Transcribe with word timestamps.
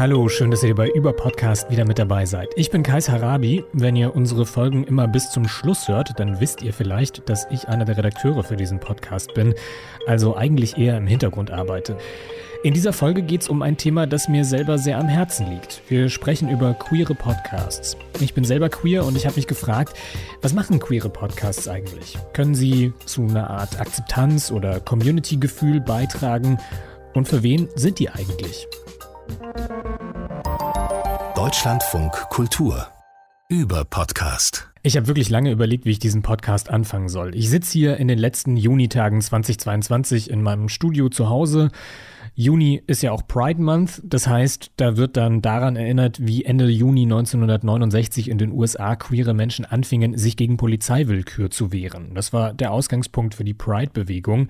Hallo, 0.00 0.30
schön, 0.30 0.50
dass 0.50 0.62
ihr 0.62 0.74
bei 0.74 0.88
Über 0.88 1.12
Podcast 1.12 1.70
wieder 1.70 1.84
mit 1.84 1.98
dabei 1.98 2.24
seid. 2.24 2.48
Ich 2.56 2.70
bin 2.70 2.82
Kais 2.82 3.10
Harabi. 3.10 3.66
Wenn 3.74 3.96
ihr 3.96 4.16
unsere 4.16 4.46
Folgen 4.46 4.84
immer 4.84 5.06
bis 5.06 5.30
zum 5.30 5.46
Schluss 5.46 5.88
hört, 5.88 6.18
dann 6.18 6.40
wisst 6.40 6.62
ihr 6.62 6.72
vielleicht, 6.72 7.28
dass 7.28 7.46
ich 7.50 7.68
einer 7.68 7.84
der 7.84 7.98
Redakteure 7.98 8.42
für 8.42 8.56
diesen 8.56 8.80
Podcast 8.80 9.34
bin, 9.34 9.54
also 10.06 10.34
eigentlich 10.34 10.78
eher 10.78 10.96
im 10.96 11.06
Hintergrund 11.06 11.50
arbeite. 11.50 11.98
In 12.64 12.72
dieser 12.72 12.94
Folge 12.94 13.20
geht 13.20 13.42
es 13.42 13.50
um 13.50 13.60
ein 13.60 13.76
Thema, 13.76 14.06
das 14.06 14.26
mir 14.26 14.46
selber 14.46 14.78
sehr 14.78 14.96
am 14.96 15.06
Herzen 15.06 15.50
liegt. 15.50 15.82
Wir 15.88 16.08
sprechen 16.08 16.48
über 16.48 16.72
queere 16.72 17.14
Podcasts. 17.14 17.98
Ich 18.20 18.32
bin 18.32 18.44
selber 18.44 18.70
queer 18.70 19.04
und 19.04 19.18
ich 19.18 19.26
habe 19.26 19.36
mich 19.36 19.48
gefragt, 19.48 19.98
was 20.40 20.54
machen 20.54 20.80
queere 20.80 21.10
Podcasts 21.10 21.68
eigentlich? 21.68 22.16
Können 22.32 22.54
sie 22.54 22.94
zu 23.04 23.24
einer 23.24 23.50
Art 23.50 23.78
Akzeptanz 23.78 24.50
oder 24.50 24.80
Community-Gefühl 24.80 25.82
beitragen? 25.82 26.56
Und 27.12 27.28
für 27.28 27.42
wen 27.42 27.68
sind 27.74 27.98
die 27.98 28.08
eigentlich? 28.08 28.66
Deutschlandfunk 31.36 32.12
Kultur 32.30 32.88
über 33.48 33.84
Podcast. 33.84 34.68
Ich 34.82 34.96
habe 34.96 35.06
wirklich 35.06 35.30
lange 35.30 35.52
überlegt, 35.52 35.84
wie 35.84 35.90
ich 35.90 35.98
diesen 35.98 36.22
Podcast 36.22 36.70
anfangen 36.70 37.08
soll. 37.08 37.34
Ich 37.36 37.48
sitze 37.48 37.72
hier 37.72 37.96
in 37.98 38.08
den 38.08 38.18
letzten 38.18 38.56
Junitagen 38.56 39.20
2022 39.20 40.30
in 40.30 40.42
meinem 40.42 40.68
Studio 40.68 41.08
zu 41.08 41.28
Hause 41.28 41.70
Juni 42.34 42.82
ist 42.86 43.02
ja 43.02 43.12
auch 43.12 43.26
Pride 43.26 43.60
Month, 43.60 44.00
das 44.04 44.26
heißt, 44.26 44.72
da 44.76 44.96
wird 44.96 45.16
dann 45.16 45.42
daran 45.42 45.76
erinnert, 45.76 46.24
wie 46.24 46.44
Ende 46.44 46.68
Juni 46.68 47.02
1969 47.02 48.30
in 48.30 48.38
den 48.38 48.52
USA 48.52 48.96
queere 48.96 49.34
Menschen 49.34 49.64
anfingen, 49.64 50.16
sich 50.16 50.36
gegen 50.36 50.56
Polizeiwillkür 50.56 51.50
zu 51.50 51.72
wehren. 51.72 52.14
Das 52.14 52.32
war 52.32 52.54
der 52.54 52.72
Ausgangspunkt 52.72 53.34
für 53.34 53.44
die 53.44 53.54
Pride-Bewegung. 53.54 54.48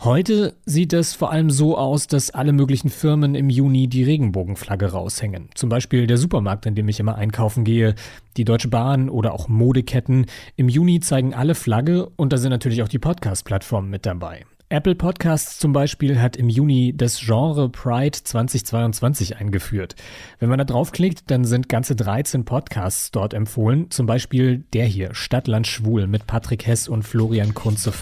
Heute 0.00 0.54
sieht 0.66 0.92
es 0.92 1.14
vor 1.14 1.30
allem 1.30 1.50
so 1.50 1.78
aus, 1.78 2.06
dass 2.06 2.30
alle 2.30 2.52
möglichen 2.52 2.90
Firmen 2.90 3.34
im 3.34 3.48
Juni 3.48 3.88
die 3.88 4.02
Regenbogenflagge 4.02 4.92
raushängen. 4.92 5.48
Zum 5.54 5.68
Beispiel 5.68 6.06
der 6.06 6.18
Supermarkt, 6.18 6.66
in 6.66 6.74
dem 6.74 6.88
ich 6.88 7.00
immer 7.00 7.16
einkaufen 7.16 7.64
gehe, 7.64 7.94
die 8.36 8.44
Deutsche 8.44 8.68
Bahn 8.68 9.08
oder 9.08 9.32
auch 9.32 9.48
Modeketten. 9.48 10.26
Im 10.56 10.68
Juni 10.68 11.00
zeigen 11.00 11.34
alle 11.34 11.54
Flagge 11.54 12.10
und 12.16 12.32
da 12.32 12.36
sind 12.36 12.50
natürlich 12.50 12.82
auch 12.82 12.88
die 12.88 12.98
Podcast-Plattformen 12.98 13.88
mit 13.88 14.04
dabei. 14.04 14.44
Apple 14.70 14.94
Podcasts 14.94 15.58
zum 15.58 15.72
Beispiel 15.72 16.20
hat 16.20 16.36
im 16.36 16.48
Juni 16.48 16.94
das 16.96 17.20
Genre 17.20 17.68
Pride 17.68 18.18
2022 18.24 19.36
eingeführt. 19.36 19.94
Wenn 20.40 20.48
man 20.48 20.58
da 20.58 20.64
draufklickt, 20.64 21.30
dann 21.30 21.44
sind 21.44 21.68
ganze 21.68 21.94
13 21.94 22.44
Podcasts 22.44 23.10
dort 23.10 23.34
empfohlen. 23.34 23.90
Zum 23.90 24.06
Beispiel 24.06 24.64
der 24.72 24.86
hier, 24.86 25.14
Stadtland 25.14 25.66
Schwul 25.66 26.08
mit 26.08 26.26
Patrick 26.26 26.66
Hess 26.66 26.88
und 26.88 27.04
Florian 27.04 27.54
Kunze 27.54 27.92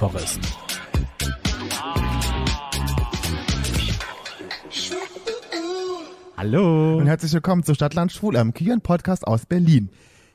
Hallo. 6.42 6.98
Und 6.98 7.06
herzlich 7.06 7.32
willkommen 7.34 7.62
zu 7.62 7.72
Stadtland 7.72 8.10
Schwul, 8.10 8.36
einem 8.36 8.52
queeren 8.52 8.80
Podcast 8.80 9.24
aus 9.24 9.46
Berlin 9.46 9.90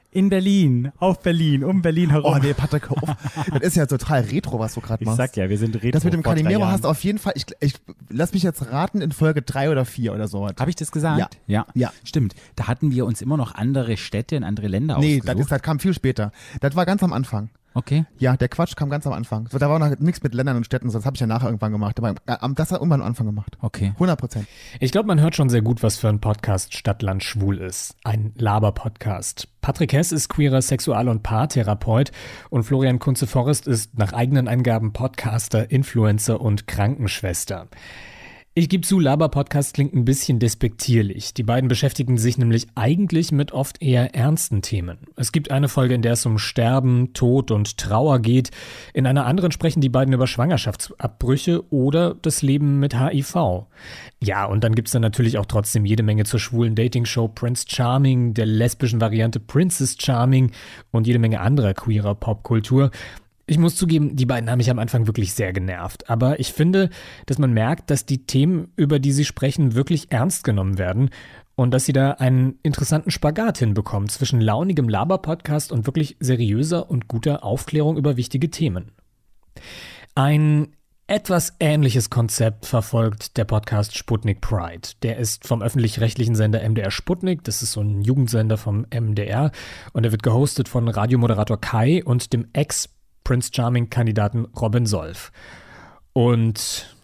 in 0.09 0.29
Berlin, 0.29 0.93
auf 0.99 1.19
Berlin, 1.19 1.65
um 1.65 1.81
Berlin 1.81 2.11
herum. 2.11 2.33
Oh 2.33 2.39
nee, 2.41 2.53
Patrick, 2.53 2.89
auf. 2.89 3.01
das 3.51 3.61
ist 3.61 3.75
ja 3.75 3.87
total 3.87 4.21
retro, 4.21 4.57
was 4.57 4.75
du 4.75 4.79
gerade 4.79 5.03
machst. 5.03 5.19
Ich 5.19 5.25
sag 5.25 5.35
ja, 5.35 5.49
wir 5.49 5.57
sind 5.57 5.75
retro. 5.75 5.91
Das 5.91 6.05
mit 6.05 6.13
dem 6.13 6.23
Calimero 6.23 6.65
hast 6.65 6.85
du 6.85 6.87
auf 6.87 7.03
jeden 7.03 7.17
Fall, 7.17 7.33
ich, 7.35 7.45
ich 7.59 7.73
lass 8.07 8.31
mich 8.31 8.43
jetzt 8.43 8.71
raten, 8.71 9.01
in 9.01 9.11
Folge 9.11 9.41
drei 9.41 9.69
oder 9.69 9.83
vier 9.83 10.13
oder 10.13 10.29
so. 10.29 10.47
Habe 10.47 10.69
ich 10.69 10.77
das 10.77 10.93
gesagt? 10.93 11.19
Ja. 11.19 11.27
ja. 11.45 11.67
Ja. 11.73 11.91
Stimmt. 12.05 12.35
Da 12.55 12.69
hatten 12.69 12.91
wir 12.91 13.05
uns 13.05 13.21
immer 13.21 13.35
noch 13.35 13.53
andere 13.55 13.97
Städte 13.97 14.37
in 14.37 14.45
andere 14.45 14.69
Länder 14.69 14.99
nee, 14.99 15.17
ausgesucht. 15.17 15.35
Nee, 15.35 15.41
das, 15.41 15.49
das 15.49 15.61
kam 15.61 15.79
viel 15.79 15.93
später. 15.93 16.31
Das 16.61 16.73
war 16.77 16.85
ganz 16.85 17.03
am 17.03 17.11
Anfang. 17.11 17.49
Okay. 17.77 18.05
Ja, 18.17 18.35
der 18.35 18.49
Quatsch 18.49 18.75
kam 18.75 18.89
ganz 18.89 19.05
am 19.05 19.13
Anfang. 19.13 19.47
So, 19.51 19.59
da 19.59 19.69
war 19.69 19.77
noch 19.77 19.99
nichts 19.99 20.23
mit 20.23 20.33
Ländern 20.33 20.57
und 20.57 20.65
Städten, 20.65 20.89
so, 20.89 20.97
das 20.97 21.05
habe 21.05 21.15
ich 21.15 21.21
ja 21.21 21.27
nachher 21.27 21.45
irgendwann 21.45 21.71
gemacht. 21.71 21.99
Aber 21.99 22.09
äh, 22.09 22.49
das 22.55 22.71
hat 22.71 22.79
irgendwann 22.79 23.01
am 23.01 23.07
Anfang 23.07 23.27
gemacht. 23.27 23.55
Okay. 23.61 23.91
100 23.93 24.19
Prozent. 24.19 24.47
Ich 24.79 24.91
glaube, 24.91 25.05
man 25.05 25.21
hört 25.21 25.35
schon 25.35 25.49
sehr 25.49 25.61
gut, 25.61 25.83
was 25.83 25.97
für 25.97 26.09
ein 26.09 26.19
Podcast 26.19 26.75
Stadtland 26.75 27.23
Schwul 27.23 27.59
ist. 27.59 27.95
Ein 28.03 28.33
Laber-Podcast. 28.35 29.47
Patrick 29.61 29.93
Hess 29.93 30.11
ist 30.11 30.27
queerer 30.27 30.63
Sexual- 30.63 31.07
und 31.07 31.21
Paartherapeut 31.21 32.11
und 32.49 32.63
Florian 32.63 32.97
Kunze-Forrest 32.97 33.67
ist 33.67 33.95
nach 33.95 34.11
eigenen 34.11 34.47
Angaben 34.47 34.91
Podcaster, 34.91 35.69
Influencer 35.69 36.41
und 36.41 36.65
Krankenschwester. 36.65 37.67
Ich 38.59 38.69
gebe 38.69 38.81
zu, 38.81 38.99
Laber-Podcast 38.99 39.75
klingt 39.75 39.93
ein 39.93 40.03
bisschen 40.03 40.39
despektierlich. 40.39 41.35
Die 41.35 41.43
beiden 41.43 41.67
beschäftigen 41.67 42.17
sich 42.17 42.39
nämlich 42.39 42.65
eigentlich 42.73 43.31
mit 43.31 43.51
oft 43.51 43.83
eher 43.83 44.15
ernsten 44.15 44.63
Themen. 44.63 44.97
Es 45.15 45.31
gibt 45.31 45.51
eine 45.51 45.67
Folge, 45.67 45.93
in 45.93 46.01
der 46.01 46.13
es 46.13 46.25
um 46.25 46.39
Sterben, 46.39 47.13
Tod 47.13 47.51
und 47.51 47.77
Trauer 47.77 48.17
geht. 48.17 48.49
In 48.95 49.05
einer 49.05 49.27
anderen 49.27 49.51
sprechen 49.51 49.79
die 49.79 49.89
beiden 49.89 50.11
über 50.11 50.25
Schwangerschaftsabbrüche 50.25 51.71
oder 51.71 52.15
das 52.15 52.41
Leben 52.41 52.79
mit 52.79 52.99
HIV. 52.99 53.67
Ja, 54.23 54.45
und 54.45 54.63
dann 54.63 54.73
gibt 54.73 54.87
es 54.87 54.93
dann 54.93 55.03
natürlich 55.03 55.37
auch 55.37 55.45
trotzdem 55.45 55.85
jede 55.85 56.01
Menge 56.01 56.23
zur 56.23 56.39
schwulen 56.39 56.73
Dating-Show 56.73 57.27
Prince 57.27 57.65
Charming, 57.69 58.33
der 58.33 58.47
lesbischen 58.47 58.99
Variante 58.99 59.39
Princess 59.39 59.97
Charming 60.01 60.49
und 60.89 61.05
jede 61.05 61.19
Menge 61.19 61.41
anderer 61.41 61.75
queerer 61.75 62.15
Popkultur. 62.15 62.89
Ich 63.49 63.57
muss 63.57 63.77
zugeben, 63.77 64.17
die 64.17 64.25
beiden 64.25 64.49
haben 64.51 64.57
mich 64.57 64.69
am 64.69 64.77
Anfang 64.77 65.07
wirklich 65.07 65.33
sehr 65.33 65.53
genervt. 65.53 66.09
Aber 66.09 66.37
ich 66.37 66.51
finde, 66.51 66.89
dass 67.27 67.37
man 67.37 67.53
merkt, 67.53 67.89
dass 67.89 68.05
die 68.05 68.25
Themen, 68.25 68.73
über 68.75 68.99
die 68.99 69.13
sie 69.13 69.23
sprechen, 69.23 69.73
wirklich 69.73 70.11
ernst 70.11 70.43
genommen 70.43 70.77
werden 70.77 71.11
und 71.55 71.71
dass 71.71 71.85
sie 71.85 71.93
da 71.93 72.11
einen 72.11 72.59
interessanten 72.61 73.09
Spagat 73.09 73.57
hinbekommen 73.57 74.09
zwischen 74.09 74.41
launigem 74.41 74.89
Laber-Podcast 74.89 75.71
und 75.71 75.87
wirklich 75.87 76.17
seriöser 76.19 76.89
und 76.89 77.07
guter 77.07 77.45
Aufklärung 77.45 77.95
über 77.95 78.17
wichtige 78.17 78.51
Themen. 78.51 78.91
Ein 80.13 80.75
etwas 81.07 81.55
ähnliches 81.61 82.09
Konzept 82.09 82.65
verfolgt 82.65 83.37
der 83.37 83.45
Podcast 83.45 83.95
Sputnik 83.95 84.41
Pride. 84.41 84.89
Der 85.03 85.15
ist 85.15 85.47
vom 85.47 85.61
öffentlich-rechtlichen 85.61 86.35
Sender 86.35 86.67
MDR 86.67 86.91
Sputnik, 86.91 87.45
das 87.45 87.63
ist 87.63 87.71
so 87.71 87.79
ein 87.79 88.01
Jugendsender 88.01 88.57
vom 88.57 88.85
MDR 88.93 89.51
und 89.93 90.03
er 90.03 90.11
wird 90.11 90.21
gehostet 90.21 90.67
von 90.67 90.89
Radiomoderator 90.89 91.61
Kai 91.61 92.03
und 92.03 92.33
dem 92.33 92.47
Ex 92.51 92.89
Prince 93.27 93.51
Charming-Kandidaten 93.53 94.45
Robin 94.55 94.85
Solf. 94.85 95.33
Und 96.13 96.95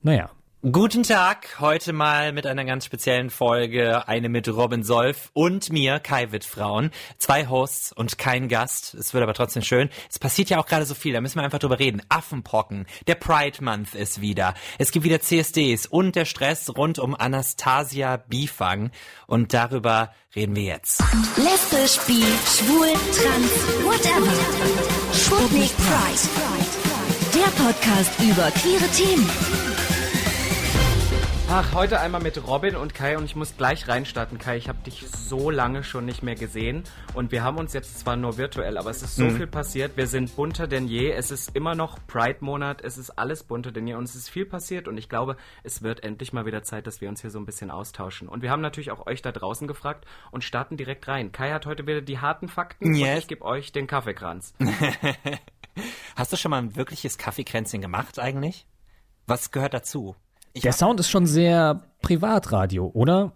naja. 0.00 0.30
Guten 0.60 1.04
Tag, 1.04 1.60
heute 1.60 1.92
mal 1.92 2.32
mit 2.32 2.44
einer 2.44 2.64
ganz 2.64 2.84
speziellen 2.84 3.30
Folge, 3.30 4.08
eine 4.08 4.28
mit 4.28 4.48
Robin 4.48 4.82
Solf 4.82 5.30
und 5.32 5.70
mir, 5.70 6.00
Kai 6.00 6.32
Wittfrauen. 6.32 6.90
Zwei 7.16 7.46
Hosts 7.46 7.92
und 7.92 8.18
kein 8.18 8.48
Gast, 8.48 8.92
es 8.94 9.14
wird 9.14 9.22
aber 9.22 9.34
trotzdem 9.34 9.62
schön. 9.62 9.88
Es 10.10 10.18
passiert 10.18 10.50
ja 10.50 10.58
auch 10.58 10.66
gerade 10.66 10.84
so 10.84 10.94
viel, 10.96 11.12
da 11.12 11.20
müssen 11.20 11.36
wir 11.38 11.44
einfach 11.44 11.60
drüber 11.60 11.78
reden. 11.78 12.02
Affenpocken, 12.08 12.86
der 13.06 13.14
Pride 13.14 13.62
Month 13.62 13.94
ist 13.94 14.20
wieder. 14.20 14.54
Es 14.78 14.90
gibt 14.90 15.04
wieder 15.04 15.20
CSDs 15.20 15.86
und 15.86 16.16
der 16.16 16.24
Stress 16.24 16.76
rund 16.76 16.98
um 16.98 17.14
Anastasia 17.14 18.16
Bifang 18.16 18.90
und 19.28 19.54
darüber 19.54 20.12
reden 20.34 20.56
wir 20.56 20.64
jetzt. 20.64 21.00
Lesbisch, 21.36 22.04
bi, 22.04 22.24
schwul, 22.46 22.88
trans, 23.14 23.84
whatever. 23.84 24.32
Sputnik 25.14 25.70
Pride. 25.76 26.28
Der 27.32 27.64
Podcast 27.64 28.10
über 28.18 28.50
queere 28.50 28.88
Themen. 28.88 29.67
Ach, 31.50 31.72
heute 31.72 31.98
einmal 31.98 32.20
mit 32.20 32.46
Robin 32.46 32.76
und 32.76 32.92
Kai 32.92 33.16
und 33.16 33.24
ich 33.24 33.34
muss 33.34 33.56
gleich 33.56 33.88
reinstarten. 33.88 34.38
Kai, 34.38 34.58
ich 34.58 34.68
habe 34.68 34.80
dich 34.84 35.06
so 35.08 35.48
lange 35.48 35.82
schon 35.82 36.04
nicht 36.04 36.22
mehr 36.22 36.34
gesehen 36.34 36.84
und 37.14 37.32
wir 37.32 37.42
haben 37.42 37.56
uns 37.56 37.72
jetzt 37.72 37.98
zwar 37.98 38.16
nur 38.16 38.36
virtuell, 38.36 38.76
aber 38.76 38.90
es 38.90 39.02
ist 39.02 39.16
so 39.16 39.24
mhm. 39.24 39.36
viel 39.38 39.46
passiert. 39.46 39.96
Wir 39.96 40.08
sind 40.08 40.36
bunter 40.36 40.66
denn 40.66 40.88
je. 40.88 41.10
Es 41.10 41.30
ist 41.30 41.56
immer 41.56 41.74
noch 41.74 42.06
Pride-Monat. 42.06 42.82
Es 42.82 42.98
ist 42.98 43.18
alles 43.18 43.44
bunter 43.44 43.72
denn 43.72 43.86
je 43.86 43.94
und 43.94 44.04
es 44.04 44.14
ist 44.14 44.28
viel 44.28 44.44
passiert 44.44 44.88
und 44.88 44.98
ich 44.98 45.08
glaube, 45.08 45.38
es 45.62 45.80
wird 45.80 46.04
endlich 46.04 46.34
mal 46.34 46.44
wieder 46.44 46.64
Zeit, 46.64 46.86
dass 46.86 47.00
wir 47.00 47.08
uns 47.08 47.22
hier 47.22 47.30
so 47.30 47.38
ein 47.38 47.46
bisschen 47.46 47.70
austauschen. 47.70 48.28
Und 48.28 48.42
wir 48.42 48.50
haben 48.50 48.60
natürlich 48.60 48.90
auch 48.90 49.06
euch 49.06 49.22
da 49.22 49.32
draußen 49.32 49.66
gefragt 49.66 50.04
und 50.30 50.44
starten 50.44 50.76
direkt 50.76 51.08
rein. 51.08 51.32
Kai 51.32 51.52
hat 51.52 51.64
heute 51.64 51.86
wieder 51.86 52.02
die 52.02 52.18
harten 52.18 52.48
Fakten 52.48 52.94
yes. 52.94 53.08
und 53.08 53.18
ich 53.20 53.26
gebe 53.26 53.44
euch 53.46 53.72
den 53.72 53.86
Kaffeekranz. 53.86 54.52
Hast 56.14 56.30
du 56.30 56.36
schon 56.36 56.50
mal 56.50 56.58
ein 56.58 56.76
wirkliches 56.76 57.16
Kaffeekränzchen 57.16 57.80
gemacht 57.80 58.18
eigentlich? 58.18 58.66
Was 59.26 59.50
gehört 59.50 59.72
dazu? 59.72 60.14
Ich 60.52 60.62
Der 60.62 60.72
Sound 60.72 61.00
ist 61.00 61.10
schon 61.10 61.26
sehr 61.26 61.82
Privatradio, 62.02 62.90
oder? 62.94 63.32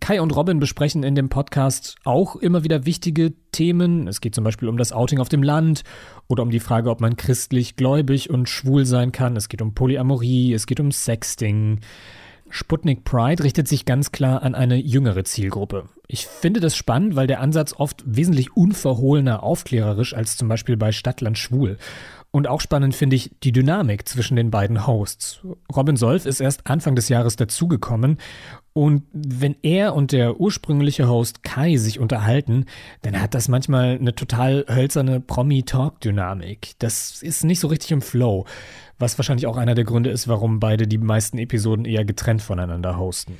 Kai 0.00 0.20
und 0.20 0.34
Robin 0.34 0.60
besprechen 0.60 1.02
in 1.02 1.14
dem 1.14 1.28
Podcast 1.28 1.96
auch 2.04 2.36
immer 2.36 2.62
wieder 2.62 2.86
wichtige 2.86 3.32
Themen. 3.52 4.06
Es 4.06 4.20
geht 4.20 4.34
zum 4.34 4.44
Beispiel 4.44 4.68
um 4.68 4.76
das 4.76 4.92
Outing 4.92 5.18
auf 5.18 5.28
dem 5.28 5.42
Land 5.42 5.82
oder 6.28 6.42
um 6.42 6.50
die 6.50 6.60
Frage, 6.60 6.90
ob 6.90 7.00
man 7.00 7.16
christlich, 7.16 7.74
gläubig 7.74 8.30
und 8.30 8.48
schwul 8.48 8.86
sein 8.86 9.12
kann. 9.12 9.36
Es 9.36 9.48
geht 9.48 9.62
um 9.62 9.74
Polyamorie, 9.74 10.52
es 10.52 10.66
geht 10.66 10.78
um 10.80 10.92
Sexting. 10.92 11.80
Sputnik 12.50 13.04
Pride 13.04 13.44
richtet 13.44 13.68
sich 13.68 13.84
ganz 13.84 14.10
klar 14.12 14.42
an 14.42 14.54
eine 14.54 14.76
jüngere 14.76 15.24
Zielgruppe. 15.24 15.88
Ich 16.06 16.26
finde 16.26 16.60
das 16.60 16.76
spannend, 16.76 17.14
weil 17.14 17.26
der 17.26 17.40
Ansatz 17.40 17.74
oft 17.74 18.02
wesentlich 18.06 18.56
unverhohlener 18.56 19.42
aufklärerisch 19.42 20.14
als 20.14 20.36
zum 20.36 20.48
Beispiel 20.48 20.76
bei 20.76 20.92
Stadtland 20.92 21.36
Schwul. 21.36 21.76
Und 22.30 22.46
auch 22.46 22.60
spannend 22.60 22.94
finde 22.94 23.16
ich 23.16 23.34
die 23.42 23.52
Dynamik 23.52 24.06
zwischen 24.06 24.36
den 24.36 24.50
beiden 24.50 24.86
Hosts. 24.86 25.40
Robin 25.74 25.96
Solf 25.96 26.26
ist 26.26 26.40
erst 26.40 26.66
Anfang 26.66 26.94
des 26.94 27.08
Jahres 27.08 27.36
dazugekommen 27.36 28.18
und 28.78 29.02
wenn 29.12 29.56
er 29.62 29.96
und 29.96 30.12
der 30.12 30.38
ursprüngliche 30.38 31.08
Host 31.08 31.42
Kai 31.42 31.78
sich 31.78 31.98
unterhalten, 31.98 32.66
dann 33.02 33.20
hat 33.20 33.34
das 33.34 33.48
manchmal 33.48 33.96
eine 33.98 34.14
total 34.14 34.64
hölzerne 34.68 35.20
Promi-Talk-Dynamik. 35.20 36.74
Das 36.78 37.20
ist 37.22 37.42
nicht 37.42 37.58
so 37.58 37.66
richtig 37.66 37.90
im 37.90 38.02
Flow, 38.02 38.44
was 38.96 39.18
wahrscheinlich 39.18 39.48
auch 39.48 39.56
einer 39.56 39.74
der 39.74 39.82
Gründe 39.82 40.10
ist, 40.10 40.28
warum 40.28 40.60
beide 40.60 40.86
die 40.86 40.98
meisten 40.98 41.38
Episoden 41.38 41.86
eher 41.86 42.04
getrennt 42.04 42.40
voneinander 42.40 42.98
hosten. 42.98 43.38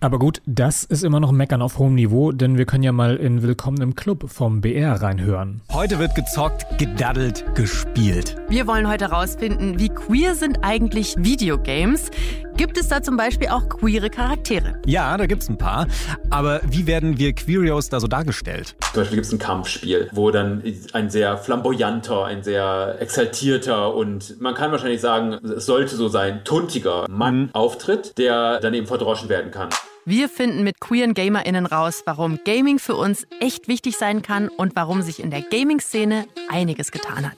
Aber 0.00 0.20
gut, 0.20 0.42
das 0.46 0.84
ist 0.84 1.02
immer 1.02 1.18
noch 1.18 1.32
Meckern 1.32 1.60
auf 1.60 1.78
hohem 1.78 1.96
Niveau, 1.96 2.30
denn 2.30 2.56
wir 2.56 2.66
können 2.66 2.84
ja 2.84 2.92
mal 2.92 3.16
in 3.16 3.42
Willkommen 3.42 3.82
im 3.82 3.96
Club 3.96 4.30
vom 4.30 4.60
BR 4.60 5.02
reinhören. 5.02 5.60
Heute 5.72 5.98
wird 5.98 6.14
gezockt, 6.14 6.78
gedaddelt, 6.78 7.44
gespielt. 7.56 8.36
Wir 8.48 8.68
wollen 8.68 8.88
heute 8.88 9.10
herausfinden, 9.10 9.80
wie 9.80 9.88
queer 9.88 10.36
sind 10.36 10.60
eigentlich 10.62 11.16
Videogames? 11.18 12.12
Gibt 12.56 12.78
es 12.78 12.88
da 12.88 13.02
zum 13.02 13.16
Beispiel 13.16 13.48
auch 13.48 13.68
queere 13.68 14.08
Charaktere? 14.08 14.80
Ja, 14.86 15.16
da 15.16 15.26
gibt's 15.26 15.48
ein 15.48 15.58
paar. 15.58 15.88
Aber 16.30 16.60
wie 16.64 16.86
werden 16.86 17.18
wir 17.18 17.32
Queerios 17.32 17.88
da 17.88 17.98
so 17.98 18.06
dargestellt? 18.06 18.76
Zum 18.92 19.02
Beispiel 19.02 19.16
gibt 19.16 19.26
es 19.26 19.32
ein 19.32 19.38
Kampfspiel, 19.40 20.08
wo 20.12 20.30
dann 20.30 20.62
ein 20.92 21.10
sehr 21.10 21.38
flamboyanter, 21.38 22.24
ein 22.24 22.44
sehr 22.44 22.96
exaltierter 23.00 23.94
und 23.94 24.40
man 24.40 24.54
kann 24.54 24.70
wahrscheinlich 24.70 25.00
sagen, 25.00 25.32
es 25.44 25.66
sollte 25.66 25.96
so 25.96 26.08
sein, 26.08 26.42
tuntiger 26.44 27.06
Mann 27.08 27.42
mhm. 27.42 27.50
auftritt, 27.52 28.16
der 28.16 28.60
dann 28.60 28.74
eben 28.74 28.86
verdroschen 28.86 29.28
werden 29.28 29.50
kann. 29.50 29.68
Wir 30.10 30.30
finden 30.30 30.64
mit 30.64 30.80
queeren 30.80 31.12
GamerInnen 31.12 31.66
raus, 31.66 32.02
warum 32.06 32.38
Gaming 32.42 32.78
für 32.78 32.94
uns 32.94 33.26
echt 33.40 33.68
wichtig 33.68 33.98
sein 33.98 34.22
kann 34.22 34.48
und 34.48 34.74
warum 34.74 35.02
sich 35.02 35.22
in 35.22 35.30
der 35.30 35.42
Gaming-Szene 35.42 36.24
einiges 36.48 36.90
getan 36.92 37.26
hat. 37.26 37.36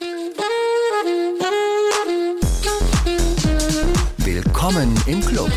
Willkommen 4.19 4.95
im 5.05 5.19
Club. 5.19 5.51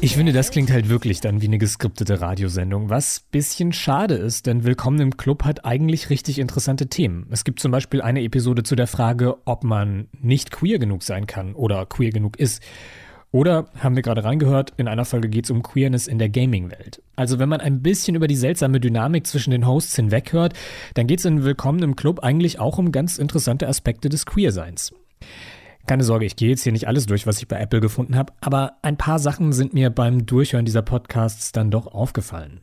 Ich 0.00 0.16
finde, 0.16 0.32
das 0.32 0.50
klingt 0.50 0.70
halt 0.70 0.88
wirklich 0.88 1.20
dann 1.20 1.42
wie 1.42 1.48
eine 1.48 1.58
geskriptete 1.58 2.22
Radiosendung, 2.22 2.88
was 2.88 3.20
bisschen 3.30 3.74
schade 3.74 4.14
ist, 4.14 4.46
denn 4.46 4.64
Willkommen 4.64 5.00
im 5.00 5.18
Club 5.18 5.44
hat 5.44 5.66
eigentlich 5.66 6.08
richtig 6.08 6.38
interessante 6.38 6.86
Themen. 6.86 7.26
Es 7.30 7.44
gibt 7.44 7.60
zum 7.60 7.72
Beispiel 7.72 8.00
eine 8.00 8.22
Episode 8.22 8.62
zu 8.62 8.74
der 8.74 8.86
Frage, 8.86 9.36
ob 9.44 9.64
man 9.64 10.08
nicht 10.18 10.50
queer 10.50 10.78
genug 10.78 11.02
sein 11.02 11.26
kann 11.26 11.54
oder 11.54 11.84
queer 11.84 12.10
genug 12.10 12.38
ist. 12.38 12.62
Oder, 13.32 13.64
haben 13.78 13.96
wir 13.96 14.02
gerade 14.02 14.24
reingehört, 14.24 14.74
in 14.76 14.88
einer 14.88 15.06
Folge 15.06 15.30
geht 15.30 15.46
es 15.46 15.50
um 15.50 15.62
Queerness 15.62 16.06
in 16.06 16.18
der 16.18 16.28
Gaming-Welt. 16.28 17.02
Also 17.16 17.38
wenn 17.38 17.48
man 17.48 17.62
ein 17.62 17.80
bisschen 17.80 18.14
über 18.14 18.28
die 18.28 18.36
seltsame 18.36 18.78
Dynamik 18.78 19.26
zwischen 19.26 19.52
den 19.52 19.66
Hosts 19.66 19.96
hinweghört, 19.96 20.52
dann 20.92 21.06
geht 21.06 21.20
es 21.20 21.24
in 21.24 21.42
Willkommen 21.42 21.82
im 21.82 21.96
Club 21.96 22.20
eigentlich 22.20 22.60
auch 22.60 22.76
um 22.76 22.92
ganz 22.92 23.16
interessante 23.16 23.66
Aspekte 23.66 24.10
des 24.10 24.26
Queerseins. 24.26 24.92
Keine 25.86 26.04
Sorge, 26.04 26.26
ich 26.26 26.36
gehe 26.36 26.50
jetzt 26.50 26.62
hier 26.62 26.72
nicht 26.72 26.86
alles 26.86 27.06
durch, 27.06 27.26
was 27.26 27.38
ich 27.38 27.48
bei 27.48 27.58
Apple 27.58 27.80
gefunden 27.80 28.16
habe, 28.16 28.34
aber 28.42 28.74
ein 28.82 28.98
paar 28.98 29.18
Sachen 29.18 29.54
sind 29.54 29.72
mir 29.72 29.88
beim 29.88 30.26
Durchhören 30.26 30.66
dieser 30.66 30.82
Podcasts 30.82 31.52
dann 31.52 31.70
doch 31.70 31.86
aufgefallen. 31.86 32.60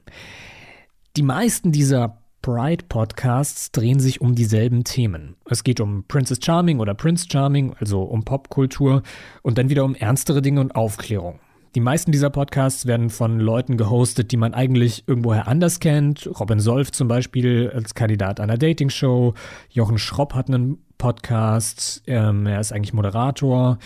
Die 1.17 1.23
meisten 1.23 1.71
dieser 1.71 2.21
Pride-Podcasts 2.41 3.71
drehen 3.71 3.99
sich 3.99 4.21
um 4.21 4.33
dieselben 4.33 4.83
Themen. 4.83 5.35
Es 5.45 5.63
geht 5.63 5.79
um 5.79 6.05
Princess 6.07 6.39
Charming 6.41 6.79
oder 6.79 6.93
Prince 6.93 7.27
Charming, 7.29 7.73
also 7.79 8.03
um 8.03 8.23
Popkultur 8.23 9.03
und 9.41 9.57
dann 9.57 9.69
wieder 9.69 9.83
um 9.83 9.95
ernstere 9.95 10.41
Dinge 10.41 10.61
und 10.61 10.75
Aufklärung. 10.75 11.39
Die 11.75 11.81
meisten 11.81 12.11
dieser 12.11 12.31
Podcasts 12.31 12.87
werden 12.87 13.11
von 13.11 13.39
Leuten 13.39 13.77
gehostet, 13.77 14.31
die 14.31 14.37
man 14.37 14.55
eigentlich 14.55 15.03
irgendwoher 15.07 15.47
anders 15.47 15.79
kennt. 15.79 16.27
Robin 16.39 16.59
Solf 16.59 16.91
zum 16.91 17.07
Beispiel 17.07 17.71
als 17.73 17.93
Kandidat 17.93 18.39
einer 18.39 18.57
Dating-Show. 18.57 19.35
Jochen 19.69 19.99
Schropp 19.99 20.33
hat 20.33 20.47
einen 20.47 20.79
Podcast. 20.97 22.01
Ähm, 22.07 22.47
er 22.47 22.59
ist 22.59 22.71
eigentlich 22.71 22.93
Moderator. 22.93 23.77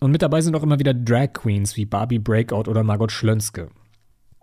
Und 0.00 0.10
mit 0.10 0.20
dabei 0.20 0.42
sind 0.42 0.54
auch 0.54 0.62
immer 0.62 0.78
wieder 0.78 0.92
Drag 0.92 1.32
Queens 1.32 1.76
wie 1.76 1.86
Barbie 1.86 2.18
Breakout 2.18 2.68
oder 2.68 2.82
Margot 2.82 3.10
Schlönske. 3.10 3.70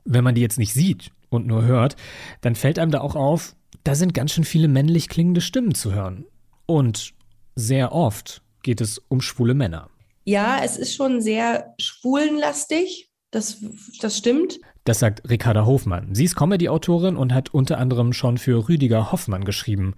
Wenn 0.03 0.23
man 0.23 0.33
die 0.33 0.41
jetzt 0.41 0.57
nicht 0.57 0.73
sieht 0.73 1.11
und 1.31 1.47
nur 1.47 1.63
hört, 1.63 1.95
dann 2.41 2.53
fällt 2.53 2.77
einem 2.77 2.91
da 2.91 3.01
auch 3.01 3.15
auf, 3.15 3.55
da 3.83 3.95
sind 3.95 4.13
ganz 4.13 4.33
schön 4.33 4.43
viele 4.43 4.67
männlich 4.67 5.09
klingende 5.09 5.41
Stimmen 5.41 5.73
zu 5.73 5.93
hören. 5.93 6.25
Und 6.67 7.13
sehr 7.55 7.93
oft 7.93 8.43
geht 8.61 8.81
es 8.81 8.99
um 9.07 9.21
schwule 9.21 9.55
Männer. 9.55 9.89
Ja, 10.25 10.59
es 10.63 10.77
ist 10.77 10.93
schon 10.93 11.21
sehr 11.21 11.73
schwulenlastig. 11.79 13.09
Das, 13.31 13.57
das 14.01 14.17
stimmt. 14.17 14.59
Das 14.83 14.99
sagt 14.99 15.27
Ricarda 15.29 15.65
Hofmann. 15.65 16.13
Sie 16.13 16.25
ist 16.25 16.35
Comedy-Autorin 16.35 17.15
und 17.15 17.33
hat 17.33 17.53
unter 17.53 17.77
anderem 17.77 18.13
schon 18.13 18.37
für 18.37 18.67
Rüdiger 18.67 19.11
Hoffmann 19.11 19.45
geschrieben. 19.45 19.95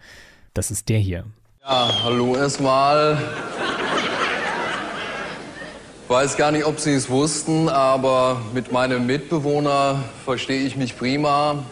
Das 0.54 0.72
ist 0.72 0.88
der 0.88 1.00
hier. 1.00 1.26
Ja, 1.62 2.04
hallo 2.04 2.36
erstmal. 2.36 3.18
Weiß 6.14 6.38
gar 6.38 6.52
nicht, 6.52 6.66
ob 6.66 6.80
Sie 6.80 6.92
es 6.92 7.10
wussten, 7.10 7.68
aber 7.70 8.40
mit 8.54 8.72
meinem 8.72 9.08
Mitbewohner 9.08 10.04
verstehe 10.26 10.64
ich 10.64 10.78
mich 10.78 10.96
prima. 10.96 11.66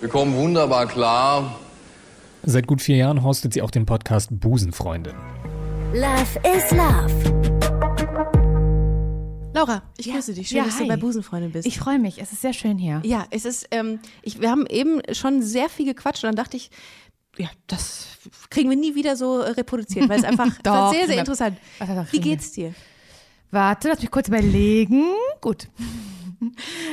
Wir 0.00 0.08
kommen 0.08 0.34
wunderbar 0.34 0.88
klar. 0.88 1.60
Seit 2.42 2.66
gut 2.66 2.82
vier 2.82 2.96
Jahren 2.96 3.22
hostet 3.22 3.54
sie 3.54 3.62
auch 3.62 3.70
den 3.70 3.86
Podcast 3.86 4.30
Busenfreundin. 4.32 5.14
Love 5.94 6.40
is 6.56 6.72
Love. 6.72 7.12
Laura, 9.54 9.84
ich 9.96 10.06
ja. 10.06 10.14
grüße 10.14 10.34
dich. 10.34 10.48
Schön, 10.48 10.56
ja, 10.58 10.64
dass 10.64 10.78
du 10.78 10.88
bei 10.88 10.96
Busenfreundin 10.96 11.52
bist. 11.52 11.64
Ich 11.64 11.78
freue 11.78 12.00
mich. 12.00 12.20
Es 12.20 12.32
ist 12.32 12.42
sehr 12.42 12.54
schön 12.54 12.78
hier. 12.78 13.00
Ja, 13.04 13.26
es 13.30 13.44
ist, 13.44 13.68
ähm, 13.70 14.00
ich, 14.22 14.40
wir 14.40 14.50
haben 14.50 14.66
eben 14.66 15.02
schon 15.12 15.40
sehr 15.40 15.68
viel 15.68 15.86
gequatscht 15.86 16.24
und 16.24 16.30
dann 16.30 16.36
dachte 16.36 16.56
ich, 16.56 16.72
ja, 17.38 17.48
das 17.68 18.08
kriegen 18.50 18.70
wir 18.70 18.76
nie 18.76 18.96
wieder 18.96 19.14
so 19.14 19.38
reproduziert, 19.40 20.08
weil 20.08 20.18
es 20.18 20.24
einfach 20.28 20.50
Doch, 20.64 20.92
sehr, 20.92 21.06
sehr 21.06 21.20
interessant. 21.20 21.58
Wie 22.10 22.18
geht's 22.18 22.50
dir? 22.50 22.74
Warte, 23.52 23.88
lass 23.88 24.00
mich 24.00 24.10
kurz 24.10 24.28
überlegen. 24.28 25.04
Gut. 25.42 25.68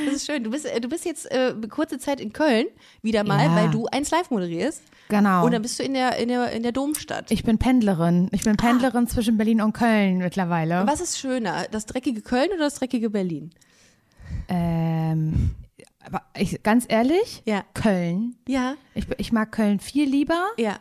Das 0.04 0.14
ist 0.14 0.26
schön. 0.26 0.44
Du 0.44 0.50
bist, 0.50 0.66
äh, 0.66 0.80
du 0.80 0.88
bist 0.88 1.04
jetzt 1.06 1.28
äh, 1.30 1.54
kurze 1.68 1.98
Zeit 1.98 2.20
in 2.20 2.32
Köln 2.32 2.66
wieder 3.02 3.24
mal, 3.24 3.46
ja. 3.46 3.56
weil 3.56 3.70
du 3.70 3.86
eins 3.86 4.10
live 4.10 4.30
moderierst. 4.30 4.82
Genau. 5.08 5.44
Und 5.44 5.52
dann 5.52 5.62
bist 5.62 5.78
du 5.78 5.82
in 5.82 5.94
der, 5.94 6.18
in 6.18 6.28
der, 6.28 6.52
in 6.52 6.62
der 6.62 6.72
Domstadt. 6.72 7.30
Ich 7.30 7.44
bin 7.44 7.58
Pendlerin. 7.58 8.28
Ich 8.32 8.42
bin 8.42 8.52
ah. 8.52 8.62
Pendlerin 8.62 9.04
ah. 9.04 9.08
zwischen 9.08 9.38
Berlin 9.38 9.60
und 9.62 9.72
Köln 9.72 10.18
mittlerweile. 10.18 10.86
Was 10.86 11.00
ist 11.00 11.18
schöner, 11.18 11.66
das 11.70 11.86
dreckige 11.86 12.20
Köln 12.20 12.50
oder 12.50 12.64
das 12.64 12.74
dreckige 12.74 13.10
Berlin? 13.10 13.50
Ähm, 14.48 15.54
aber 16.04 16.22
ich, 16.36 16.62
ganz 16.62 16.84
ehrlich, 16.88 17.42
ja. 17.46 17.64
Köln. 17.74 18.36
Ja. 18.46 18.74
Ich, 18.94 19.06
ich 19.16 19.32
mag 19.32 19.50
Köln 19.50 19.80
viel 19.80 20.08
lieber. 20.08 20.44
Ja. 20.58 20.76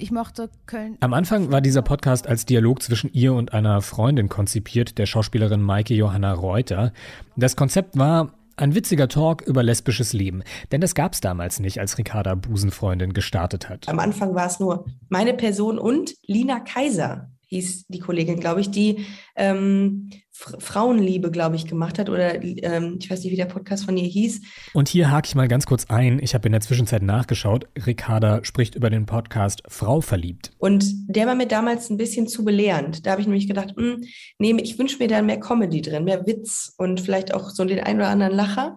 Ich 0.00 0.12
mochte 0.12 0.48
Köln. 0.66 0.96
Am 1.00 1.12
Anfang 1.12 1.50
war 1.50 1.60
dieser 1.60 1.82
Podcast 1.82 2.28
als 2.28 2.46
Dialog 2.46 2.82
zwischen 2.82 3.12
ihr 3.12 3.34
und 3.34 3.52
einer 3.52 3.82
Freundin 3.82 4.28
konzipiert, 4.28 4.96
der 4.96 5.06
Schauspielerin 5.06 5.60
Maike 5.60 5.94
Johanna 5.94 6.32
Reuter. 6.34 6.92
Das 7.34 7.56
Konzept 7.56 7.98
war 7.98 8.32
ein 8.56 8.76
witziger 8.76 9.08
Talk 9.08 9.42
über 9.42 9.64
lesbisches 9.64 10.12
Leben. 10.12 10.44
Denn 10.70 10.80
das 10.80 10.94
gab 10.94 11.14
es 11.14 11.20
damals 11.20 11.58
nicht, 11.58 11.80
als 11.80 11.98
Ricarda 11.98 12.36
Busenfreundin 12.36 13.12
gestartet 13.12 13.68
hat. 13.68 13.88
Am 13.88 13.98
Anfang 13.98 14.36
war 14.36 14.46
es 14.46 14.60
nur 14.60 14.86
meine 15.08 15.34
Person 15.34 15.78
und 15.80 16.14
Lina 16.26 16.60
Kaiser 16.60 17.30
hieß 17.48 17.86
die 17.88 17.98
Kollegin, 17.98 18.40
glaube 18.40 18.60
ich, 18.60 18.70
die 18.70 19.06
ähm, 19.36 20.10
Frauenliebe, 20.30 21.30
glaube 21.30 21.56
ich, 21.56 21.66
gemacht 21.66 21.98
hat. 21.98 22.08
Oder 22.08 22.42
ähm, 22.42 22.98
ich 23.00 23.10
weiß 23.10 23.22
nicht, 23.22 23.32
wie 23.32 23.36
der 23.36 23.46
Podcast 23.46 23.84
von 23.84 23.96
ihr 23.96 24.06
hieß. 24.06 24.40
Und 24.74 24.88
hier 24.88 25.10
hake 25.10 25.26
ich 25.26 25.34
mal 25.34 25.48
ganz 25.48 25.66
kurz 25.66 25.86
ein. 25.88 26.20
Ich 26.22 26.34
habe 26.34 26.46
in 26.46 26.52
der 26.52 26.60
Zwischenzeit 26.60 27.02
nachgeschaut. 27.02 27.66
Ricarda 27.86 28.44
spricht 28.44 28.74
über 28.74 28.90
den 28.90 29.06
Podcast 29.06 29.62
Frau 29.66 30.00
verliebt. 30.00 30.52
Und 30.58 30.84
der 31.08 31.26
war 31.26 31.34
mir 31.34 31.48
damals 31.48 31.90
ein 31.90 31.96
bisschen 31.96 32.28
zu 32.28 32.44
belehrend. 32.44 33.06
Da 33.06 33.12
habe 33.12 33.20
ich 33.20 33.26
nämlich 33.26 33.48
gedacht, 33.48 33.74
mh, 33.76 33.94
hm, 33.94 34.04
nee, 34.38 34.56
ich 34.62 34.78
wünsche 34.78 34.98
mir 34.98 35.08
da 35.08 35.22
mehr 35.22 35.40
Comedy 35.40 35.82
drin, 35.82 36.04
mehr 36.04 36.26
Witz 36.26 36.74
und 36.76 37.00
vielleicht 37.00 37.34
auch 37.34 37.50
so 37.50 37.64
den 37.64 37.80
einen 37.80 38.00
oder 38.00 38.10
anderen 38.10 38.34
Lacher. 38.34 38.76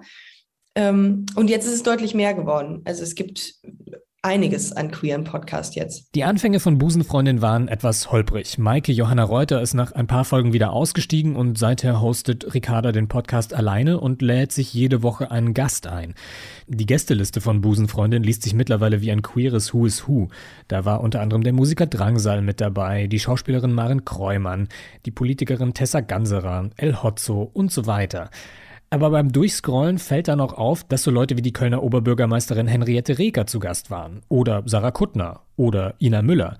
Ähm, 0.76 1.26
und 1.36 1.50
jetzt 1.50 1.66
ist 1.66 1.74
es 1.74 1.84
deutlich 1.84 2.16
mehr 2.16 2.34
geworden. 2.34 2.82
Also 2.86 3.04
es 3.04 3.16
gibt 3.16 3.56
einiges 4.24 4.72
an 4.72 4.92
queeren 4.92 5.24
Podcast 5.24 5.76
jetzt. 5.76 6.14
Die 6.14 6.24
Anfänge 6.24 6.60
von 6.60 6.78
Busenfreundin 6.78 7.42
waren 7.42 7.68
etwas 7.68 8.12
holprig. 8.12 8.60
Maike 8.60 8.92
Johanna 8.92 9.24
Reuter 9.24 9.62
ist 9.62 9.74
nach 9.74 9.94
ein 9.94 10.06
paar 10.06 10.26
Folgen 10.26 10.54
wieder 10.54 10.74
ausgestiegen 10.74 11.36
und 11.36 11.58
seither 11.58 12.02
hostet 12.02 12.54
Ricarda 12.54 12.92
den 12.92 13.08
Podcast 13.08 13.56
alleine 13.56 14.00
und 14.00 14.22
lädt 14.22 14.52
sich 14.52 14.76
jede 14.76 15.02
Woche 15.02 15.32
einen 15.32 15.56
Gast 15.56 15.88
ein. 15.88 16.14
Die 16.68 16.86
Gästeliste 16.86 17.42
von 17.42 17.62
Busenfreundin 17.62 18.22
liest 18.22 18.44
sich 18.44 18.54
mittlerweile 18.54 19.02
wie 19.02 19.12
ein 19.12 19.24
queeres 19.24 19.74
Who 19.74 19.88
is 19.88 20.08
Who. 20.08 20.28
Da 20.68 20.86
war 20.86 21.02
unter 21.02 21.20
anderem 21.22 21.44
der 21.44 21.54
Musiker 21.54 21.88
Drangsal 21.88 22.44
mit 22.44 22.62
dabei, 22.62 23.08
die 23.08 23.20
Schauspielerin 23.20 23.74
Maren 23.74 24.06
Kreumann, 24.06 24.68
die 25.08 25.12
Politikerin 25.12 25.74
Tessa 25.74 26.02
Ganserer, 26.02 26.70
El 26.78 27.02
Hotzo 27.02 27.50
und 27.54 27.72
so 27.72 27.88
weiter. 27.88 28.30
Aber 28.94 29.10
beim 29.10 29.32
Durchscrollen 29.32 30.00
fällt 30.00 30.28
dann 30.28 30.42
auch 30.42 30.52
auf, 30.54 30.84
dass 30.84 31.04
so 31.04 31.12
Leute 31.12 31.38
wie 31.38 31.42
die 31.42 31.54
Kölner 31.54 31.82
Oberbürgermeisterin 31.82 32.68
Henriette 32.68 33.18
Reker 33.18 33.48
zu 33.48 33.60
Gast 33.60 33.90
waren. 33.90 34.22
Oder 34.28 34.64
Sarah 34.66 34.92
Kuttner. 34.92 35.44
Oder 35.56 35.96
Ina 36.00 36.22
Müller. 36.22 36.58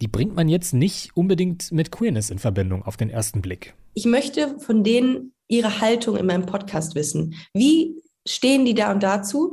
Die 0.00 0.06
bringt 0.06 0.36
man 0.36 0.48
jetzt 0.48 0.74
nicht 0.74 1.16
unbedingt 1.16 1.72
mit 1.72 1.90
Queerness 1.90 2.30
in 2.30 2.38
Verbindung 2.38 2.84
auf 2.84 2.96
den 2.96 3.10
ersten 3.10 3.42
Blick. 3.42 3.74
Ich 3.94 4.04
möchte 4.04 4.60
von 4.60 4.84
denen 4.84 5.32
ihre 5.48 5.80
Haltung 5.80 6.16
in 6.16 6.26
meinem 6.26 6.46
Podcast 6.46 6.94
wissen. 6.94 7.34
Wie 7.52 8.00
stehen 8.28 8.64
die 8.64 8.74
da 8.74 8.92
und 8.92 9.02
dazu? 9.02 9.52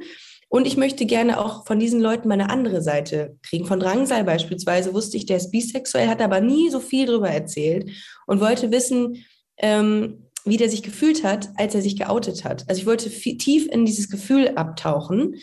Und 0.50 0.67
ich 0.67 0.77
möchte 0.77 1.07
gerne 1.07 1.39
auch 1.39 1.65
von 1.65 1.79
diesen 1.79 2.00
Leuten 2.00 2.27
meine 2.27 2.51
andere 2.51 2.83
Seite 2.83 3.38
kriegen. 3.41 3.65
Von 3.65 3.79
Drangsal 3.79 4.24
beispielsweise 4.24 4.93
wusste 4.93 5.17
ich, 5.17 5.25
der 5.25 5.38
ist 5.38 5.50
bisexuell, 5.50 6.07
hat 6.07 6.21
aber 6.21 6.41
nie 6.41 6.69
so 6.69 6.79
viel 6.79 7.07
darüber 7.07 7.29
erzählt 7.29 7.89
und 8.27 8.39
wollte 8.39 8.71
wissen, 8.71 9.25
ähm, 9.57 10.28
wie 10.50 10.58
der 10.58 10.70
sich 10.70 10.84
gefühlt 10.84 11.24
hat, 11.24 11.50
als 11.56 11.75
er 11.75 11.82
sich 11.82 11.98
geoutet 11.98 12.44
hat. 12.44 12.65
Also 12.68 12.82
ich 12.82 12.88
wollte 12.88 13.10
tief 13.10 13.68
in 13.68 13.86
dieses 13.86 14.10
Gefühl 14.10 14.53
abtauchen. 14.56 15.36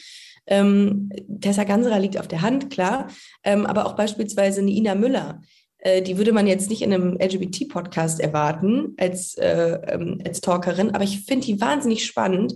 Ähm, 0.47 1.11
Tessa 1.41 1.65
Ganserer 1.65 1.99
liegt 1.99 2.19
auf 2.19 2.29
der 2.29 2.43
Hand, 2.43 2.71
klar, 2.71 3.09
ähm, 3.43 3.67
aber 3.67 3.87
auch 3.87 3.97
beispielsweise 3.97 4.61
eine 4.61 4.71
Ina 4.71 4.95
Müller. 4.95 5.43
äh, 5.79 6.03
die 6.03 6.19
würde 6.19 6.33
man 6.33 6.47
jetzt 6.47 6.71
nicht 6.71 6.83
in 6.83 6.93
einem 6.93 7.17
LGBT-Podcast 7.21 8.21
erwarten 8.21 8.95
als, 8.97 9.35
äh, 9.39 9.79
ähm, 9.89 10.21
als 10.25 10.41
Talkerin, 10.41 10.95
aber 10.95 11.05
ich 11.05 11.21
finde 11.25 11.47
die 11.47 11.61
wahnsinnig 11.61 12.05
spannend 12.05 12.55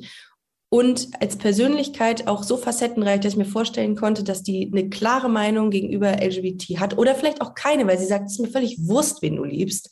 und 0.72 1.08
als 1.20 1.36
Persönlichkeit 1.36 2.28
auch 2.28 2.44
so 2.44 2.56
facettenreich, 2.56 3.18
dass 3.20 3.32
ich 3.32 3.38
mir 3.38 3.44
vorstellen 3.44 3.96
konnte, 3.96 4.22
dass 4.22 4.44
die 4.44 4.70
eine 4.72 4.88
klare 4.88 5.28
Meinung 5.28 5.70
gegenüber 5.70 6.22
LGBT 6.22 6.78
hat 6.78 6.96
oder 6.96 7.16
vielleicht 7.16 7.40
auch 7.40 7.56
keine, 7.56 7.88
weil 7.88 7.98
sie 7.98 8.06
sagt, 8.06 8.26
es 8.26 8.34
ist 8.34 8.38
mir 8.38 8.48
völlig 8.48 8.78
Wurst, 8.86 9.20
wen 9.20 9.34
du 9.34 9.44
liebst. 9.44 9.90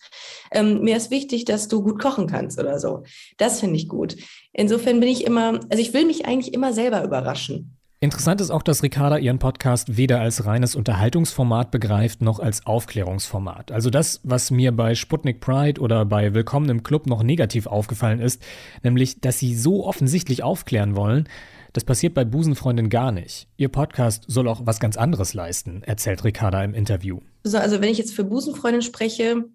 Ähm, 0.53 0.83
mir 0.83 0.97
ist 0.97 1.11
wichtig, 1.11 1.45
dass 1.45 1.67
du 1.67 1.83
gut 1.83 2.01
kochen 2.01 2.29
kannst 2.29 2.61
oder 2.61 2.79
so. 2.79 3.03
Das 3.39 3.59
finde 3.59 3.75
ich 3.75 3.89
gut. 3.89 4.17
Insofern 4.53 5.01
bin 5.01 5.09
ich 5.09 5.27
immer, 5.27 5.59
also 5.69 5.83
ich 5.83 5.93
will 5.93 6.07
mich 6.07 6.27
eigentlich 6.27 6.55
immer 6.55 6.73
selber 6.73 7.03
überraschen. 7.03 7.78
Interessant 8.01 8.41
ist 8.41 8.51
auch, 8.51 8.63
dass 8.63 8.85
Ricarda 8.85 9.19
ihren 9.19 9.41
Podcast 9.41 9.97
weder 9.97 10.21
als 10.21 10.47
reines 10.47 10.77
Unterhaltungsformat 10.77 11.73
begreift, 11.73 12.23
noch 12.23 12.39
als 12.39 12.65
Aufklärungsformat. 12.65 13.73
Also 13.73 13.91
das, 13.91 14.21
was 14.23 14.53
mir 14.53 14.71
bei 14.71 14.95
Sputnik 14.95 15.41
Pride 15.41 15.81
oder 15.81 16.05
bei 16.05 16.33
Willkommen 16.33 16.69
im 16.71 16.85
Club 16.85 17.09
noch 17.09 17.25
negativ 17.25 17.67
aufgefallen 17.67 18.21
ist, 18.21 18.41
nämlich, 18.85 19.21
dass 19.21 19.41
sie 19.41 19.57
so 19.57 19.85
offensichtlich 19.85 20.45
aufklären 20.45 20.95
wollen, 20.95 21.29
das 21.73 21.83
passiert 21.83 22.15
bei 22.15 22.25
Busenfreundin 22.25 22.89
gar 22.89 23.11
nicht. 23.11 23.49
Ihr 23.57 23.69
Podcast 23.69 24.27
soll 24.29 24.47
auch 24.47 24.61
was 24.65 24.79
ganz 24.79 24.97
anderes 24.97 25.35
leisten, 25.35 25.83
erzählt 25.83 26.23
Ricarda 26.23 26.63
im 26.63 26.75
Interview. 26.75 27.19
So, 27.43 27.59
also 27.59 27.81
wenn 27.81 27.91
ich 27.91 27.99
jetzt 27.99 28.15
für 28.15 28.23
Busenfreundin 28.23 28.83
spreche, 28.83 29.47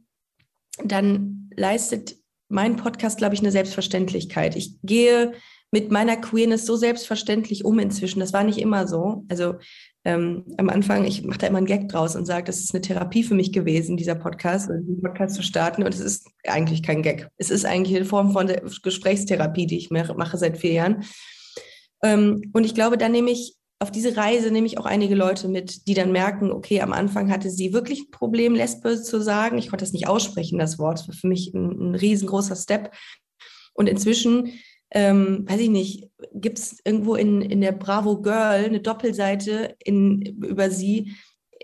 dann 0.84 1.50
leistet 1.56 2.18
mein 2.50 2.76
Podcast, 2.76 3.20
glaube 3.20 3.36
ich, 3.36 3.40
eine 3.40 3.52
Selbstverständlichkeit. 3.52 4.58
Ich 4.58 4.82
gehe 4.84 5.32
mit 5.74 5.92
meiner 5.92 6.18
Queerness 6.18 6.68
so 6.68 6.76
selbstverständlich 6.76 7.66
um 7.66 7.80
inzwischen. 7.80 8.20
Das 8.20 8.32
war 8.32 8.44
nicht 8.44 8.60
immer 8.60 8.88
so. 8.88 9.26
Also 9.28 9.56
ähm, 10.06 10.46
am 10.60 10.70
Anfang, 10.70 11.04
ich 11.04 11.24
mache 11.24 11.40
da 11.40 11.48
immer 11.48 11.58
einen 11.58 11.66
Gag 11.66 11.90
draus 11.90 12.16
und 12.16 12.28
sage, 12.28 12.44
das 12.44 12.60
ist 12.60 12.76
eine 12.76 12.82
Therapie 12.82 13.24
für 13.24 13.34
mich 13.34 13.52
gewesen, 13.52 13.98
dieser 13.98 14.14
Podcast, 14.14 14.70
diesen 14.70 15.02
Podcast 15.02 15.34
zu 15.34 15.42
starten. 15.42 15.82
Und 15.82 15.92
es 15.92 16.00
ist 16.00 16.30
eigentlich 16.46 16.84
kein 16.84 17.02
Gag. 17.02 17.28
Es 17.38 17.50
ist 17.50 17.66
eigentlich 17.66 17.96
eine 17.96 18.06
Form 18.06 18.34
von 18.34 18.52
Gesprächstherapie, 18.84 19.66
die 19.66 19.78
ich 19.78 19.90
mache 19.90 20.38
seit 20.38 20.60
vier 20.60 20.74
Jahren. 20.74 21.06
Ähm, 22.04 22.52
und 22.54 22.68
ich 22.68 22.76
glaube, 22.76 23.00
da 23.00 23.10
nehme 23.10 23.32
ich 23.32 23.56
auf 23.80 23.90
diese 23.90 24.16
Reise 24.16 24.52
nehme 24.52 24.68
ich 24.68 24.78
auch 24.78 24.86
einige 24.86 25.16
Leute 25.16 25.48
mit, 25.48 25.88
die 25.88 25.96
dann 25.96 26.12
merken, 26.12 26.52
okay, 26.52 26.82
am 26.82 26.94
Anfang 26.94 27.32
hatte 27.32 27.50
sie 27.50 27.74
wirklich 27.74 28.04
ein 28.04 28.12
Problem, 28.12 28.54
Lesbe 28.54 29.02
zu 29.02 29.22
sagen. 29.22 29.58
Ich 29.58 29.70
konnte 29.70 29.84
das 29.84 29.92
nicht 29.92 30.08
aussprechen, 30.08 30.60
das 30.60 30.78
Wort. 30.78 31.00
Das 31.00 31.08
war 31.08 31.16
für 31.16 31.28
mich 31.28 31.52
ein, 31.54 31.90
ein 31.90 31.96
riesengroßer 31.96 32.56
Step. 32.56 32.94
Und 33.74 33.90
inzwischen 33.90 34.54
ähm, 34.94 35.46
weiß 35.50 35.60
ich 35.60 35.70
nicht, 35.70 36.10
gibt 36.34 36.60
es 36.60 36.78
irgendwo 36.86 37.16
in, 37.16 37.42
in 37.42 37.62
der 37.62 37.72
Bravo 37.72 38.22
Girl 38.22 38.66
eine 38.66 38.80
Doppelseite 38.80 39.76
in, 39.84 40.22
über 40.22 40.70
sie, 40.70 41.14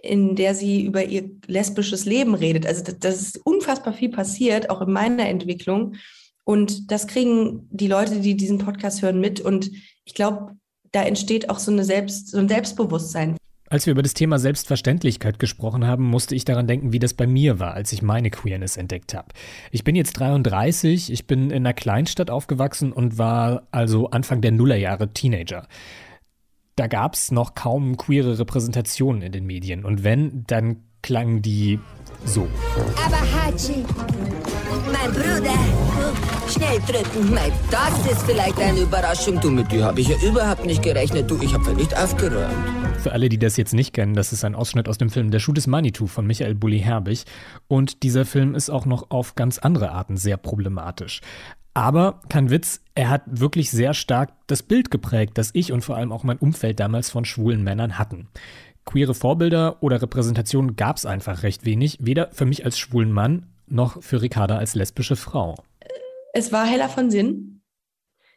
in 0.01 0.36
der 0.36 0.55
sie 0.55 0.83
über 0.83 1.03
ihr 1.03 1.29
lesbisches 1.45 2.05
Leben 2.05 2.33
redet. 2.33 2.65
Also 2.65 2.83
das, 2.83 3.00
das 3.00 3.21
ist 3.21 3.45
unfassbar 3.45 3.93
viel 3.93 4.09
passiert, 4.09 4.69
auch 4.69 4.81
in 4.81 4.91
meiner 4.91 5.27
Entwicklung. 5.27 5.95
Und 6.43 6.91
das 6.91 7.05
kriegen 7.05 7.67
die 7.69 7.88
Leute, 7.88 8.19
die 8.19 8.36
diesen 8.36 8.57
Podcast 8.57 9.03
hören, 9.03 9.19
mit. 9.19 9.39
Und 9.39 9.69
ich 10.05 10.15
glaube, 10.15 10.55
da 10.91 11.03
entsteht 11.03 11.50
auch 11.50 11.59
so, 11.59 11.71
eine 11.71 11.86
Selbst, 11.86 12.29
so 12.29 12.39
ein 12.39 12.50
Selbstbewusstsein. 12.50 13.38
Als 13.71 13.85
wir 13.85 13.91
über 13.91 14.01
das 14.01 14.15
Thema 14.15 14.39
Selbstverständlichkeit 14.39 15.38
gesprochen 15.38 15.85
haben, 15.85 16.03
musste 16.03 16.33
ich 16.33 16.43
daran 16.43 16.65
denken, 16.65 16.91
wie 16.91 16.97
das 16.97 17.13
bei 17.13 17.27
mir 17.27 17.59
war, 17.59 17.75
als 17.75 17.93
ich 17.93 18.01
meine 18.01 18.31
Queerness 18.31 18.77
entdeckt 18.77 19.13
habe. 19.13 19.27
Ich 19.69 19.83
bin 19.83 19.95
jetzt 19.95 20.13
33, 20.13 21.11
ich 21.11 21.27
bin 21.27 21.51
in 21.51 21.57
einer 21.57 21.73
Kleinstadt 21.73 22.31
aufgewachsen 22.31 22.91
und 22.91 23.19
war 23.19 23.67
also 23.69 24.09
Anfang 24.09 24.41
der 24.41 24.51
Nullerjahre 24.51 25.13
Teenager. 25.13 25.67
Da 26.75 26.88
gab 26.88 27.13
es 27.13 27.29
noch 27.29 27.53
kaum 27.53 27.95
queere 27.97 28.39
Repräsentationen 28.39 29.21
in 29.21 29.31
den 29.31 29.45
Medien 29.45 29.85
und 29.85 30.03
wenn, 30.03 30.45
dann 30.47 30.77
klangen 31.03 31.43
die 31.43 31.79
so. 32.25 32.47
Aber 33.05 33.17
Hachi, 33.17 33.85
mein 34.91 35.11
Bruder, 35.11 35.53
schnell 36.47 36.79
drücken, 36.88 37.29
Mike. 37.29 37.53
Das 37.69 38.11
ist 38.11 38.23
vielleicht 38.23 38.59
eine 38.59 38.79
Überraschung. 38.79 39.39
Du, 39.39 39.51
mit 39.51 39.71
dir 39.71 39.85
habe 39.85 40.01
ich 40.01 40.07
ja 40.07 40.17
überhaupt 40.27 40.65
nicht 40.65 40.81
gerechnet. 40.81 41.29
Du, 41.29 41.38
ich 41.41 41.53
habe 41.53 41.71
nicht 41.73 41.95
aufgeräumt. 41.95 42.88
Für 43.01 43.13
alle, 43.13 43.29
die 43.29 43.39
das 43.39 43.56
jetzt 43.56 43.74
nicht 43.74 43.94
kennen, 43.94 44.13
das 44.13 44.34
ist 44.34 44.44
ein 44.44 44.56
Ausschnitt 44.56 44.89
aus 44.89 44.98
dem 44.98 45.10
Film 45.10 45.32
Der 45.32 45.39
Schuh 45.39 45.53
des 45.53 45.68
Manitou 45.68 46.06
von 46.06 46.27
Michael 46.27 46.53
Bulli 46.53 46.79
Herbig. 46.79 47.24
Und 47.70 48.03
dieser 48.03 48.25
Film 48.25 48.56
ist 48.56 48.70
auch 48.70 48.86
noch 48.86 49.10
auf 49.10 49.36
ganz 49.36 49.58
andere 49.58 49.91
Arten 49.91 50.18
sehr 50.18 50.36
problematisch. 50.36 51.22
Aber 51.74 52.20
kein 52.27 52.50
Witz, 52.50 52.82
er 52.96 53.10
hat 53.10 53.22
wirklich 53.25 53.72
sehr 53.72 53.94
stark 53.94 54.34
das 54.48 54.63
Bild 54.63 54.91
geprägt, 54.91 55.38
das 55.38 55.51
ich 55.53 55.72
und 55.72 55.79
vor 55.82 55.96
allem 55.96 56.12
auch 56.12 56.25
mein 56.25 56.39
Umfeld 56.39 56.82
damals 56.82 57.10
von 57.10 57.24
schwulen 57.24 57.63
Männern 57.63 57.98
hatten. 57.98 58.27
Queere 58.84 59.13
Vorbilder 59.13 59.82
oder 59.82 60.01
Repräsentationen 60.01 60.75
gab 60.75 60.98
es 60.98 61.06
einfach 61.06 61.44
recht 61.44 61.63
wenig, 61.63 62.00
weder 62.01 62.29
für 62.32 62.46
mich 62.46 62.65
als 62.65 62.77
schwulen 62.77 63.13
Mann 63.13 63.46
noch 63.68 64.03
für 64.03 64.22
Ricarda 64.22 64.58
als 64.58 64.75
lesbische 64.75 65.15
Frau. 65.15 65.56
Es 66.34 66.51
war 66.51 66.65
heller 66.65 66.89
von 66.89 67.10
Sinn. 67.10 67.58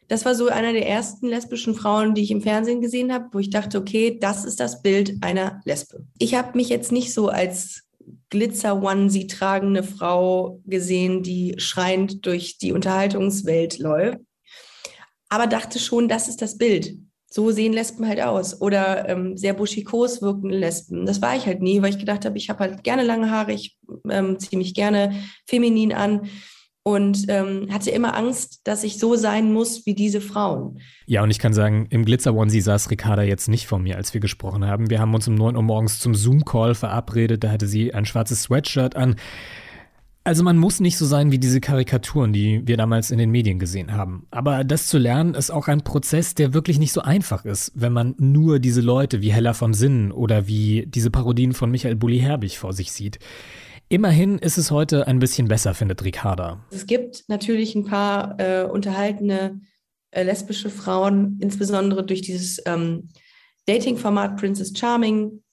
Das 0.07 0.25
war 0.25 0.35
so 0.35 0.47
einer 0.47 0.73
der 0.73 0.87
ersten 0.87 1.27
lesbischen 1.27 1.75
Frauen, 1.75 2.13
die 2.13 2.23
ich 2.23 2.31
im 2.31 2.41
Fernsehen 2.41 2.81
gesehen 2.81 3.13
habe, 3.13 3.29
wo 3.31 3.39
ich 3.39 3.49
dachte, 3.49 3.77
okay, 3.77 4.17
das 4.19 4.45
ist 4.45 4.59
das 4.59 4.81
Bild 4.81 5.15
einer 5.21 5.61
Lesbe. 5.65 6.05
Ich 6.19 6.35
habe 6.35 6.57
mich 6.57 6.69
jetzt 6.69 6.91
nicht 6.91 7.13
so 7.13 7.29
als 7.29 7.83
Glitzer-Onesie 8.29 9.27
tragende 9.27 9.83
Frau 9.83 10.59
gesehen, 10.65 11.23
die 11.23 11.55
schreiend 11.57 12.25
durch 12.25 12.57
die 12.57 12.73
Unterhaltungswelt 12.73 13.79
läuft, 13.79 14.19
aber 15.29 15.47
dachte 15.47 15.79
schon, 15.79 16.07
das 16.07 16.27
ist 16.27 16.41
das 16.41 16.57
Bild. 16.57 16.95
So 17.29 17.49
sehen 17.49 17.73
Lesben 17.73 18.07
halt 18.07 18.21
aus. 18.21 18.61
Oder 18.61 19.09
ähm, 19.09 19.35
sehr 19.37 19.53
buschikos 19.53 20.21
wirkende 20.21 20.55
Lesben. 20.55 21.07
Das 21.07 21.21
war 21.23 21.35
ich 21.35 21.47
halt 21.47 21.61
nie, 21.63 21.81
weil 21.81 21.89
ich 21.89 21.97
gedacht 21.97 22.25
habe, 22.25 22.37
ich 22.37 22.49
habe 22.49 22.59
halt 22.59 22.83
gerne 22.83 23.03
lange 23.03 23.31
Haare, 23.31 23.53
ich 23.53 23.75
ähm, 24.07 24.37
ziehe 24.37 24.59
mich 24.59 24.75
gerne 24.75 25.23
feminin 25.47 25.93
an 25.93 26.29
und 26.83 27.25
ähm, 27.29 27.69
hatte 27.71 27.91
immer 27.91 28.15
Angst, 28.15 28.61
dass 28.65 28.83
ich 28.83 28.99
so 28.99 29.15
sein 29.15 29.53
muss 29.53 29.85
wie 29.85 29.95
diese 29.95 30.19
Frauen. 30.19 30.79
Ja, 31.05 31.23
und 31.23 31.31
ich 31.31 31.39
kann 31.39 31.53
sagen, 31.53 31.87
im 31.89 32.03
Glitzer-Onesie 32.03 32.59
saß 32.59 32.91
Ricarda 32.91 33.23
jetzt 33.23 33.47
nicht 33.47 33.67
vor 33.67 33.79
mir, 33.79 33.95
als 33.95 34.13
wir 34.13 34.19
gesprochen 34.19 34.67
haben. 34.67 34.89
Wir 34.89 34.99
haben 34.99 35.13
uns 35.13 35.27
um 35.27 35.35
9 35.35 35.55
Uhr 35.55 35.63
morgens 35.63 35.99
zum 35.99 36.13
Zoom-Call 36.13 36.75
verabredet. 36.75 37.43
Da 37.43 37.51
hatte 37.51 37.67
sie 37.67 37.93
ein 37.93 38.05
schwarzes 38.05 38.43
Sweatshirt 38.43 38.97
an. 38.97 39.15
Also 40.25 40.43
man 40.43 40.57
muss 40.57 40.79
nicht 40.79 40.97
so 40.97 41.05
sein 41.05 41.31
wie 41.31 41.39
diese 41.39 41.59
Karikaturen, 41.59 42.31
die 42.31 42.61
wir 42.65 42.77
damals 42.77 43.11
in 43.11 43.17
den 43.17 43.29
Medien 43.29 43.59
gesehen 43.59 43.93
haben. 43.93 44.25
Aber 44.31 44.63
das 44.63 44.87
zu 44.87 44.97
lernen 44.97 45.35
ist 45.35 45.51
auch 45.51 45.67
ein 45.67 45.83
Prozess, 45.83 46.33
der 46.33 46.53
wirklich 46.53 46.79
nicht 46.79 46.93
so 46.93 47.01
einfach 47.01 47.43
ist, 47.43 47.73
wenn 47.75 47.91
man 47.91 48.15
nur 48.17 48.59
diese 48.59 48.79
Leute 48.79 49.21
wie 49.21 49.33
Hella 49.33 49.53
von 49.53 49.73
Sinnen 49.73 50.13
oder 50.13 50.47
wie 50.47 50.85
diese 50.87 51.11
Parodien 51.11 51.53
von 51.53 51.71
Michael 51.71 51.95
Bulli-Herbig 51.95 52.57
vor 52.57 52.71
sich 52.71 52.93
sieht. 52.93 53.19
Immerhin 53.93 54.39
ist 54.39 54.57
es 54.57 54.71
heute 54.71 55.05
ein 55.05 55.19
bisschen 55.19 55.47
besser, 55.47 55.75
findet 55.75 56.03
Ricarda. 56.03 56.65
Es 56.71 56.87
gibt 56.87 57.25
natürlich 57.27 57.75
ein 57.75 57.85
paar 57.85 58.39
äh, 58.39 58.63
unterhaltene 58.63 59.61
äh, 60.09 60.23
lesbische 60.23 60.71
Frauen, 60.71 61.37
insbesondere 61.39 62.03
durch 62.03 62.23
dieses 62.23 62.59
ähm, 62.65 63.09
Dating-Format 63.67 64.37
Princess 64.37 64.73
Charming 64.75 65.43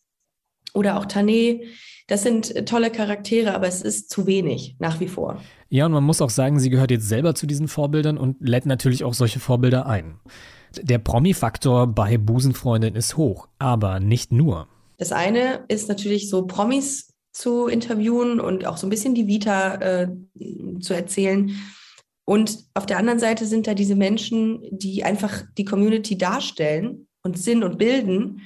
oder 0.72 0.98
auch 0.98 1.04
Tané. 1.04 1.66
Das 2.06 2.22
sind 2.22 2.56
äh, 2.56 2.64
tolle 2.64 2.90
Charaktere, 2.90 3.54
aber 3.54 3.66
es 3.66 3.82
ist 3.82 4.08
zu 4.08 4.26
wenig 4.26 4.74
nach 4.78 5.00
wie 5.00 5.08
vor. 5.08 5.42
Ja, 5.68 5.84
und 5.84 5.92
man 5.92 6.04
muss 6.04 6.22
auch 6.22 6.30
sagen, 6.30 6.58
sie 6.60 6.70
gehört 6.70 6.90
jetzt 6.90 7.10
selber 7.10 7.34
zu 7.34 7.46
diesen 7.46 7.68
Vorbildern 7.68 8.16
und 8.16 8.38
lädt 8.40 8.64
natürlich 8.64 9.04
auch 9.04 9.12
solche 9.12 9.38
Vorbilder 9.38 9.84
ein. 9.84 10.18
Der 10.80 10.96
Promi-Faktor 10.96 11.88
bei 11.88 12.16
Busenfreundin 12.16 12.94
ist 12.94 13.18
hoch, 13.18 13.48
aber 13.58 14.00
nicht 14.00 14.32
nur. 14.32 14.66
Das 14.96 15.12
eine 15.12 15.66
ist 15.68 15.90
natürlich 15.90 16.30
so 16.30 16.46
Promis 16.46 17.09
zu 17.40 17.66
interviewen 17.68 18.38
und 18.38 18.66
auch 18.66 18.76
so 18.76 18.86
ein 18.86 18.90
bisschen 18.90 19.14
die 19.14 19.26
Vita 19.26 19.74
äh, 19.76 20.08
zu 20.80 20.94
erzählen. 20.94 21.56
Und 22.24 22.58
auf 22.74 22.86
der 22.86 22.98
anderen 22.98 23.18
Seite 23.18 23.46
sind 23.46 23.66
da 23.66 23.74
diese 23.74 23.96
Menschen, 23.96 24.60
die 24.70 25.04
einfach 25.04 25.42
die 25.56 25.64
Community 25.64 26.18
darstellen 26.18 27.08
und 27.22 27.38
sind 27.38 27.64
und 27.64 27.78
bilden. 27.78 28.42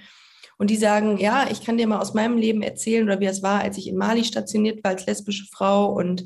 Und 0.57 0.71
die 0.71 0.77
sagen, 0.77 1.19
ja, 1.19 1.49
ich 1.51 1.65
kann 1.65 1.77
dir 1.77 1.89
mal 1.89 2.01
aus 2.01 2.15
meinem 2.15 2.39
Leben 2.39 2.63
erzählen 2.63 3.05
oder 3.05 3.19
wie 3.19 3.27
es 3.27 3.43
war, 3.43 3.61
als 3.61 3.77
ich 3.77 3.89
in 3.89 3.97
Mali 3.97 4.25
stationiert 4.25 4.85
war 4.85 4.93
als 4.93 5.07
lesbische 5.07 5.47
Frau 5.53 5.93
und 5.93 6.25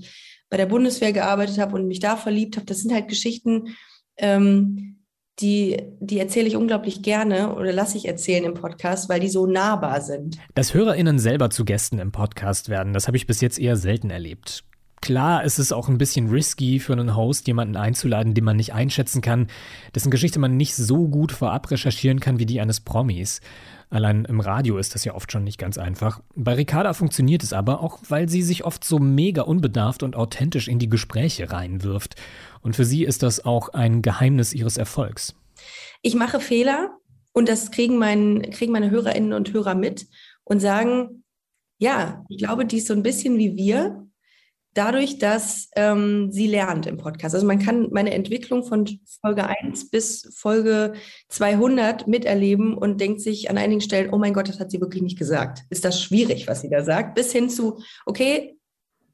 bei 0.50 0.58
der 0.58 0.66
Bundeswehr 0.66 1.12
gearbeitet 1.12 1.58
habe 1.58 1.74
und 1.74 1.88
mich 1.88 2.00
da 2.00 2.16
verliebt 2.16 2.56
habe. 2.56 2.66
Das 2.66 2.80
sind 2.80 2.92
halt 2.92 3.08
Geschichten, 3.08 3.76
ähm, 4.18 4.97
die, 5.40 5.82
die 6.00 6.18
erzähle 6.18 6.48
ich 6.48 6.56
unglaublich 6.56 7.02
gerne 7.02 7.54
oder 7.54 7.72
lasse 7.72 7.96
ich 7.96 8.06
erzählen 8.06 8.44
im 8.44 8.54
Podcast, 8.54 9.08
weil 9.08 9.20
die 9.20 9.28
so 9.28 9.46
nahbar 9.46 10.00
sind. 10.00 10.38
Dass 10.54 10.74
HörerInnen 10.74 11.18
selber 11.18 11.50
zu 11.50 11.64
Gästen 11.64 11.98
im 11.98 12.12
Podcast 12.12 12.68
werden, 12.68 12.92
das 12.92 13.06
habe 13.06 13.16
ich 13.16 13.26
bis 13.26 13.40
jetzt 13.40 13.58
eher 13.58 13.76
selten 13.76 14.10
erlebt. 14.10 14.64
Klar 15.00 15.44
ist 15.44 15.58
es 15.58 15.70
auch 15.70 15.88
ein 15.88 15.98
bisschen 15.98 16.28
risky 16.28 16.80
für 16.80 16.92
einen 16.92 17.14
Host, 17.14 17.46
jemanden 17.46 17.76
einzuladen, 17.76 18.34
den 18.34 18.44
man 18.44 18.56
nicht 18.56 18.74
einschätzen 18.74 19.22
kann, 19.22 19.46
dessen 19.94 20.10
Geschichte 20.10 20.40
man 20.40 20.56
nicht 20.56 20.74
so 20.74 21.08
gut 21.08 21.30
vorab 21.30 21.70
recherchieren 21.70 22.18
kann 22.18 22.40
wie 22.40 22.46
die 22.46 22.60
eines 22.60 22.80
Promis. 22.80 23.40
Allein 23.90 24.26
im 24.26 24.40
Radio 24.40 24.76
ist 24.76 24.94
das 24.94 25.04
ja 25.04 25.14
oft 25.14 25.32
schon 25.32 25.44
nicht 25.44 25.56
ganz 25.56 25.78
einfach. 25.78 26.20
Bei 26.34 26.54
Ricarda 26.54 26.92
funktioniert 26.92 27.42
es 27.42 27.54
aber, 27.54 27.80
auch 27.80 28.00
weil 28.08 28.28
sie 28.28 28.42
sich 28.42 28.64
oft 28.64 28.84
so 28.84 28.98
mega 28.98 29.42
unbedarft 29.42 30.02
und 30.02 30.14
authentisch 30.14 30.68
in 30.68 30.78
die 30.78 30.90
Gespräche 30.90 31.50
reinwirft. 31.50 32.16
Und 32.60 32.76
für 32.76 32.84
sie 32.84 33.04
ist 33.04 33.22
das 33.22 33.44
auch 33.44 33.70
ein 33.70 34.02
Geheimnis 34.02 34.52
ihres 34.52 34.76
Erfolgs. 34.76 35.34
Ich 36.02 36.14
mache 36.14 36.40
Fehler 36.40 36.96
und 37.32 37.48
das 37.48 37.70
kriegen, 37.70 37.98
mein, 37.98 38.42
kriegen 38.50 38.72
meine 38.72 38.90
Hörerinnen 38.90 39.32
und 39.32 39.52
Hörer 39.52 39.74
mit 39.74 40.06
und 40.44 40.60
sagen, 40.60 41.24
Ja, 41.78 42.24
ich 42.28 42.38
glaube, 42.38 42.66
die 42.66 42.78
ist 42.78 42.88
so 42.88 42.94
ein 42.94 43.02
bisschen 43.02 43.38
wie 43.38 43.56
wir, 43.56 44.08
dadurch, 44.78 45.18
dass 45.18 45.70
ähm, 45.74 46.30
sie 46.30 46.46
lernt 46.46 46.86
im 46.86 46.98
Podcast. 46.98 47.34
Also 47.34 47.46
man 47.46 47.58
kann 47.58 47.88
meine 47.90 48.12
Entwicklung 48.12 48.64
von 48.64 48.86
Folge 49.20 49.44
1 49.44 49.90
bis 49.90 50.28
Folge 50.36 50.92
200 51.28 52.06
miterleben 52.06 52.78
und 52.78 53.00
denkt 53.00 53.20
sich 53.20 53.50
an 53.50 53.58
einigen 53.58 53.80
Stellen, 53.80 54.12
oh 54.12 54.18
mein 54.18 54.34
Gott, 54.34 54.48
das 54.48 54.60
hat 54.60 54.70
sie 54.70 54.80
wirklich 54.80 55.02
nicht 55.02 55.18
gesagt. 55.18 55.64
Ist 55.70 55.84
das 55.84 56.00
schwierig, 56.00 56.46
was 56.46 56.60
sie 56.60 56.70
da 56.70 56.84
sagt? 56.84 57.16
Bis 57.16 57.32
hin 57.32 57.50
zu, 57.50 57.80
okay, 58.06 58.56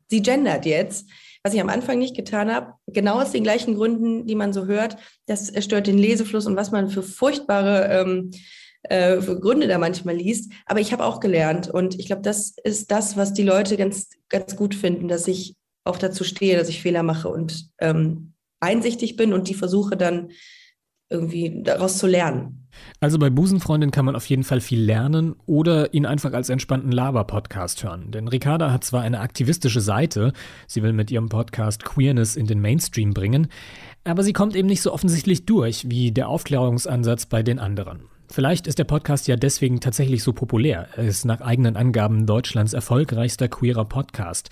sie 0.08 0.20
gendert 0.20 0.66
jetzt, 0.66 1.08
was 1.44 1.52
ich 1.52 1.60
am 1.60 1.68
Anfang 1.68 1.98
nicht 1.98 2.16
getan 2.16 2.52
habe, 2.52 2.72
genau 2.86 3.20
aus 3.20 3.30
den 3.30 3.42
gleichen 3.42 3.74
Gründen, 3.74 4.26
die 4.26 4.34
man 4.34 4.54
so 4.54 4.64
hört. 4.64 4.96
Das 5.26 5.52
stört 5.62 5.86
den 5.86 5.98
Lesefluss 5.98 6.46
und 6.46 6.56
was 6.56 6.70
man 6.70 6.88
für 6.88 7.02
furchtbare 7.02 7.86
ähm, 7.90 8.30
äh, 8.84 9.18
Gründe 9.18 9.68
da 9.68 9.76
manchmal 9.76 10.16
liest. 10.16 10.50
Aber 10.64 10.80
ich 10.80 10.92
habe 10.94 11.04
auch 11.04 11.20
gelernt 11.20 11.68
und 11.68 12.00
ich 12.00 12.06
glaube, 12.06 12.22
das 12.22 12.54
ist 12.64 12.90
das, 12.90 13.18
was 13.18 13.34
die 13.34 13.42
Leute 13.42 13.76
ganz, 13.76 14.08
ganz 14.30 14.56
gut 14.56 14.74
finden, 14.74 15.06
dass 15.06 15.28
ich 15.28 15.54
auch 15.84 15.98
dazu 15.98 16.24
stehe, 16.24 16.56
dass 16.56 16.70
ich 16.70 16.80
Fehler 16.80 17.02
mache 17.02 17.28
und 17.28 17.68
ähm, 17.78 18.32
einsichtig 18.60 19.16
bin 19.16 19.34
und 19.34 19.48
die 19.48 19.54
versuche 19.54 19.98
dann 19.98 20.30
irgendwie 21.10 21.62
daraus 21.62 21.98
zu 21.98 22.06
lernen. 22.06 22.66
Also 23.00 23.18
bei 23.18 23.30
Busenfreundin 23.30 23.90
kann 23.90 24.04
man 24.04 24.16
auf 24.16 24.26
jeden 24.26 24.42
Fall 24.42 24.60
viel 24.60 24.80
lernen 24.80 25.36
oder 25.46 25.94
ihn 25.94 26.06
einfach 26.06 26.32
als 26.32 26.48
entspannten 26.48 26.90
Laber-Podcast 26.90 27.84
hören. 27.84 28.10
Denn 28.10 28.28
Ricarda 28.28 28.72
hat 28.72 28.84
zwar 28.84 29.02
eine 29.02 29.20
aktivistische 29.20 29.80
Seite, 29.80 30.32
sie 30.66 30.82
will 30.82 30.92
mit 30.92 31.10
ihrem 31.10 31.28
Podcast 31.28 31.84
Queerness 31.84 32.36
in 32.36 32.46
den 32.46 32.60
Mainstream 32.60 33.14
bringen, 33.14 33.48
aber 34.04 34.22
sie 34.22 34.32
kommt 34.32 34.56
eben 34.56 34.68
nicht 34.68 34.82
so 34.82 34.92
offensichtlich 34.92 35.46
durch 35.46 35.88
wie 35.88 36.10
der 36.10 36.28
Aufklärungsansatz 36.28 37.26
bei 37.26 37.42
den 37.42 37.58
anderen. 37.58 38.08
Vielleicht 38.30 38.66
ist 38.66 38.78
der 38.78 38.84
Podcast 38.84 39.28
ja 39.28 39.36
deswegen 39.36 39.80
tatsächlich 39.80 40.22
so 40.22 40.32
populär. 40.32 40.88
Er 40.96 41.04
ist 41.04 41.24
nach 41.24 41.40
eigenen 41.40 41.76
Angaben 41.76 42.26
Deutschlands 42.26 42.72
erfolgreichster 42.72 43.48
queerer 43.48 43.84
Podcast. 43.84 44.50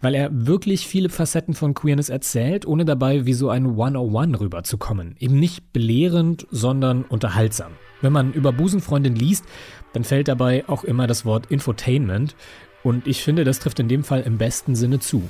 Weil 0.00 0.14
er 0.14 0.30
wirklich 0.32 0.86
viele 0.86 1.10
Facetten 1.10 1.54
von 1.54 1.74
Queerness 1.74 2.08
erzählt, 2.08 2.66
ohne 2.66 2.84
dabei 2.84 3.26
wie 3.26 3.34
so 3.34 3.50
ein 3.50 3.66
101 3.66 4.40
rüberzukommen. 4.40 5.16
Eben 5.18 5.38
nicht 5.38 5.72
belehrend, 5.72 6.46
sondern 6.50 7.02
unterhaltsam. 7.04 7.72
Wenn 8.00 8.12
man 8.12 8.32
über 8.32 8.52
Busenfreundin 8.52 9.14
liest, 9.14 9.44
dann 9.92 10.04
fällt 10.04 10.28
dabei 10.28 10.64
auch 10.68 10.84
immer 10.84 11.06
das 11.06 11.24
Wort 11.24 11.50
Infotainment. 11.50 12.34
Und 12.82 13.06
ich 13.06 13.22
finde, 13.22 13.44
das 13.44 13.58
trifft 13.58 13.78
in 13.78 13.88
dem 13.88 14.04
Fall 14.04 14.22
im 14.22 14.38
besten 14.38 14.74
Sinne 14.74 15.00
zu. 15.00 15.22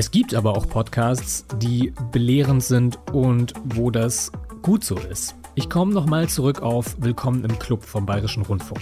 Es 0.00 0.10
gibt 0.10 0.34
aber 0.34 0.56
auch 0.56 0.66
Podcasts, 0.66 1.44
die 1.58 1.92
belehrend 2.10 2.64
sind 2.64 2.98
und 3.12 3.52
wo 3.64 3.90
das 3.90 4.32
gut 4.62 4.82
so 4.82 4.96
ist. 4.96 5.34
Ich 5.56 5.68
komme 5.68 5.92
nochmal 5.92 6.26
zurück 6.26 6.62
auf 6.62 6.96
Willkommen 7.02 7.44
im 7.44 7.58
Club 7.58 7.84
vom 7.84 8.06
Bayerischen 8.06 8.42
Rundfunk. 8.42 8.80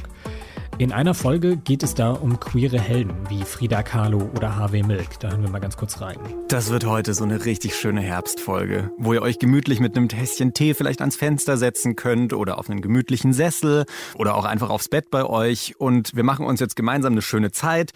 In 0.78 0.92
einer 0.92 1.14
Folge 1.14 1.56
geht 1.56 1.82
es 1.82 1.94
da 1.94 2.12
um 2.12 2.38
queere 2.38 2.78
Helden 2.78 3.12
wie 3.28 3.42
Frida 3.42 3.82
Kahlo 3.82 4.30
oder 4.37 4.54
Harvey 4.54 4.84
Milk. 4.84 5.18
Da 5.18 5.30
hören 5.30 5.42
wir 5.42 5.50
mal 5.50 5.58
ganz 5.58 5.76
kurz 5.76 6.00
rein. 6.00 6.16
Das 6.46 6.70
wird 6.70 6.87
heute 6.87 7.14
so 7.14 7.25
eine 7.25 7.44
richtig 7.44 7.75
schöne 7.75 8.00
Herbstfolge, 8.00 8.92
wo 8.96 9.12
ihr 9.12 9.22
euch 9.22 9.40
gemütlich 9.40 9.80
mit 9.80 9.96
einem 9.96 10.08
Tässchen 10.08 10.54
Tee 10.54 10.75
vielleicht 10.75 11.00
ans 11.00 11.16
Fenster 11.16 11.56
setzen 11.56 11.96
könnt 11.96 12.32
oder 12.32 12.58
auf 12.58 12.70
einen 12.70 12.80
gemütlichen 12.80 13.32
Sessel 13.32 13.87
oder 14.14 14.37
auch 14.37 14.44
einfach 14.44 14.70
aufs 14.70 14.88
Bett 14.88 15.10
bei 15.10 15.25
euch. 15.25 15.75
Und 15.78 16.14
wir 16.14 16.22
machen 16.22 16.46
uns 16.46 16.60
jetzt 16.60 16.76
gemeinsam 16.76 17.10
eine 17.14 17.22
schöne 17.22 17.50
Zeit 17.50 17.90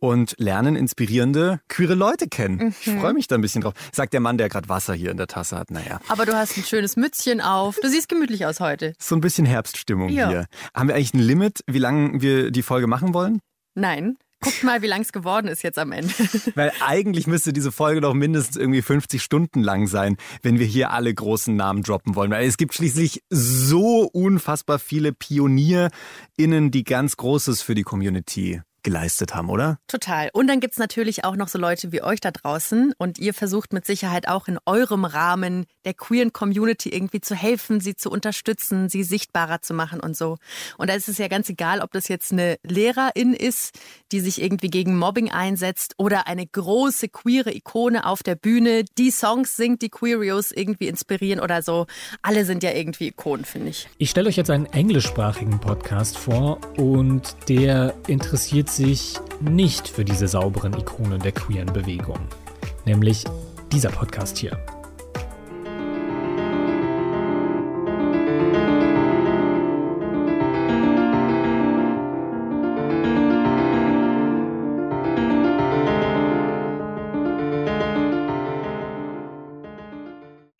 und 0.00 0.34
lernen 0.38 0.76
inspirierende 0.76 1.60
queere 1.68 1.94
Leute 1.94 2.26
kennen. 2.26 2.56
Mhm. 2.56 2.74
Ich 2.80 2.90
freue 2.90 3.12
mich 3.12 3.28
da 3.28 3.36
ein 3.36 3.40
bisschen 3.42 3.60
drauf. 3.60 3.74
Sagt 3.92 4.12
der 4.12 4.20
Mann, 4.20 4.38
der 4.38 4.48
gerade 4.48 4.68
Wasser 4.68 4.94
hier 4.94 5.10
in 5.10 5.16
der 5.16 5.28
Tasse 5.28 5.56
hat. 5.56 5.70
Naja. 5.70 6.00
Aber 6.08 6.26
du 6.26 6.34
hast 6.34 6.56
ein 6.56 6.64
schönes 6.64 6.96
Mützchen 6.96 7.40
auf. 7.40 7.78
Du 7.80 7.88
siehst 7.88 8.08
gemütlich 8.08 8.46
aus 8.46 8.60
heute. 8.60 8.94
So 8.98 9.14
ein 9.14 9.20
bisschen 9.20 9.46
Herbststimmung 9.46 10.08
ja. 10.08 10.28
hier. 10.28 10.46
Haben 10.74 10.88
wir 10.88 10.96
eigentlich 10.96 11.14
ein 11.14 11.20
Limit, 11.20 11.60
wie 11.66 11.78
lange 11.78 12.20
wir 12.20 12.50
die 12.50 12.62
Folge 12.62 12.86
machen 12.86 13.14
wollen? 13.14 13.40
Nein. 13.74 14.16
Guckt 14.42 14.62
mal, 14.62 14.80
wie 14.80 14.86
lang 14.86 15.02
es 15.02 15.12
geworden 15.12 15.48
ist 15.48 15.62
jetzt 15.62 15.78
am 15.78 15.92
Ende. 15.92 16.14
Weil 16.54 16.72
eigentlich 16.80 17.26
müsste 17.26 17.52
diese 17.52 17.70
Folge 17.70 18.00
doch 18.00 18.14
mindestens 18.14 18.56
irgendwie 18.56 18.80
50 18.80 19.22
Stunden 19.22 19.62
lang 19.62 19.86
sein, 19.86 20.16
wenn 20.40 20.58
wir 20.58 20.64
hier 20.64 20.92
alle 20.92 21.12
großen 21.12 21.54
Namen 21.54 21.82
droppen 21.82 22.14
wollen. 22.14 22.30
Weil 22.30 22.46
es 22.46 22.56
gibt 22.56 22.72
schließlich 22.72 23.22
so 23.28 24.08
unfassbar 24.10 24.78
viele 24.78 25.12
PionierInnen, 25.12 26.70
die 26.70 26.84
ganz 26.84 27.18
Großes 27.18 27.60
für 27.60 27.74
die 27.74 27.82
Community 27.82 28.62
geleistet 28.82 29.34
haben, 29.34 29.50
oder? 29.50 29.78
Total. 29.86 30.30
Und 30.32 30.46
dann 30.46 30.60
gibt 30.60 30.72
es 30.72 30.78
natürlich 30.78 31.24
auch 31.24 31.36
noch 31.36 31.48
so 31.48 31.58
Leute 31.58 31.92
wie 31.92 32.02
euch 32.02 32.20
da 32.20 32.30
draußen 32.30 32.94
und 32.98 33.18
ihr 33.18 33.34
versucht 33.34 33.72
mit 33.72 33.86
Sicherheit 33.86 34.28
auch 34.28 34.48
in 34.48 34.58
eurem 34.66 35.04
Rahmen 35.04 35.66
der 35.84 35.94
queeren 35.94 36.32
Community 36.32 36.90
irgendwie 36.90 37.20
zu 37.20 37.34
helfen, 37.34 37.80
sie 37.80 37.96
zu 37.96 38.10
unterstützen, 38.10 38.88
sie 38.88 39.02
sichtbarer 39.02 39.62
zu 39.62 39.74
machen 39.74 40.00
und 40.00 40.16
so. 40.16 40.36
Und 40.78 40.90
da 40.90 40.94
ist 40.94 41.08
es 41.08 41.18
ja 41.18 41.28
ganz 41.28 41.48
egal, 41.48 41.80
ob 41.80 41.92
das 41.92 42.08
jetzt 42.08 42.32
eine 42.32 42.58
Lehrerin 42.62 43.34
ist, 43.34 43.78
die 44.12 44.20
sich 44.20 44.40
irgendwie 44.42 44.68
gegen 44.68 44.96
Mobbing 44.98 45.30
einsetzt 45.30 45.94
oder 45.98 46.26
eine 46.26 46.46
große 46.46 47.08
queere 47.08 47.54
Ikone 47.54 48.06
auf 48.06 48.22
der 48.22 48.34
Bühne, 48.34 48.84
die 48.98 49.10
Songs 49.10 49.56
singt, 49.56 49.82
die 49.82 49.88
Queerios 49.88 50.52
irgendwie 50.52 50.88
inspirieren 50.88 51.40
oder 51.40 51.62
so. 51.62 51.86
Alle 52.22 52.44
sind 52.44 52.62
ja 52.62 52.72
irgendwie 52.72 53.08
Ikonen, 53.08 53.44
finde 53.44 53.70
ich. 53.70 53.88
Ich 53.98 54.10
stelle 54.10 54.28
euch 54.28 54.36
jetzt 54.36 54.50
einen 54.50 54.66
englischsprachigen 54.66 55.60
Podcast 55.60 56.18
vor 56.18 56.60
und 56.76 57.36
der 57.48 57.94
interessiert 58.06 58.69
sich 58.70 59.18
nicht 59.40 59.88
für 59.88 60.04
diese 60.04 60.28
sauberen 60.28 60.72
Ikonen 60.74 61.20
der 61.20 61.32
queeren 61.32 61.72
Bewegung. 61.72 62.20
Nämlich 62.84 63.24
dieser 63.72 63.90
Podcast 63.90 64.38
hier. 64.38 64.58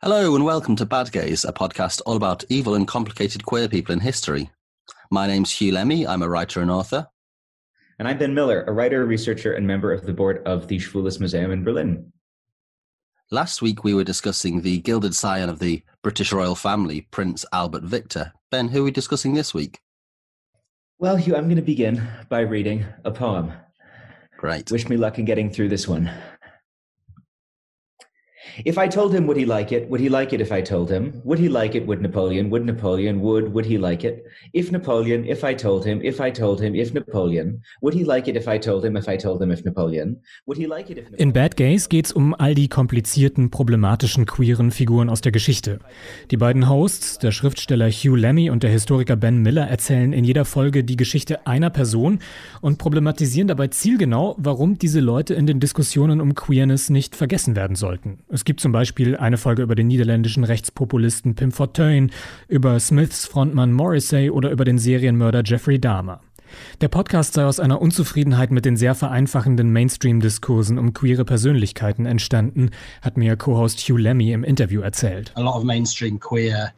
Hello 0.02 0.34
and 0.34 0.44
welcome 0.44 0.74
to 0.76 0.84
Bad 0.84 1.12
Gays, 1.12 1.44
a 1.44 1.52
podcast 1.52 2.02
all 2.06 2.16
about 2.16 2.44
evil 2.48 2.74
and 2.74 2.88
complicated 2.88 3.44
queer 3.44 3.68
people 3.68 3.94
in 3.94 4.00
history. 4.00 4.50
My 5.10 5.26
name's 5.26 5.52
Hugh 5.52 5.72
Lemmy. 5.72 6.06
I'm 6.06 6.22
a 6.22 6.28
writer 6.28 6.60
and 6.60 6.70
author. 6.70 7.09
And 8.00 8.08
I'm 8.08 8.16
Ben 8.16 8.32
Miller, 8.32 8.64
a 8.66 8.72
writer, 8.72 9.04
researcher, 9.04 9.52
and 9.52 9.66
member 9.66 9.92
of 9.92 10.06
the 10.06 10.14
board 10.14 10.40
of 10.46 10.68
the 10.68 10.78
Schwules 10.78 11.20
Museum 11.20 11.50
in 11.50 11.62
Berlin. 11.62 12.10
Last 13.30 13.60
week, 13.60 13.84
we 13.84 13.92
were 13.92 14.04
discussing 14.04 14.62
the 14.62 14.78
gilded 14.78 15.14
scion 15.14 15.50
of 15.50 15.58
the 15.58 15.82
British 16.00 16.32
royal 16.32 16.54
family, 16.54 17.02
Prince 17.10 17.44
Albert 17.52 17.82
Victor. 17.82 18.32
Ben, 18.50 18.68
who 18.68 18.80
are 18.80 18.84
we 18.84 18.90
discussing 18.90 19.34
this 19.34 19.52
week? 19.52 19.80
Well, 20.98 21.16
Hugh, 21.16 21.36
I'm 21.36 21.44
going 21.44 21.56
to 21.56 21.62
begin 21.62 22.08
by 22.30 22.40
reading 22.40 22.86
a 23.04 23.10
poem. 23.10 23.52
Great. 24.38 24.70
Wish 24.70 24.88
me 24.88 24.96
luck 24.96 25.18
in 25.18 25.26
getting 25.26 25.50
through 25.50 25.68
this 25.68 25.86
one. 25.86 26.10
If 28.64 28.78
I 28.78 28.88
told 28.88 29.14
him, 29.14 29.26
would 29.26 29.36
he 29.36 29.44
like 29.44 29.72
it? 29.72 29.88
Would 29.88 30.00
he 30.00 30.08
like 30.08 30.32
it 30.32 30.40
if 30.40 30.52
I 30.52 30.62
told 30.62 30.90
him? 30.90 31.20
Would 31.24 31.38
he 31.38 31.48
like 31.48 31.74
it? 31.74 31.86
Would 31.86 32.00
Napoleon? 32.02 32.50
Would 32.50 32.64
Napoleon? 32.64 33.20
Would, 33.20 33.52
would 33.52 33.66
he 33.66 33.78
like 33.78 34.04
it? 34.04 34.26
If 34.52 34.70
Napoleon, 34.70 35.24
if 35.24 35.44
I 35.44 35.54
told 35.54 35.84
him, 35.84 36.00
if 36.02 36.20
I 36.20 36.30
told 36.30 36.60
him, 36.60 36.74
if 36.74 36.92
Napoleon. 36.92 37.62
Would 37.80 37.94
he 37.94 38.04
like 38.04 38.28
it 38.28 38.36
if 38.36 38.48
I 38.48 38.58
told 38.58 38.84
him, 38.84 38.96
if 38.96 39.08
I 39.08 39.16
told 39.16 39.42
him, 39.42 39.50
if 39.50 39.64
Napoleon? 39.64 40.20
Would 40.46 40.58
he 40.58 40.66
like 40.66 40.90
it 40.90 40.98
if 40.98 41.04
Napoleon? 41.04 41.28
In 41.28 41.32
Bad 41.32 41.56
Gays 41.56 41.88
geht's 41.88 42.12
um 42.12 42.34
all 42.34 42.54
die 42.54 42.68
komplizierten, 42.68 43.50
problematischen, 43.50 44.26
queeren 44.26 44.70
Figuren 44.70 45.08
aus 45.08 45.20
der 45.20 45.32
Geschichte. 45.32 45.78
Die 46.30 46.36
beiden 46.36 46.68
Hosts, 46.68 47.18
der 47.18 47.32
Schriftsteller 47.32 47.90
Hugh 47.90 48.16
Lemmy 48.16 48.50
und 48.50 48.62
der 48.62 48.70
Historiker 48.70 49.16
Ben 49.16 49.42
Miller, 49.42 49.66
erzählen 49.66 50.12
in 50.12 50.24
jeder 50.24 50.44
Folge 50.44 50.84
die 50.84 50.96
Geschichte 50.96 51.46
einer 51.46 51.70
Person 51.70 52.20
und 52.60 52.78
problematisieren 52.78 53.48
dabei 53.48 53.68
zielgenau, 53.68 54.34
warum 54.38 54.78
diese 54.78 55.00
Leute 55.00 55.34
in 55.34 55.46
den 55.46 55.60
Diskussionen 55.60 56.20
um 56.20 56.34
Queerness 56.34 56.90
nicht 56.90 57.16
vergessen 57.16 57.56
werden 57.56 57.76
sollten. 57.76 58.18
Es 58.28 58.39
gibt 58.44 58.60
zum 58.60 58.72
Beispiel 58.72 59.16
eine 59.16 59.38
Folge 59.38 59.62
über 59.62 59.74
den 59.74 59.86
niederländischen 59.88 60.44
Rechtspopulisten 60.44 61.34
Pim 61.34 61.52
Fortuyn, 61.52 62.10
über 62.48 62.78
Smiths 62.80 63.26
Frontmann 63.26 63.72
Morrissey 63.72 64.30
oder 64.30 64.50
über 64.50 64.64
den 64.64 64.78
Serienmörder 64.78 65.42
Jeffrey 65.44 65.80
Dahmer. 65.80 66.20
Der 66.80 66.88
Podcast 66.88 67.34
sei 67.34 67.44
aus 67.44 67.60
einer 67.60 67.80
Unzufriedenheit 67.80 68.50
mit 68.50 68.64
den 68.64 68.76
sehr 68.76 68.94
vereinfachenden 68.94 69.72
Mainstream-Diskursen 69.72 70.78
um 70.78 70.92
queere 70.92 71.24
Persönlichkeiten 71.24 72.06
entstanden, 72.06 72.70
hat 73.02 73.16
mir 73.16 73.36
Co-Host 73.36 73.80
Hugh 73.80 73.98
Lemmy 73.98 74.32
im 74.32 74.44
Interview 74.44 74.80
erzählt. 74.80 75.32
A 75.36 75.40
lot 75.40 75.56
of 75.56 75.64
mainstream 75.64 76.18
queer 76.18 76.72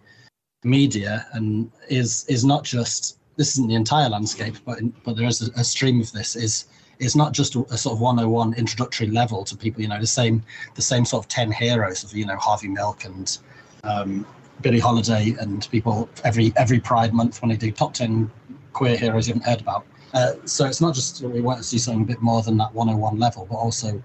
media 0.65 1.25
and 1.33 1.71
is 1.89 2.25
is 2.29 2.45
not 2.45 2.67
just 2.67 3.19
this 3.37 3.57
isn't 3.57 3.69
the 3.69 3.75
entire 3.75 4.09
landscape, 4.09 4.59
but 4.65 4.79
in, 4.79 4.93
but 5.05 5.17
there 5.17 5.29
is 5.29 5.43
a, 5.43 5.51
a 5.59 5.65
stream 5.65 6.01
of 6.01 6.13
this 6.13 6.37
is 6.37 6.69
it's 7.03 7.17
not 7.17 7.33
just 7.33 7.55
a, 7.55 7.61
a, 7.71 7.77
sort 7.77 7.95
of 7.95 8.01
101 8.01 8.55
introductory 8.55 9.09
level 9.09 9.45
to 9.45 9.57
people 9.57 9.83
you 9.83 9.89
know 9.89 10.01
the 10.01 10.07
same 10.07 10.43
the 10.75 10.83
same 10.83 11.05
sort 11.05 11.25
of 11.25 11.29
10 11.29 11.53
heroes 11.53 12.05
of 12.05 12.15
you 12.15 12.25
know 12.25 12.37
harvey 12.37 12.69
milk 12.69 13.05
and 13.05 13.39
um, 13.85 14.27
billie 14.61 14.79
holiday 14.79 15.35
and 15.41 15.69
people 15.71 16.09
every 16.25 16.53
every 16.57 16.81
pride 16.81 17.13
month 17.13 17.43
when 17.43 17.49
they 17.51 17.57
do 17.57 17.71
top 17.71 17.93
10 17.95 18.31
queer 18.73 18.97
heroes 18.97 19.29
you 19.29 19.35
haven't 19.35 19.49
heard 19.49 19.61
about. 19.61 19.85
Uh, 20.15 20.33
so 20.45 20.67
it's 20.67 20.81
not 20.81 20.95
just 20.95 21.23
we 21.23 21.41
want 21.41 21.59
to 21.59 21.65
see 21.65 21.79
something 21.79 22.03
a 22.03 22.07
bit 22.07 22.23
more 22.23 22.43
than 22.43 22.57
that 22.57 22.73
101 22.75 23.19
level 23.19 23.47
but 23.51 23.57
also 23.57 24.03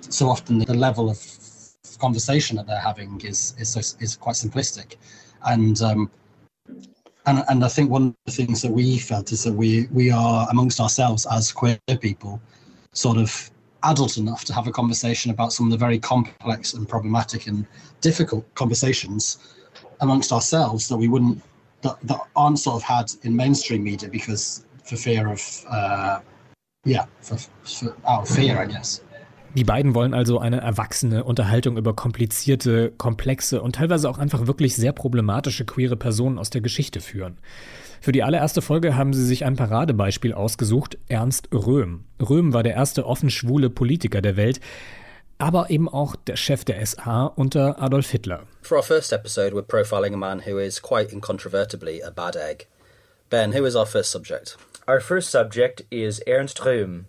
so 0.00 0.28
often 0.28 0.58
the 0.58 0.74
level 0.74 1.10
of 1.10 1.18
conversation 1.98 2.56
that 2.56 2.66
they're 2.66 2.78
having 2.78 3.20
is 3.22 3.54
is 3.58 3.96
is 4.00 4.16
quite 4.16 4.36
simplistic, 4.36 4.96
and 5.44 5.80
um, 5.82 6.10
and 7.26 7.44
and 7.48 7.64
I 7.64 7.68
think 7.68 7.90
one 7.90 8.08
of 8.08 8.14
the 8.24 8.32
things 8.32 8.62
that 8.62 8.72
we 8.72 8.98
felt 8.98 9.32
is 9.32 9.44
that 9.44 9.52
we 9.52 9.88
we 9.90 10.10
are 10.10 10.46
amongst 10.50 10.80
ourselves 10.80 11.26
as 11.30 11.52
queer 11.52 11.78
people, 12.00 12.40
sort 12.92 13.18
of 13.18 13.50
adult 13.82 14.16
enough 14.16 14.44
to 14.44 14.52
have 14.52 14.66
a 14.66 14.72
conversation 14.72 15.30
about 15.30 15.52
some 15.52 15.66
of 15.66 15.72
the 15.72 15.78
very 15.78 15.98
complex 15.98 16.74
and 16.74 16.88
problematic 16.88 17.46
and 17.46 17.66
difficult 18.00 18.44
conversations 18.54 19.38
amongst 20.00 20.32
ourselves 20.32 20.88
that 20.88 20.96
we 20.96 21.08
wouldn't 21.08 21.42
that, 21.82 21.96
that 22.02 22.20
aren't 22.34 22.58
sort 22.58 22.76
of 22.76 22.82
had 22.82 23.12
in 23.22 23.34
mainstream 23.36 23.84
media 23.84 24.08
because 24.08 24.64
for 24.84 24.96
fear 24.96 25.28
of 25.28 25.64
uh, 25.68 26.20
yeah 26.84 27.06
for, 27.20 27.36
for 27.64 27.96
out 28.06 28.22
of 28.22 28.28
fear 28.28 28.58
I 28.58 28.66
guess. 28.66 29.00
Die 29.56 29.64
beiden 29.64 29.94
wollen 29.94 30.12
also 30.12 30.38
eine 30.38 30.60
erwachsene 30.60 31.24
Unterhaltung 31.24 31.78
über 31.78 31.94
komplizierte, 31.94 32.92
komplexe 32.98 33.62
und 33.62 33.76
teilweise 33.76 34.10
auch 34.10 34.18
einfach 34.18 34.46
wirklich 34.46 34.76
sehr 34.76 34.92
problematische 34.92 35.64
queere 35.64 35.96
Personen 35.96 36.38
aus 36.38 36.50
der 36.50 36.60
Geschichte 36.60 37.00
führen. 37.00 37.38
Für 38.02 38.12
die 38.12 38.22
allererste 38.22 38.60
Folge 38.60 38.96
haben 38.96 39.14
sie 39.14 39.24
sich 39.24 39.46
ein 39.46 39.56
Paradebeispiel 39.56 40.34
ausgesucht, 40.34 40.98
Ernst 41.08 41.48
Röhm. 41.54 42.04
Röhm 42.20 42.52
war 42.52 42.64
der 42.64 42.74
erste 42.74 43.06
offen 43.06 43.30
schwule 43.30 43.70
Politiker 43.70 44.20
der 44.20 44.36
Welt, 44.36 44.60
aber 45.38 45.70
eben 45.70 45.88
auch 45.88 46.16
der 46.16 46.36
Chef 46.36 46.66
der 46.66 46.84
SA 46.84 47.24
unter 47.24 47.80
Adolf 47.82 48.10
Hitler. 48.10 48.42
For 48.60 48.76
our 48.76 48.84
first 48.84 49.10
episode, 49.10 49.56
we're 49.56 49.62
profiling 49.62 50.12
a 50.12 50.18
man 50.18 50.42
who 50.46 50.58
is 50.58 50.82
quite 50.82 51.10
incontrovertibly 51.14 52.02
a 52.02 52.10
bad 52.10 52.36
egg. 52.36 52.66
Ben, 53.30 53.54
who 53.54 53.64
is 53.64 53.74
our 53.74 53.86
first 53.86 54.10
subject? 54.10 54.58
Our 54.86 55.00
first 55.00 55.30
subject 55.30 55.86
is 55.88 56.20
Ernst 56.26 56.62
Röhm. 56.66 57.06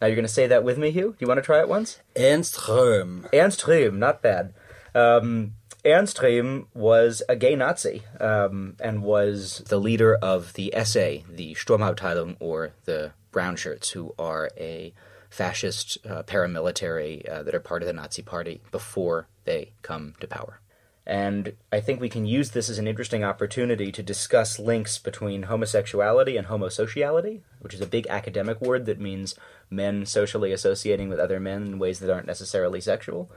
Now 0.00 0.06
you're 0.06 0.16
going 0.16 0.26
to 0.26 0.32
say 0.32 0.46
that 0.46 0.64
with 0.64 0.78
me, 0.78 0.90
Hugh. 0.90 1.10
Do 1.10 1.16
you 1.18 1.26
want 1.26 1.38
to 1.38 1.42
try 1.42 1.60
it 1.60 1.68
once? 1.68 1.98
Ernst 2.16 2.54
Röhm. 2.56 3.28
Ernst 3.32 3.60
Röhm, 3.62 3.94
not 3.94 4.22
bad. 4.22 4.54
Um, 4.94 5.52
Ernst 5.84 6.18
Röhm 6.18 6.66
was 6.74 7.22
a 7.28 7.36
gay 7.36 7.54
Nazi 7.54 8.02
um, 8.18 8.76
and 8.80 9.02
was 9.02 9.58
the 9.68 9.78
leader 9.78 10.14
of 10.16 10.54
the 10.54 10.72
SA, 10.84 11.22
the 11.28 11.54
Sturmabteilung, 11.54 12.36
or 12.40 12.72
the 12.84 13.12
Brown 13.30 13.56
Shirts, 13.56 13.90
who 13.90 14.14
are 14.18 14.50
a 14.58 14.92
fascist 15.28 15.98
uh, 16.06 16.22
paramilitary 16.24 17.28
uh, 17.28 17.42
that 17.42 17.54
are 17.54 17.60
part 17.60 17.82
of 17.82 17.86
the 17.86 17.92
Nazi 17.92 18.22
Party 18.22 18.60
before 18.70 19.28
they 19.44 19.72
come 19.82 20.14
to 20.20 20.26
power. 20.26 20.60
And 21.06 21.54
I 21.72 21.80
think 21.80 22.00
we 22.00 22.08
can 22.08 22.26
use 22.26 22.50
this 22.50 22.68
as 22.68 22.78
an 22.78 22.86
interesting 22.86 23.24
opportunity 23.24 23.90
to 23.90 24.02
discuss 24.02 24.58
links 24.58 24.98
between 24.98 25.44
homosexuality 25.44 26.36
and 26.36 26.46
homosociality, 26.46 27.40
which 27.60 27.74
is 27.74 27.80
a 27.80 27.86
big 27.86 28.06
academic 28.08 28.60
word 28.60 28.86
that 28.86 29.00
means 29.00 29.34
men 29.70 30.06
socially 30.06 30.52
associating 30.52 31.08
with 31.08 31.18
other 31.18 31.40
men 31.40 31.62
in 31.62 31.78
ways 31.78 31.98
that 32.00 32.10
aren't 32.10 32.26
necessarily 32.26 32.80
sexual, 32.80 33.30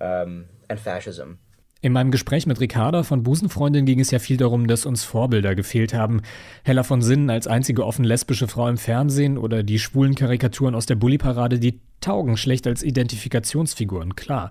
um, 0.00 0.46
and 0.68 0.80
fascism. 0.80 1.38
In 1.84 1.92
meinem 1.92 2.10
Gespräch 2.10 2.46
mit 2.46 2.60
Ricarda 2.60 3.02
von 3.02 3.22
Busenfreundin 3.22 3.84
ging 3.84 4.00
es 4.00 4.10
ja 4.10 4.18
viel 4.18 4.38
darum, 4.38 4.66
dass 4.66 4.86
uns 4.86 5.04
Vorbilder 5.04 5.54
gefehlt 5.54 5.92
haben. 5.92 6.22
Hella 6.62 6.82
von 6.82 7.02
Sinnen 7.02 7.28
als 7.28 7.46
einzige 7.46 7.84
offen 7.84 8.06
lesbische 8.06 8.48
Frau 8.48 8.68
im 8.68 8.78
Fernsehen 8.78 9.36
oder 9.36 9.62
die 9.62 9.78
schwulen 9.78 10.14
Karikaturen 10.14 10.74
aus 10.74 10.86
der 10.86 10.94
Bully-Parade, 10.94 11.58
die 11.58 11.80
taugen 12.00 12.38
schlecht 12.38 12.66
als 12.66 12.82
Identifikationsfiguren, 12.82 14.16
klar. 14.16 14.50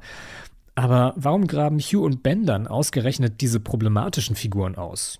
Aber 0.75 1.13
warum 1.15 1.47
graben 1.47 1.79
Hugh 1.79 2.03
und 2.03 2.23
Ben 2.23 2.45
dann 2.45 2.67
ausgerechnet 2.67 3.41
diese 3.41 3.59
problematischen 3.59 4.35
Figuren 4.35 4.75
aus? 4.75 5.19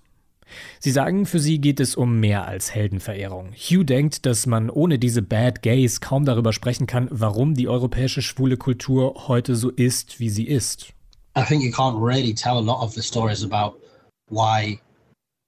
Sie 0.78 0.90
sagen, 0.90 1.26
für 1.26 1.38
sie 1.38 1.60
geht 1.60 1.80
es 1.80 1.96
um 1.96 2.20
mehr 2.20 2.46
als 2.46 2.74
Heldenverehrung. 2.74 3.52
Hugh 3.52 3.84
denkt, 3.84 4.26
dass 4.26 4.46
man 4.46 4.70
ohne 4.70 4.98
diese 4.98 5.22
Bad 5.22 5.62
Gays 5.62 6.00
kaum 6.00 6.24
darüber 6.24 6.52
sprechen 6.52 6.86
kann, 6.86 7.08
warum 7.10 7.54
die 7.54 7.68
europäische 7.68 8.22
schwule 8.22 8.56
Kultur 8.56 9.28
heute 9.28 9.56
so 9.56 9.70
ist, 9.70 10.20
wie 10.20 10.30
sie 10.30 10.46
ist. 10.46 10.92
I 11.36 11.42
think 11.42 11.64
you 11.64 11.70
can't 11.70 11.98
really 12.00 12.34
tell 12.34 12.56
a 12.56 12.60
lot 12.60 12.80
of 12.80 12.92
the 12.92 13.02
stories 13.02 13.42
about 13.42 13.80
why, 14.30 14.78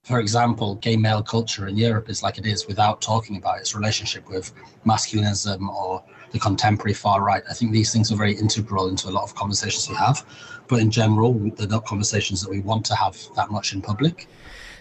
for 0.02 0.18
example, 0.18 0.76
gay 0.80 0.96
male 0.96 1.22
culture 1.22 1.68
in 1.68 1.76
Europe 1.76 2.10
is 2.10 2.22
like 2.22 2.38
it 2.38 2.46
is 2.46 2.66
without 2.66 3.00
talking 3.00 3.36
about 3.36 3.60
its 3.60 3.74
relationship 3.76 4.28
with 4.28 4.52
masculinism 4.84 5.68
or 5.68 6.02
the 6.32 6.38
contemporary 6.38 6.94
far 6.94 7.22
right. 7.24 7.42
I 7.50 7.54
think 7.54 7.72
these 7.72 7.92
things 7.92 8.10
are 8.12 8.16
very 8.16 8.34
integral 8.34 8.88
into 8.88 9.08
a 9.08 9.12
lot 9.12 9.24
of 9.24 9.34
conversations 9.34 9.88
we 9.88 9.96
have, 9.96 10.24
but 10.68 10.80
in 10.80 10.90
general, 10.90 11.34
they're 11.56 11.68
not 11.68 11.84
conversations 11.84 12.42
that 12.42 12.50
we 12.50 12.60
want 12.60 12.84
to 12.86 12.94
have 12.94 13.16
that 13.36 13.50
much 13.50 13.72
in 13.72 13.82
public. 13.82 14.28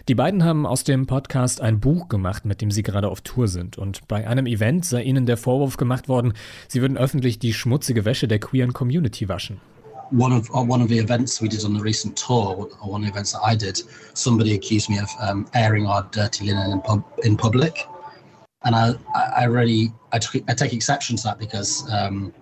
Die 0.08 0.14
beiden 0.14 0.44
haben 0.44 0.66
aus 0.66 0.84
dem 0.84 1.08
Podcast 1.08 1.60
ein 1.60 1.80
Buch 1.80 2.08
gemacht, 2.08 2.44
mit 2.44 2.60
dem 2.60 2.70
sie 2.70 2.84
gerade 2.84 3.08
auf 3.08 3.22
Tour 3.22 3.48
sind. 3.48 3.76
Und 3.76 4.06
bei 4.06 4.28
einem 4.28 4.46
Event 4.46 4.84
sei 4.84 5.02
ihnen 5.02 5.26
der 5.26 5.36
Vorwurf 5.36 5.78
gemacht 5.78 6.08
worden, 6.08 6.34
sie 6.68 6.80
würden 6.80 6.96
öffentlich 6.96 7.40
die 7.40 7.52
schmutzige 7.52 8.04
Wäsche 8.04 8.28
der 8.28 8.38
queeren 8.38 8.72
Community 8.72 9.28
waschen. 9.28 9.60
One 10.16 10.32
of 10.32 10.48
uh, 10.50 10.58
one 10.58 10.80
of 10.80 10.88
the 10.88 11.00
events 11.00 11.42
we 11.42 11.48
did 11.48 11.64
on 11.64 11.74
the 11.74 11.82
recent 11.82 12.16
tour, 12.16 12.68
or 12.80 12.88
one 12.88 13.02
of 13.02 13.06
the 13.06 13.10
events 13.10 13.32
that 13.32 13.42
I 13.44 13.56
did, 13.56 13.82
somebody 14.14 14.54
accused 14.54 14.88
me 14.88 15.00
of 15.02 15.10
um, 15.20 15.46
airing 15.54 15.86
our 15.86 16.04
dirty 16.12 16.44
linen 16.44 16.70
in, 16.70 16.80
pub 16.80 17.02
in 17.24 17.36
public, 17.36 17.88
and 18.66 18.74
I, 18.74 18.94
I 19.14 19.44
really, 19.44 19.92
I, 20.12 20.18
take 20.18 20.72
exception 20.72 21.16
to 21.16 21.22
that 21.22 21.38
because, 21.38 21.88
um, 21.92 22.34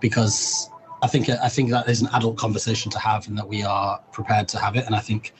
because 0.00 0.68
I 1.00 1.06
think 1.06 1.30
I 1.30 1.48
think 1.48 1.70
that 1.70 1.88
is 1.88 2.02
an 2.02 2.08
adult 2.12 2.36
conversation 2.36 2.90
to 2.90 2.98
have, 2.98 3.28
and 3.28 3.38
that 3.38 3.46
we 3.46 3.62
are 3.62 4.00
prepared 4.12 4.48
to 4.48 4.58
have 4.58 4.74
it. 4.74 4.84
And 4.84 4.96
I 4.96 4.98
think 4.98 5.32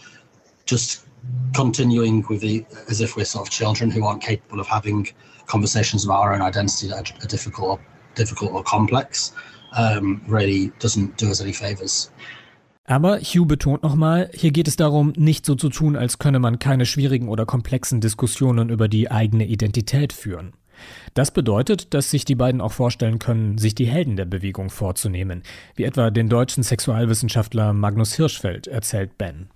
just 0.66 1.06
continuing 1.52 2.24
with 2.28 2.42
the 2.42 2.64
as 2.88 3.00
if 3.00 3.16
we're 3.16 3.24
sort 3.24 3.48
of 3.48 3.52
children 3.52 3.90
who 3.90 4.04
aren't 4.04 4.22
capable 4.22 4.60
of 4.60 4.68
having 4.68 5.08
conversations 5.46 6.04
about 6.04 6.20
our 6.20 6.32
own 6.32 6.42
identity 6.42 6.86
that 6.88 7.10
are, 7.10 7.24
are 7.24 7.26
difficult 7.26 7.68
or 7.68 7.86
difficult 8.14 8.52
or 8.52 8.62
complex 8.62 9.32
um, 9.76 10.22
really 10.28 10.68
doesn't 10.78 11.16
do 11.16 11.28
us 11.28 11.40
any 11.40 11.52
favors. 11.52 12.10
Aber 12.88 13.18
Hugh 13.20 13.46
betont 13.46 13.82
nochmal, 13.82 14.30
hier 14.34 14.50
geht 14.50 14.66
es 14.66 14.76
darum, 14.76 15.12
nicht 15.16 15.46
so 15.46 15.54
zu 15.54 15.68
tun, 15.68 15.94
als 15.94 16.18
könne 16.18 16.38
man 16.38 16.58
keine 16.58 16.86
schwierigen 16.86 17.28
oder 17.28 17.46
komplexen 17.46 18.00
Diskussionen 18.00 18.70
über 18.70 18.88
die 18.88 19.10
eigene 19.10 19.46
Identität 19.46 20.12
führen. 20.12 20.54
Das 21.14 21.30
bedeutet, 21.30 21.92
dass 21.92 22.10
sich 22.10 22.24
die 22.24 22.34
beiden 22.34 22.60
auch 22.60 22.72
vorstellen 22.72 23.18
können, 23.18 23.58
sich 23.58 23.74
die 23.74 23.86
Helden 23.86 24.16
der 24.16 24.24
Bewegung 24.24 24.70
vorzunehmen, 24.70 25.42
wie 25.76 25.84
etwa 25.84 26.10
den 26.10 26.28
deutschen 26.28 26.62
Sexualwissenschaftler 26.62 27.72
Magnus 27.72 28.14
Hirschfeld, 28.14 28.66
erzählt 28.66 29.18
Ben. 29.18 29.48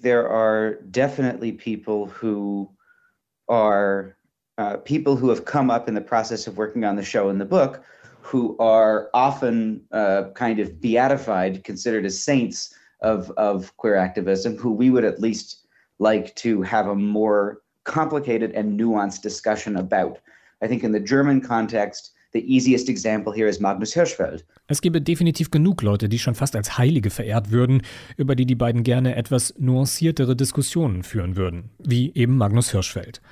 there 0.00 0.28
are 0.28 0.78
definitely 0.90 1.52
people 1.52 2.06
who 2.06 2.68
are 3.48 4.16
uh, 4.58 4.76
people 4.78 5.16
who 5.16 5.28
have 5.28 5.44
come 5.44 5.70
up 5.70 5.88
in 5.88 5.94
the 5.94 6.00
process 6.00 6.46
of 6.46 6.56
working 6.56 6.84
on 6.84 6.96
the 6.96 7.04
show 7.04 7.28
and 7.28 7.40
the 7.40 7.44
book 7.44 7.82
who 8.28 8.54
are 8.58 9.08
often 9.14 9.82
uh, 9.90 10.24
kind 10.34 10.60
of 10.60 10.80
beatified, 10.82 11.64
considered 11.64 12.04
as 12.04 12.22
saints 12.22 12.74
of, 13.00 13.30
of 13.38 13.74
queer 13.78 13.96
activism, 13.96 14.54
who 14.58 14.70
we 14.70 14.90
would 14.90 15.04
at 15.04 15.18
least 15.18 15.66
like 15.98 16.34
to 16.36 16.60
have 16.60 16.88
a 16.88 16.94
more 16.94 17.62
complicated 17.84 18.52
and 18.52 18.78
nuanced 18.78 19.22
discussion 19.22 19.76
about. 19.76 20.18
I 20.62 20.66
think 20.68 20.84
in 20.84 20.92
the 20.92 21.00
German 21.00 21.40
context, 21.40 22.12
The 22.32 22.40
easiest 22.40 22.90
example 22.90 23.32
here 23.32 23.48
is 23.48 23.58
Magnus 23.58 23.94
Hirschfeld. 23.94 24.44
Es 24.66 24.82
gäbe 24.82 25.00
definitiv 25.00 25.50
genug 25.50 25.80
Leute, 25.80 26.10
die 26.10 26.18
schon 26.18 26.34
fast 26.34 26.54
als 26.56 26.76
Heilige 26.76 27.08
verehrt 27.08 27.52
würden, 27.52 27.80
über 28.18 28.36
die 28.36 28.44
die 28.44 28.54
beiden 28.54 28.82
gerne 28.82 29.16
etwas 29.16 29.54
nuanciertere 29.58 30.36
Diskussionen 30.36 31.04
führen 31.04 31.36
würden, 31.36 31.70
wie 31.78 32.12
eben 32.14 32.36
Magnus 32.36 32.70
Hirschfeld. 32.70 33.22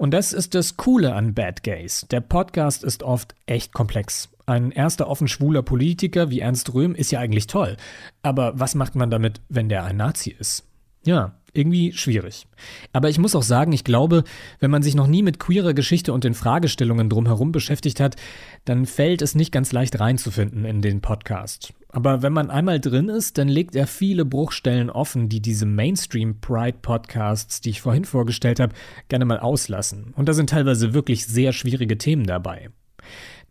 Und 0.00 0.12
das 0.12 0.32
ist 0.32 0.54
das 0.54 0.78
Coole 0.78 1.14
an 1.14 1.34
Bad 1.34 1.62
Gays. 1.62 2.06
Der 2.10 2.22
Podcast 2.22 2.84
ist 2.84 3.02
oft 3.02 3.34
echt 3.44 3.74
komplex. 3.74 4.30
Ein 4.46 4.70
erster 4.70 5.06
offen 5.08 5.28
schwuler 5.28 5.60
Politiker 5.60 6.30
wie 6.30 6.40
Ernst 6.40 6.72
Röhm 6.72 6.94
ist 6.94 7.10
ja 7.10 7.20
eigentlich 7.20 7.48
toll. 7.48 7.76
Aber 8.22 8.58
was 8.58 8.74
macht 8.74 8.94
man 8.94 9.10
damit, 9.10 9.42
wenn 9.50 9.68
der 9.68 9.84
ein 9.84 9.98
Nazi 9.98 10.30
ist? 10.30 10.64
Ja, 11.04 11.34
irgendwie 11.52 11.92
schwierig. 11.92 12.46
Aber 12.94 13.10
ich 13.10 13.18
muss 13.18 13.34
auch 13.34 13.42
sagen, 13.42 13.72
ich 13.72 13.84
glaube, 13.84 14.24
wenn 14.58 14.70
man 14.70 14.82
sich 14.82 14.94
noch 14.94 15.06
nie 15.06 15.22
mit 15.22 15.38
queerer 15.38 15.74
Geschichte 15.74 16.14
und 16.14 16.24
den 16.24 16.32
Fragestellungen 16.32 17.10
drumherum 17.10 17.52
beschäftigt 17.52 18.00
hat, 18.00 18.16
dann 18.64 18.86
fällt 18.86 19.20
es 19.20 19.34
nicht 19.34 19.52
ganz 19.52 19.70
leicht 19.70 20.00
reinzufinden 20.00 20.64
in 20.64 20.80
den 20.80 21.02
Podcast. 21.02 21.74
Aber 21.92 22.22
wenn 22.22 22.32
man 22.32 22.50
einmal 22.50 22.78
drin 22.78 23.08
ist, 23.08 23.36
dann 23.38 23.48
legt 23.48 23.74
er 23.74 23.86
viele 23.86 24.24
Bruchstellen 24.24 24.90
offen, 24.90 25.28
die 25.28 25.40
diese 25.40 25.66
Mainstream-Pride-Podcasts, 25.66 27.60
die 27.60 27.70
ich 27.70 27.80
vorhin 27.80 28.04
vorgestellt 28.04 28.60
habe, 28.60 28.74
gerne 29.08 29.24
mal 29.24 29.40
auslassen. 29.40 30.14
Und 30.16 30.28
da 30.28 30.32
sind 30.32 30.50
teilweise 30.50 30.94
wirklich 30.94 31.26
sehr 31.26 31.52
schwierige 31.52 31.98
Themen 31.98 32.26
dabei. 32.26 32.70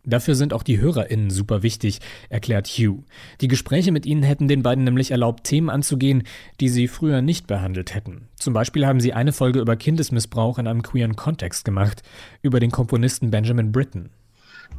Dafür 0.04 0.34
sind 0.34 0.54
auch 0.54 0.62
die 0.62 0.80
HörerInnen 0.80 1.28
super 1.28 1.62
wichtig, 1.62 2.00
erklärt 2.30 2.66
Hugh. 2.68 3.04
Die 3.42 3.48
Gespräche 3.48 3.92
mit 3.92 4.06
ihnen 4.06 4.22
hätten 4.22 4.48
den 4.48 4.62
beiden 4.62 4.84
nämlich 4.84 5.10
erlaubt, 5.10 5.44
Themen 5.44 5.68
anzugehen, 5.68 6.22
die 6.58 6.70
sie 6.70 6.88
früher 6.88 7.20
nicht 7.20 7.46
behandelt 7.46 7.94
hätten. 7.94 8.28
Zum 8.36 8.54
Beispiel 8.54 8.86
haben 8.86 9.00
sie 9.00 9.12
eine 9.12 9.32
Folge 9.32 9.60
über 9.60 9.76
Kindesmissbrauch 9.76 10.58
in 10.58 10.66
einem 10.66 10.82
queeren 10.82 11.16
Kontext 11.16 11.66
gemacht, 11.66 12.02
über 12.40 12.60
den 12.60 12.70
Komponisten 12.70 13.30
Benjamin 13.30 13.72
Britten. 13.72 14.08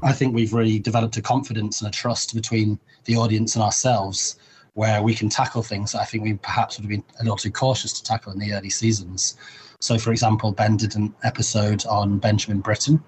I 0.03 0.13
think 0.13 0.33
we've 0.33 0.53
really 0.53 0.79
developed 0.79 1.17
a 1.17 1.21
confidence 1.21 1.81
and 1.81 1.87
a 1.87 1.91
trust 1.91 2.33
between 2.33 2.79
the 3.05 3.15
audience 3.15 3.55
and 3.55 3.63
ourselves 3.63 4.37
where 4.73 5.03
we 5.03 5.13
can 5.13 5.29
tackle 5.29 5.61
things 5.61 5.91
that 5.91 6.01
I 6.01 6.05
think 6.05 6.23
we 6.23 6.33
perhaps 6.35 6.77
would 6.77 6.83
have 6.83 6.89
been 6.89 7.03
a 7.19 7.23
little 7.23 7.37
too 7.37 7.51
cautious 7.51 7.93
to 7.93 8.03
tackle 8.03 8.31
in 8.31 8.39
the 8.39 8.53
early 8.53 8.69
seasons. 8.69 9.35
So, 9.79 9.97
for 9.97 10.11
example, 10.11 10.51
Ben 10.51 10.77
did 10.77 10.95
an 10.95 11.13
episode 11.23 11.85
on 11.87 12.19
Benjamin 12.19 12.61
Britten, 12.61 13.03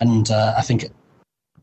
and 0.00 0.30
uh, 0.30 0.54
I 0.56 0.62
think 0.62 0.84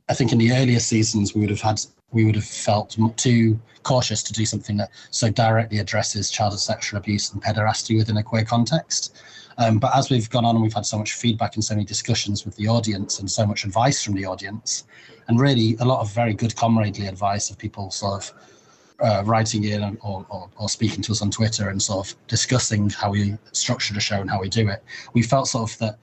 I 0.08 0.14
think 0.14 0.32
in 0.32 0.38
the 0.38 0.52
earlier 0.54 0.80
seasons 0.80 1.34
we 1.34 1.42
would 1.42 1.50
have 1.50 1.62
had 1.62 1.82
we 2.12 2.26
would 2.26 2.36
have 2.36 2.46
felt 2.46 2.98
too 3.18 3.60
cautious 3.84 4.24
to 4.24 4.34
do 4.34 4.46
something 4.46 4.78
that 4.78 4.90
so 5.12 5.30
directly 5.30 5.80
addresses 5.80 6.32
child 6.32 6.58
sexual 6.60 6.98
abuse 6.98 7.34
and 7.34 7.42
pederasty 7.44 7.98
within 7.98 8.18
a 8.18 8.24
queer 8.24 8.46
context. 8.46 9.16
Um, 9.58 9.80
but 9.80 9.96
as 9.96 10.10
we've 10.10 10.30
gone 10.30 10.46
on 10.46 10.56
and 10.56 10.64
we've 10.64 10.74
had 10.74 10.86
so 10.86 10.98
much 10.98 11.14
feedback 11.14 11.56
and 11.56 11.64
so 11.64 11.76
many 11.76 11.86
discussions 11.86 12.46
with 12.46 12.56
the 12.58 12.68
audience 12.68 13.20
and 13.20 13.30
so 13.30 13.46
much 13.46 13.64
advice 13.64 14.04
from 14.04 14.16
the 14.16 14.26
audience, 14.26 14.86
and 15.28 15.40
really 15.40 15.78
a 15.80 15.86
lot 15.86 16.02
of 16.02 16.12
very 16.14 16.34
good 16.34 16.56
comradely 16.56 17.08
advice 17.08 17.50
of 17.50 17.58
people 17.58 17.90
sort 17.92 18.22
of 18.22 18.34
uh, 19.02 19.24
writing 19.26 19.64
in 19.66 19.98
or, 20.02 20.26
or, 20.30 20.50
or, 20.58 20.70
speaking 20.70 21.02
to 21.02 21.12
us 21.12 21.22
on 21.22 21.30
Twitter 21.30 21.70
and 21.70 21.82
sort 21.82 22.08
of 22.08 22.28
discussing 22.28 22.90
how 22.90 23.12
we 23.12 23.38
structure 23.52 23.94
the 23.94 24.00
show 24.00 24.22
and 24.22 24.30
how 24.30 24.40
we 24.40 24.48
do 24.48 24.70
it, 24.70 24.84
we 25.14 25.22
felt 25.22 25.48
sort 25.50 25.70
of 25.70 25.78
that 25.80 25.98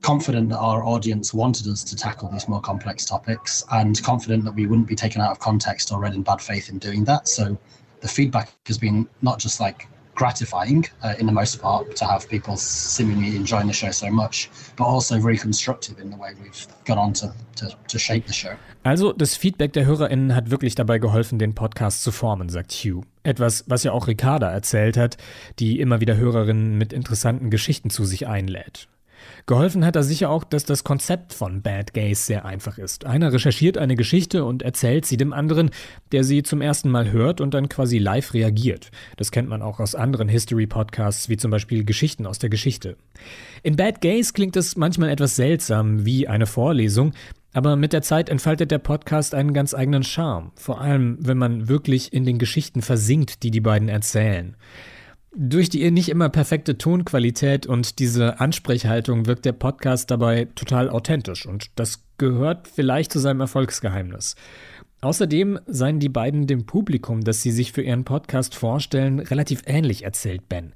confident 0.00 0.48
that 0.48 0.58
our 0.58 0.82
audience 0.82 1.34
wanted 1.34 1.66
us 1.66 1.84
to 1.84 1.94
tackle 1.94 2.30
these 2.30 2.48
more 2.48 2.60
complex 2.60 3.04
topics 3.04 3.64
and 3.72 4.02
confident 4.02 4.44
that 4.44 4.52
we 4.52 4.66
wouldn't 4.66 4.88
be 4.88 4.96
taken 4.96 5.20
out 5.20 5.30
of 5.30 5.38
context 5.38 5.92
or 5.92 6.00
read 6.00 6.14
in 6.14 6.22
bad 6.22 6.40
faith 6.40 6.70
in 6.70 6.78
doing 6.78 7.04
that. 7.04 7.28
So 7.28 7.58
the 8.00 8.08
feedback 8.08 8.50
has 8.66 8.78
been 8.78 9.06
not 9.20 9.38
just 9.38 9.60
like 9.60 9.86
gratifying 10.20 10.84
uh, 11.02 11.14
in 11.18 11.26
the 11.26 11.32
most 11.32 11.62
part 11.62 11.96
to 11.96 12.04
have 12.04 12.28
people 12.28 12.54
seemingly 12.54 13.36
enjoying 13.36 13.66
the 13.66 13.72
show 13.72 13.90
so 13.90 14.10
much, 14.10 14.50
but 14.76 14.84
also 14.84 15.18
very 15.18 15.38
constructive 15.38 15.98
in 15.98 16.10
the 16.10 16.16
way 16.16 16.34
we've 16.42 16.66
gone 16.84 16.98
on 16.98 17.12
to, 17.14 17.32
to, 17.56 17.70
to 17.88 17.98
shape 17.98 18.26
the 18.26 18.32
show. 18.32 18.54
Also, 18.84 19.14
das 19.14 19.34
Feedback 19.34 19.72
der 19.72 19.86
HörerInnen 19.86 20.34
hat 20.34 20.50
wirklich 20.50 20.74
dabei 20.74 20.98
geholfen, 20.98 21.38
den 21.38 21.54
Podcast 21.54 22.02
zu 22.02 22.12
formen, 22.12 22.50
sagt 22.50 22.72
Hugh. 22.72 23.02
Etwas, 23.22 23.64
was 23.66 23.82
ja 23.82 23.92
auch 23.92 24.08
Ricarda 24.08 24.50
erzählt 24.50 24.98
hat, 24.98 25.16
die 25.58 25.80
immer 25.80 26.00
wieder 26.00 26.16
Hörerinnen 26.16 26.76
mit 26.76 26.92
interessanten 26.92 27.48
Geschichten 27.48 27.88
zu 27.88 28.04
sich 28.04 28.26
einlädt. 28.26 28.88
Geholfen 29.46 29.84
hat 29.84 29.96
er 29.96 30.02
sicher 30.02 30.30
auch, 30.30 30.44
dass 30.44 30.64
das 30.64 30.84
Konzept 30.84 31.32
von 31.32 31.62
Bad 31.62 31.94
Gays 31.94 32.26
sehr 32.26 32.44
einfach 32.44 32.78
ist. 32.78 33.06
Einer 33.06 33.32
recherchiert 33.32 33.78
eine 33.78 33.96
Geschichte 33.96 34.44
und 34.44 34.62
erzählt 34.62 35.06
sie 35.06 35.16
dem 35.16 35.32
anderen, 35.32 35.70
der 36.12 36.24
sie 36.24 36.42
zum 36.42 36.60
ersten 36.60 36.90
Mal 36.90 37.10
hört 37.10 37.40
und 37.40 37.54
dann 37.54 37.68
quasi 37.68 37.98
live 37.98 38.34
reagiert. 38.34 38.90
Das 39.16 39.30
kennt 39.30 39.48
man 39.48 39.62
auch 39.62 39.80
aus 39.80 39.94
anderen 39.94 40.28
History-Podcasts, 40.28 41.28
wie 41.28 41.36
zum 41.36 41.50
Beispiel 41.50 41.84
Geschichten 41.84 42.26
aus 42.26 42.38
der 42.38 42.50
Geschichte. 42.50 42.96
In 43.62 43.76
Bad 43.76 44.00
Gays 44.00 44.32
klingt 44.32 44.56
es 44.56 44.76
manchmal 44.76 45.10
etwas 45.10 45.36
seltsam, 45.36 46.04
wie 46.04 46.28
eine 46.28 46.46
Vorlesung, 46.46 47.12
aber 47.52 47.76
mit 47.76 47.92
der 47.92 48.02
Zeit 48.02 48.28
entfaltet 48.28 48.70
der 48.70 48.78
Podcast 48.78 49.34
einen 49.34 49.52
ganz 49.52 49.74
eigenen 49.74 50.04
Charme, 50.04 50.52
vor 50.54 50.80
allem 50.80 51.18
wenn 51.20 51.36
man 51.36 51.68
wirklich 51.68 52.12
in 52.12 52.24
den 52.24 52.38
Geschichten 52.38 52.80
versinkt, 52.80 53.42
die 53.42 53.50
die 53.50 53.60
beiden 53.60 53.88
erzählen. 53.88 54.56
Durch 55.32 55.68
die 55.68 55.88
nicht 55.92 56.08
immer 56.08 56.28
perfekte 56.28 56.76
Tonqualität 56.76 57.64
und 57.64 58.00
diese 58.00 58.40
Ansprechhaltung 58.40 59.26
wirkt 59.26 59.44
der 59.44 59.52
Podcast 59.52 60.10
dabei 60.10 60.48
total 60.56 60.90
authentisch 60.90 61.46
und 61.46 61.70
das 61.76 62.02
gehört 62.18 62.66
vielleicht 62.66 63.12
zu 63.12 63.20
seinem 63.20 63.40
Erfolgsgeheimnis. 63.40 64.34
Außerdem 65.02 65.60
seien 65.66 66.00
die 66.00 66.08
beiden 66.08 66.48
dem 66.48 66.66
Publikum, 66.66 67.22
das 67.22 67.42
sie 67.42 67.52
sich 67.52 67.72
für 67.72 67.80
ihren 67.80 68.04
Podcast 68.04 68.56
vorstellen, 68.56 69.20
relativ 69.20 69.62
ähnlich, 69.66 70.04
erzählt 70.04 70.48
Ben. 70.48 70.72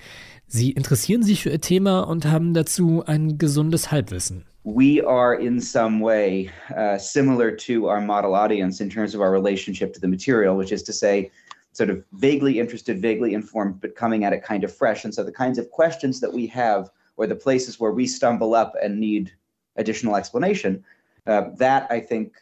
Sie 0.46 0.70
interessieren 0.70 1.24
sich 1.24 1.42
für 1.42 1.50
ihr 1.50 1.60
Thema 1.60 2.02
und 2.02 2.26
haben 2.26 2.54
dazu 2.54 3.02
ein 3.04 3.38
gesundes 3.38 3.90
Halbwissen. 3.90 4.44
We 4.62 5.06
are 5.06 5.34
in 5.34 5.60
some 5.60 6.02
way 6.02 6.48
uh, 6.70 6.96
similar 6.96 7.54
to 7.66 7.86
our 7.86 8.00
model 8.00 8.34
audience 8.34 8.82
in 8.82 8.88
terms 8.88 9.14
of 9.14 9.20
our 9.20 9.30
relationship 9.30 9.92
to 9.92 10.00
the 10.00 10.08
material, 10.08 10.56
which 10.56 10.72
is 10.72 10.82
to 10.84 10.92
say, 10.92 11.30
sort 11.74 11.90
of 11.90 12.02
vaguely 12.12 12.58
interested, 12.60 13.02
vaguely 13.02 13.34
informed, 13.34 13.80
but 13.80 13.96
coming 13.96 14.24
at 14.24 14.32
it 14.32 14.42
kind 14.42 14.64
of 14.64 14.74
fresh. 14.74 15.04
And 15.04 15.12
so 15.12 15.22
the 15.22 15.32
kinds 15.32 15.58
of 15.58 15.70
questions 15.70 16.20
that 16.20 16.32
we 16.32 16.46
have, 16.46 16.88
or 17.16 17.26
the 17.26 17.34
places 17.34 17.78
where 17.78 17.90
we 17.90 18.06
stumble 18.06 18.54
up 18.54 18.74
and 18.82 18.98
need 18.98 19.32
additional 19.76 20.16
explanation, 20.16 20.84
uh, 21.26 21.50
that 21.56 21.86
I 21.90 22.00
think 22.00 22.36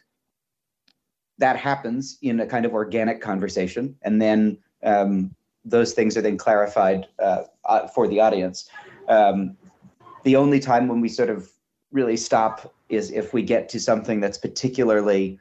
that 1.39 1.57
happens 1.57 2.19
in 2.21 2.39
a 2.39 2.45
kind 2.45 2.65
of 2.65 2.73
organic 2.73 3.21
conversation, 3.21 3.97
and 4.03 4.21
then 4.21 4.57
um, 4.83 5.33
those 5.65 5.93
things 5.93 6.15
are 6.15 6.21
then 6.21 6.37
clarified 6.37 7.07
uh, 7.17 7.43
uh, 7.65 7.87
for 7.87 8.07
the 8.07 8.19
audience. 8.19 8.69
Um, 9.07 9.57
the 10.23 10.35
only 10.35 10.59
time 10.59 10.87
when 10.87 11.01
we 11.01 11.09
sort 11.09 11.29
of 11.29 11.49
really 11.91 12.17
stop 12.17 12.73
is 12.89 13.11
if 13.11 13.33
we 13.33 13.41
get 13.41 13.67
to 13.69 13.79
something 13.79 14.19
that's 14.19 14.37
particularly 14.37 15.39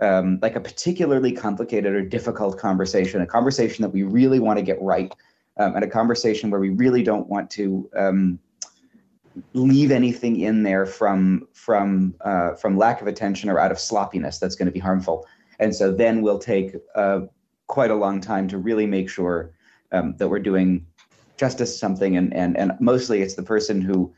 um, 0.00 0.38
like 0.42 0.56
a 0.56 0.60
particularly 0.60 1.32
complicated 1.32 1.94
or 1.94 2.02
difficult 2.02 2.58
conversation, 2.58 3.20
a 3.20 3.26
conversation 3.26 3.82
that 3.82 3.90
we 3.90 4.02
really 4.02 4.40
want 4.40 4.58
to 4.58 4.64
get 4.64 4.80
right, 4.80 5.14
um, 5.58 5.74
and 5.76 5.84
a 5.84 5.88
conversation 5.88 6.50
where 6.50 6.60
we 6.60 6.70
really 6.70 7.02
don't 7.02 7.28
want 7.28 7.50
to 7.50 7.88
um, 7.96 8.38
leave 9.52 9.90
anything 9.90 10.40
in 10.40 10.62
there 10.62 10.86
from 10.86 11.46
from 11.52 12.14
uh, 12.22 12.54
from 12.54 12.76
lack 12.76 13.00
of 13.00 13.06
attention 13.06 13.50
or 13.50 13.58
out 13.58 13.70
of 13.70 13.78
sloppiness 13.78 14.38
that's 14.38 14.56
going 14.56 14.66
to 14.66 14.72
be 14.72 14.80
harmful. 14.80 15.26
And 15.58 15.74
so 15.74 15.92
then 15.92 16.22
we'll 16.22 16.38
take 16.38 16.74
uh, 16.94 17.20
quite 17.66 17.90
a 17.90 17.94
long 17.94 18.20
time 18.20 18.48
to 18.48 18.58
really 18.58 18.86
make 18.86 19.10
sure 19.10 19.52
um, 19.92 20.16
that 20.16 20.28
we're 20.28 20.38
doing 20.38 20.86
justice 21.36 21.78
something, 21.78 22.16
and 22.16 22.34
and 22.34 22.56
and 22.56 22.72
mostly 22.80 23.22
it's 23.22 23.34
the 23.34 23.42
person 23.42 23.80
who 23.80 24.12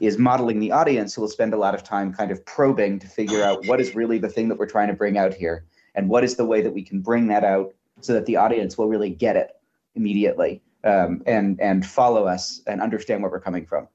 is 0.00 0.18
modeling 0.18 0.60
the 0.60 0.72
audience 0.72 1.14
who 1.14 1.20
will 1.20 1.28
spend 1.28 1.54
a 1.54 1.56
lot 1.56 1.74
of 1.74 1.82
time 1.82 2.12
kind 2.12 2.30
of 2.30 2.44
probing 2.44 2.98
to 2.98 3.06
figure 3.06 3.42
out 3.42 3.66
what 3.66 3.80
is 3.80 3.94
really 3.94 4.18
the 4.18 4.28
thing 4.28 4.48
that 4.48 4.58
we're 4.58 4.66
trying 4.66 4.88
to 4.88 4.94
bring 4.94 5.18
out 5.18 5.34
here 5.34 5.64
and 5.94 6.08
what 6.08 6.24
is 6.24 6.36
the 6.36 6.44
way 6.44 6.60
that 6.62 6.72
we 6.72 6.82
can 6.82 7.00
bring 7.00 7.28
that 7.28 7.44
out 7.44 7.74
so 8.00 8.12
that 8.12 8.26
the 8.26 8.36
audience 8.36 8.78
will 8.78 8.88
really 8.88 9.10
get 9.10 9.36
it 9.36 9.50
immediately 9.94 10.62
um, 10.84 11.22
and 11.26 11.60
and 11.60 11.86
follow 11.86 12.26
us 12.26 12.60
and 12.66 12.80
understand 12.80 13.22
where 13.22 13.30
we're 13.30 13.40
coming 13.40 13.66
from. 13.66 13.88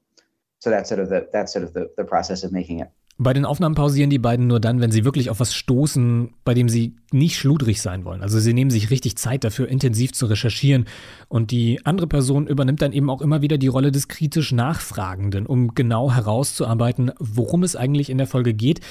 So 0.60 0.70
that's 0.70 0.90
sort 0.90 1.00
of 1.00 1.10
the 1.10 1.30
that's 1.32 1.54
sort 1.54 1.64
of 1.64 1.74
the, 1.74 1.92
the 1.98 2.04
process 2.04 2.44
of 2.44 2.52
making 2.52 2.80
it 2.80 2.90
Bei 3.20 3.34
den 3.34 3.46
Aufnahmen 3.46 3.74
pausieren 3.74 4.12
die 4.12 4.20
beiden 4.20 4.46
nur 4.46 4.60
dann, 4.60 4.80
wenn 4.80 4.92
sie 4.92 5.04
wirklich 5.04 5.32
auf 5.32 5.40
was 5.40 5.56
stoßen, 5.56 6.34
bei 6.44 6.54
dem 6.54 6.70
sie 6.70 6.94
nicht 7.12 7.38
schludrig 7.38 7.82
sein 7.82 8.06
wollen. 8.06 8.22
Also 8.22 8.38
sie 8.38 8.54
nehmen 8.54 8.70
sich 8.70 8.92
richtig 8.92 9.18
Zeit 9.18 9.44
dafür, 9.44 9.68
intensiv 9.68 10.14
zu 10.14 10.28
recherchieren. 10.28 10.86
Und 11.28 11.50
die 11.50 11.84
andere 11.84 12.06
Person 12.06 12.46
übernimmt 12.46 12.84
dann 12.84 12.94
eben 12.94 13.10
auch 13.10 13.22
immer 13.24 13.42
wieder 13.42 13.58
die 13.58 13.70
Rolle 13.70 13.92
des 13.92 14.08
kritisch 14.08 14.52
Nachfragenden, 14.52 15.48
um 15.48 15.74
genau 15.74 16.12
herauszuarbeiten, 16.12 17.12
worum 17.18 17.64
es 17.64 17.76
eigentlich 17.76 18.12
in 18.12 18.20
der 18.20 18.28
Folge 18.28 18.54
geht, 18.54 18.82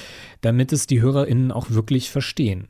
damit 0.41 0.73
es 0.73 0.89
die 0.89 1.01
HörerInnen 1.01 1.53
auch 1.53 1.71
wirklich 1.71 2.11
verstehen. 2.11 2.67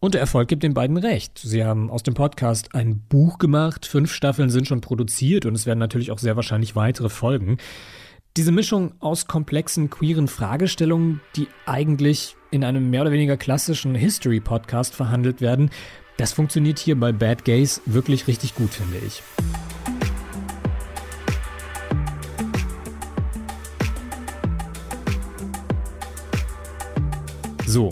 Und 0.00 0.14
der 0.14 0.22
Erfolg 0.22 0.48
gibt 0.48 0.62
den 0.62 0.74
beiden 0.74 0.96
recht. 0.96 1.38
Sie 1.38 1.64
haben 1.64 1.90
aus 1.90 2.02
dem 2.02 2.14
Podcast 2.14 2.74
ein 2.74 3.02
Buch 3.08 3.38
gemacht, 3.38 3.84
fünf 3.84 4.12
Staffeln 4.12 4.48
sind 4.48 4.68
schon 4.68 4.80
produziert 4.80 5.44
und 5.44 5.54
es 5.54 5.66
werden 5.66 5.80
natürlich 5.80 6.12
auch 6.12 6.18
sehr 6.18 6.36
wahrscheinlich 6.36 6.76
weitere 6.76 7.08
folgen. 7.08 7.58
Diese 8.38 8.52
Mischung 8.52 8.92
aus 9.00 9.26
komplexen 9.26 9.90
queeren 9.90 10.28
Fragestellungen, 10.28 11.20
die 11.34 11.48
eigentlich 11.66 12.36
in 12.52 12.62
einem 12.62 12.88
mehr 12.88 13.00
oder 13.00 13.10
weniger 13.10 13.36
klassischen 13.36 13.96
History-Podcast 13.96 14.94
verhandelt 14.94 15.40
werden, 15.40 15.70
das 16.18 16.34
funktioniert 16.34 16.78
hier 16.78 16.94
bei 17.00 17.10
Bad 17.10 17.44
Gays 17.44 17.82
wirklich 17.84 18.28
richtig 18.28 18.54
gut, 18.54 18.70
finde 18.70 18.98
ich. 19.04 19.24
So, 27.66 27.90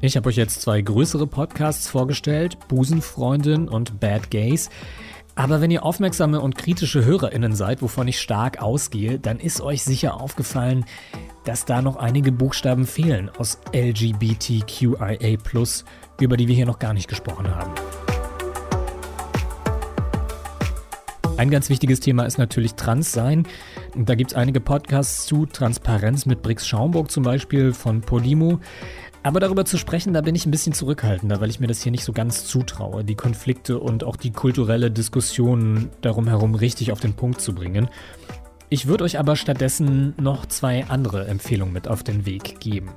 ich 0.00 0.16
habe 0.16 0.30
euch 0.30 0.36
jetzt 0.36 0.62
zwei 0.62 0.80
größere 0.80 1.26
Podcasts 1.26 1.86
vorgestellt, 1.90 2.56
Busenfreundin 2.68 3.68
und 3.68 4.00
Bad 4.00 4.30
Gays. 4.30 4.70
Aber 5.34 5.62
wenn 5.62 5.70
ihr 5.70 5.84
aufmerksame 5.84 6.40
und 6.40 6.58
kritische 6.58 7.04
HörerInnen 7.04 7.54
seid, 7.54 7.80
wovon 7.80 8.06
ich 8.06 8.20
stark 8.20 8.60
ausgehe, 8.60 9.18
dann 9.18 9.38
ist 9.38 9.62
euch 9.62 9.82
sicher 9.82 10.20
aufgefallen, 10.20 10.84
dass 11.44 11.64
da 11.64 11.80
noch 11.80 11.96
einige 11.96 12.32
Buchstaben 12.32 12.86
fehlen 12.86 13.30
aus 13.38 13.58
LGBTQIA, 13.74 15.38
über 16.20 16.36
die 16.36 16.48
wir 16.48 16.54
hier 16.54 16.66
noch 16.66 16.78
gar 16.78 16.92
nicht 16.92 17.08
gesprochen 17.08 17.48
haben. 17.54 17.72
Ein 21.38 21.50
ganz 21.50 21.70
wichtiges 21.70 22.00
Thema 22.00 22.24
ist 22.24 22.36
natürlich 22.36 22.74
Transsein. 22.74 23.48
Da 23.96 24.14
gibt 24.14 24.32
es 24.32 24.36
einige 24.36 24.60
Podcasts 24.60 25.26
zu 25.26 25.46
Transparenz 25.46 26.26
mit 26.26 26.42
Brix 26.42 26.66
Schaumburg 26.66 27.10
zum 27.10 27.24
Beispiel 27.24 27.72
von 27.72 28.02
Podimo. 28.02 28.60
Aber 29.24 29.38
darüber 29.38 29.64
zu 29.64 29.78
sprechen, 29.78 30.12
da 30.12 30.20
bin 30.20 30.34
ich 30.34 30.46
ein 30.46 30.50
bisschen 30.50 30.72
zurückhaltender, 30.72 31.40
weil 31.40 31.50
ich 31.50 31.60
mir 31.60 31.68
das 31.68 31.80
hier 31.80 31.92
nicht 31.92 32.04
so 32.04 32.12
ganz 32.12 32.44
zutraue, 32.44 33.04
die 33.04 33.14
Konflikte 33.14 33.78
und 33.78 34.02
auch 34.02 34.16
die 34.16 34.32
kulturelle 34.32 34.90
Diskussion 34.90 35.90
darum 36.00 36.26
herum 36.26 36.56
richtig 36.56 36.90
auf 36.90 36.98
den 36.98 37.14
Punkt 37.14 37.40
zu 37.40 37.54
bringen. 37.54 37.88
Ich 38.68 38.86
würde 38.88 39.04
euch 39.04 39.20
aber 39.20 39.36
stattdessen 39.36 40.14
noch 40.20 40.46
zwei 40.46 40.86
andere 40.86 41.28
Empfehlungen 41.28 41.72
mit 41.72 41.86
auf 41.86 42.02
den 42.02 42.26
Weg 42.26 42.58
geben. 42.58 42.90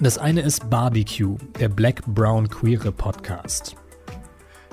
Das 0.00 0.18
eine 0.18 0.40
ist 0.40 0.70
Barbecue, 0.70 1.36
der 1.60 1.68
Black 1.68 2.02
Brown 2.06 2.48
Queere 2.48 2.90
Podcast. 2.90 3.76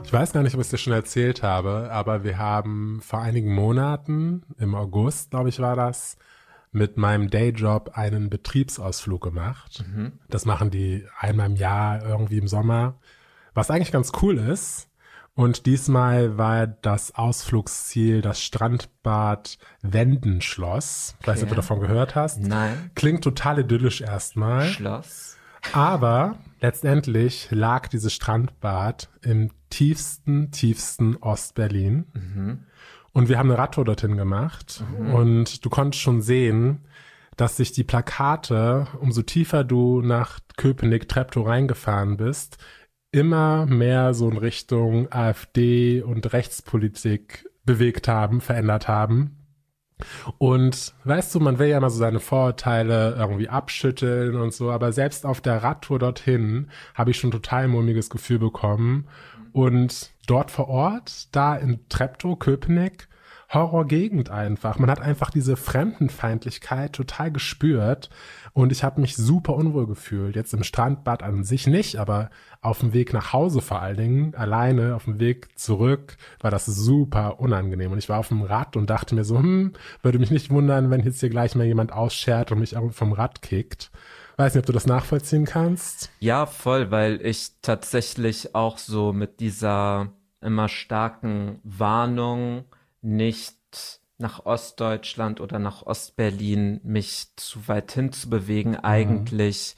Ich 0.03 0.13
weiß 0.13 0.31
gar 0.31 0.41
nicht, 0.41 0.53
ob 0.55 0.61
ich 0.61 0.67
es 0.67 0.71
dir 0.71 0.77
schon 0.77 0.93
erzählt 0.93 1.43
habe, 1.43 1.89
aber 1.91 2.23
wir 2.23 2.37
haben 2.37 3.01
vor 3.03 3.19
einigen 3.19 3.53
Monaten, 3.53 4.43
im 4.57 4.73
August, 4.73 5.31
glaube 5.31 5.49
ich, 5.49 5.59
war 5.59 5.75
das, 5.75 6.17
mit 6.77 6.97
meinem 6.97 7.29
Dayjob 7.29 7.91
einen 7.97 8.29
Betriebsausflug 8.29 9.21
gemacht. 9.21 9.83
Mhm. 9.85 10.13
Das 10.29 10.45
machen 10.45 10.69
die 10.71 11.05
einmal 11.19 11.47
im 11.47 11.55
Jahr 11.55 12.03
irgendwie 12.05 12.37
im 12.37 12.47
Sommer, 12.47 12.99
was 13.53 13.69
eigentlich 13.71 13.91
ganz 13.91 14.11
cool 14.21 14.37
ist. 14.37 14.87
Und 15.33 15.67
diesmal 15.67 16.37
war 16.39 16.65
das 16.65 17.13
Ausflugsziel 17.13 18.21
das 18.21 18.41
Strandbad 18.41 19.59
Wendenschloss. 19.83 21.15
Okay. 21.19 21.27
Weiß 21.27 21.35
nicht, 21.35 21.43
ob 21.43 21.49
du 21.49 21.55
davon 21.55 21.79
gehört 21.79 22.15
hast. 22.15 22.39
Nein. 22.39 22.89
Klingt 22.95 23.23
total 23.23 23.59
idyllisch 23.59 24.01
erstmal. 24.01 24.65
Schloss. 24.65 25.37
Aber 25.73 26.37
letztendlich 26.59 27.49
lag 27.51 27.87
dieses 27.87 28.13
Strandbad 28.13 29.09
im 29.21 29.51
tiefsten, 29.69 30.51
tiefsten 30.51 31.17
Ostberlin. 31.17 32.07
Mhm. 32.13 32.63
Und 33.17 33.29
wir 33.29 33.39
haben 33.39 33.49
eine 33.49 33.57
Radtour 33.57 33.83
dorthin 33.83 34.15
gemacht. 34.15 34.83
Mhm. 34.95 35.15
Und 35.15 35.65
du 35.65 35.71
konntest 35.71 36.03
schon 36.03 36.21
sehen, 36.21 36.85
dass 37.35 37.57
sich 37.57 37.71
die 37.71 37.83
Plakate, 37.83 38.85
umso 39.01 39.23
tiefer 39.23 39.63
du 39.63 40.03
nach 40.03 40.39
Köpenick 40.55 41.09
Treptow 41.09 41.47
reingefahren 41.47 42.17
bist, 42.17 42.59
immer 43.11 43.65
mehr 43.65 44.13
so 44.13 44.29
in 44.29 44.37
Richtung 44.37 45.11
AfD 45.11 46.03
und 46.03 46.31
Rechtspolitik 46.31 47.49
bewegt 47.65 48.07
haben, 48.07 48.39
verändert 48.39 48.87
haben. 48.87 49.47
Und 50.37 50.93
weißt 51.03 51.33
du, 51.33 51.39
man 51.39 51.57
will 51.57 51.69
ja 51.69 51.79
immer 51.79 51.89
so 51.89 51.97
seine 51.97 52.19
Vorurteile 52.19 53.15
irgendwie 53.17 53.49
abschütteln 53.49 54.35
und 54.35 54.53
so, 54.53 54.69
aber 54.69 54.91
selbst 54.91 55.25
auf 55.25 55.41
der 55.41 55.63
Radtour 55.63 55.97
dorthin 55.97 56.69
habe 56.93 57.09
ich 57.09 57.17
schon 57.17 57.31
total 57.31 57.67
mulmiges 57.67 58.11
Gefühl 58.11 58.37
bekommen. 58.37 59.07
Und 59.53 60.11
dort 60.27 60.51
vor 60.51 60.67
Ort, 60.67 61.35
da 61.35 61.55
in 61.55 61.87
Treptow, 61.89 62.37
Köpenick, 62.37 63.07
Horrorgegend 63.49 64.29
einfach. 64.29 64.77
Man 64.77 64.91
hat 64.91 64.99
einfach 64.99 65.29
diese 65.29 65.55
Fremdenfeindlichkeit 65.55 66.91
total 66.91 67.31
gespürt 67.31 68.09
und 68.51 68.73
ich 68.73 68.83
habe 68.83 68.99
mich 68.99 69.15
super 69.15 69.55
unwohl 69.55 69.87
gefühlt. 69.87 70.35
Jetzt 70.35 70.53
im 70.53 70.63
Strandbad 70.63 71.23
an 71.23 71.45
sich 71.45 71.65
nicht, 71.65 71.95
aber 71.95 72.29
auf 72.61 72.79
dem 72.79 72.91
Weg 72.91 73.13
nach 73.13 73.31
Hause 73.31 73.61
vor 73.61 73.81
allen 73.81 73.95
Dingen, 73.95 74.35
alleine 74.35 74.95
auf 74.95 75.05
dem 75.05 75.19
Weg 75.19 75.57
zurück, 75.57 76.17
war 76.41 76.51
das 76.51 76.65
super 76.65 77.39
unangenehm. 77.39 77.93
Und 77.93 77.99
ich 77.99 78.09
war 78.09 78.19
auf 78.19 78.27
dem 78.27 78.41
Rad 78.41 78.75
und 78.75 78.89
dachte 78.89 79.15
mir 79.15 79.23
so, 79.23 79.37
hm, 79.37 79.71
würde 80.01 80.19
mich 80.19 80.31
nicht 80.31 80.49
wundern, 80.49 80.91
wenn 80.91 81.05
jetzt 81.05 81.21
hier 81.21 81.29
gleich 81.29 81.55
mal 81.55 81.65
jemand 81.65 81.93
ausschert 81.93 82.51
und 82.51 82.59
mich 82.59 82.75
vom 82.91 83.13
Rad 83.13 83.41
kickt. 83.41 83.91
Weiß 84.35 84.53
nicht, 84.53 84.63
ob 84.63 84.67
du 84.67 84.73
das 84.73 84.87
nachvollziehen 84.87 85.45
kannst. 85.45 86.11
Ja, 86.19 86.45
voll, 86.45 86.91
weil 86.91 87.25
ich 87.25 87.53
tatsächlich 87.61 88.53
auch 88.55 88.77
so 88.77 89.13
mit 89.13 89.39
dieser 89.39 90.11
immer 90.41 90.69
starken 90.69 91.59
Warnung 91.63 92.65
nicht 93.01 93.57
nach 94.17 94.45
Ostdeutschland 94.45 95.41
oder 95.41 95.59
nach 95.59 95.83
Ostberlin 95.83 96.79
mich 96.83 97.27
zu 97.35 97.67
weit 97.67 97.91
hinzubewegen, 97.91 98.73
mhm. 98.73 98.79
eigentlich 98.83 99.75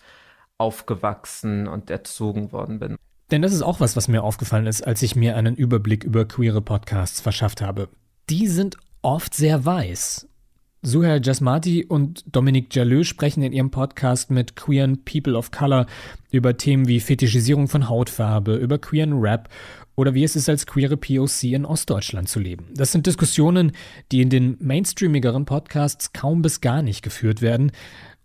aufgewachsen 0.58 1.68
und 1.68 1.90
erzogen 1.90 2.52
worden 2.52 2.80
bin. 2.80 2.98
Denn 3.32 3.42
das 3.42 3.54
ist 3.54 3.62
auch 3.62 3.80
was, 3.80 3.96
was 3.96 4.08
mir 4.08 4.24
aufgefallen 4.24 4.66
ist, 4.66 4.86
als 4.86 5.02
ich 5.02 5.16
mir 5.16 5.36
einen 5.36 5.56
Überblick 5.56 6.04
über 6.04 6.26
queere 6.26 6.62
Podcasts 6.62 7.22
verschafft 7.22 7.62
habe. 7.62 7.90
Die 8.30 8.48
sind 8.48 8.78
oft 9.02 9.34
sehr 9.34 9.66
weiß. 9.66 10.28
Suhail 10.82 11.22
Jasmati 11.22 11.86
und 11.86 12.24
Dominique 12.34 12.74
Jaleux 12.74 13.06
sprechen 13.06 13.44
in 13.44 13.52
ihrem 13.52 13.70
Podcast 13.70 14.32
mit 14.32 14.56
queeren 14.56 15.04
People 15.04 15.38
of 15.38 15.52
Color 15.52 15.86
über 16.32 16.56
Themen 16.56 16.88
wie 16.88 17.02
Fetischisierung 17.02 17.68
von 17.68 17.90
Hautfarbe, 17.90 18.56
über 18.56 18.80
queeren 18.80 19.20
Rap 19.20 19.50
oder 20.00 20.14
wie 20.14 20.24
es 20.24 20.38
ist, 20.38 20.48
als 20.48 20.66
queere 20.66 20.96
POC 20.96 21.44
in 21.44 21.66
Ostdeutschland 21.66 22.30
zu 22.30 22.40
leben. 22.40 22.68
Das 22.74 22.94
sind 22.94 23.06
Diskussionen, 23.06 23.74
die 24.14 24.22
in 24.22 24.30
den 24.30 24.56
mainstreamigeren 24.62 25.44
Podcasts 25.44 26.14
kaum 26.14 26.42
bis 26.42 26.62
gar 26.62 26.82
nicht 26.82 27.02
geführt 27.02 27.42
werden. 27.42 27.74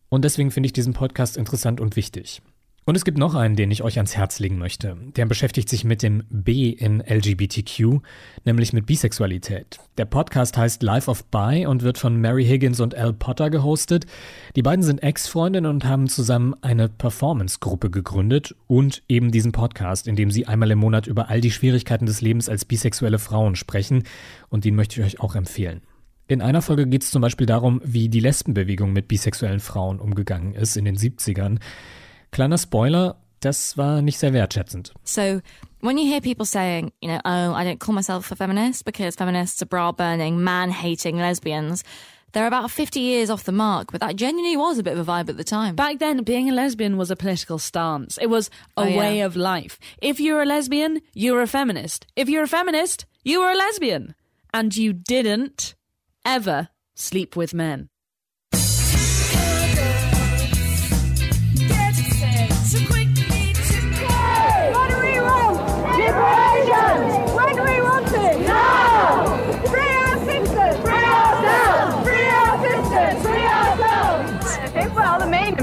Und 0.08 0.24
deswegen 0.24 0.52
finde 0.52 0.68
ich 0.68 0.72
diesen 0.72 0.92
Podcast 0.92 1.36
interessant 1.36 1.80
und 1.80 1.96
wichtig. 1.96 2.42
Und 2.86 2.96
es 2.96 3.06
gibt 3.06 3.16
noch 3.16 3.34
einen, 3.34 3.56
den 3.56 3.70
ich 3.70 3.82
euch 3.82 3.96
ans 3.96 4.14
Herz 4.14 4.40
legen 4.40 4.58
möchte. 4.58 4.94
Der 5.16 5.24
beschäftigt 5.24 5.70
sich 5.70 5.84
mit 5.84 6.02
dem 6.02 6.24
B 6.28 6.68
in 6.68 7.00
LGBTQ, 7.00 8.02
nämlich 8.44 8.74
mit 8.74 8.84
Bisexualität. 8.84 9.78
Der 9.96 10.04
Podcast 10.04 10.58
heißt 10.58 10.82
Life 10.82 11.10
of 11.10 11.24
Bi 11.24 11.64
und 11.66 11.82
wird 11.82 11.96
von 11.96 12.20
Mary 12.20 12.44
Higgins 12.44 12.80
und 12.80 12.94
Al 12.94 13.14
Potter 13.14 13.48
gehostet. 13.48 14.04
Die 14.54 14.60
beiden 14.60 14.82
sind 14.82 15.02
Ex-Freundinnen 15.02 15.70
und 15.70 15.86
haben 15.86 16.10
zusammen 16.10 16.54
eine 16.60 16.90
Performance-Gruppe 16.90 17.90
gegründet 17.90 18.54
und 18.66 19.02
eben 19.08 19.30
diesen 19.32 19.52
Podcast, 19.52 20.06
in 20.06 20.14
dem 20.14 20.30
sie 20.30 20.46
einmal 20.46 20.70
im 20.70 20.78
Monat 20.78 21.06
über 21.06 21.30
all 21.30 21.40
die 21.40 21.52
Schwierigkeiten 21.52 22.04
des 22.04 22.20
Lebens 22.20 22.50
als 22.50 22.66
bisexuelle 22.66 23.18
Frauen 23.18 23.56
sprechen. 23.56 24.02
Und 24.50 24.66
den 24.66 24.74
möchte 24.74 25.00
ich 25.00 25.06
euch 25.06 25.20
auch 25.20 25.36
empfehlen. 25.36 25.80
In 26.26 26.42
einer 26.42 26.60
Folge 26.60 26.86
geht 26.86 27.02
es 27.02 27.10
zum 27.10 27.22
Beispiel 27.22 27.46
darum, 27.46 27.80
wie 27.82 28.10
die 28.10 28.20
Lesbenbewegung 28.20 28.92
mit 28.92 29.08
bisexuellen 29.08 29.60
Frauen 29.60 30.00
umgegangen 30.00 30.54
ist 30.54 30.76
in 30.76 30.84
den 30.84 30.98
70ern. 30.98 31.58
Kleiner 32.34 32.58
Spoiler, 32.58 33.14
das 33.38 33.78
war 33.78 34.02
nicht 34.02 34.18
sehr 34.18 34.32
wertschätzend. 34.32 34.92
So, 35.04 35.40
when 35.80 35.96
you 35.98 36.04
hear 36.04 36.20
people 36.20 36.44
saying, 36.44 36.90
you 37.00 37.08
know, 37.08 37.20
oh, 37.24 37.54
I 37.54 37.62
don't 37.64 37.78
call 37.78 37.94
myself 37.94 38.32
a 38.32 38.34
feminist 38.34 38.84
because 38.84 39.14
feminists 39.14 39.62
are 39.62 39.66
bra 39.66 39.92
burning, 39.92 40.42
man 40.42 40.72
hating 40.72 41.16
lesbians, 41.16 41.84
they're 42.32 42.48
about 42.48 42.72
50 42.72 42.98
years 42.98 43.30
off 43.30 43.44
the 43.44 43.52
mark, 43.52 43.92
but 43.92 44.00
that 44.00 44.16
genuinely 44.16 44.56
was 44.56 44.78
a 44.78 44.82
bit 44.82 44.98
of 44.98 45.08
a 45.08 45.12
vibe 45.12 45.28
at 45.28 45.36
the 45.36 45.44
time. 45.44 45.76
Back 45.76 46.00
then, 46.00 46.24
being 46.24 46.50
a 46.50 46.52
lesbian 46.52 46.96
was 46.96 47.08
a 47.12 47.14
political 47.14 47.60
stance. 47.60 48.18
It 48.20 48.26
was 48.28 48.50
a 48.76 48.80
Oh, 48.80 48.84
yeah. 48.84 48.98
way 48.98 49.20
of 49.20 49.36
life. 49.36 49.78
If 50.02 50.18
you're 50.18 50.42
a 50.42 50.44
lesbian, 50.44 51.02
you're 51.14 51.40
a 51.40 51.46
feminist. 51.46 52.08
If 52.16 52.28
you're 52.28 52.42
a 52.42 52.48
feminist, 52.48 53.06
you 53.22 53.38
were 53.38 53.52
a 53.52 53.56
lesbian. 53.56 54.16
And 54.52 54.76
you 54.76 54.92
didn't 54.92 55.76
ever 56.24 56.70
sleep 56.96 57.36
with 57.36 57.54
men. 57.54 57.88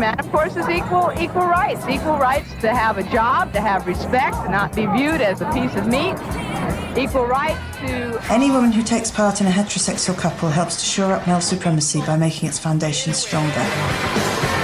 Demand, 0.02 0.20
of 0.20 0.32
course, 0.32 0.56
is 0.56 0.68
equal 0.68 1.12
equal 1.20 1.46
rights. 1.46 1.86
Equal 1.88 2.18
rights 2.18 2.50
to 2.62 2.74
have 2.74 2.98
a 2.98 3.04
job, 3.04 3.54
to 3.54 3.62
have 3.62 3.86
respect, 3.86 4.36
to 4.44 4.50
not 4.50 4.76
be 4.76 4.88
viewed 4.88 5.22
as 5.22 5.42
a 5.42 5.52
piece 5.52 5.76
of 5.76 5.86
meat. 5.88 6.18
Equal 6.98 7.26
rights 7.26 7.62
to 7.82 8.20
Any 8.32 8.50
woman 8.50 8.72
who 8.72 8.82
takes 8.82 9.12
part 9.12 9.42
in 9.42 9.48
a 9.48 9.52
heterosexual 9.52 10.18
couple 10.18 10.50
helps 10.50 10.78
to 10.78 10.86
shore 10.86 11.14
up 11.14 11.28
male 11.28 11.42
supremacy 11.42 12.02
by 12.02 12.18
making 12.18 12.50
its 12.50 12.58
foundations 12.58 13.18
stronger. 13.18 14.61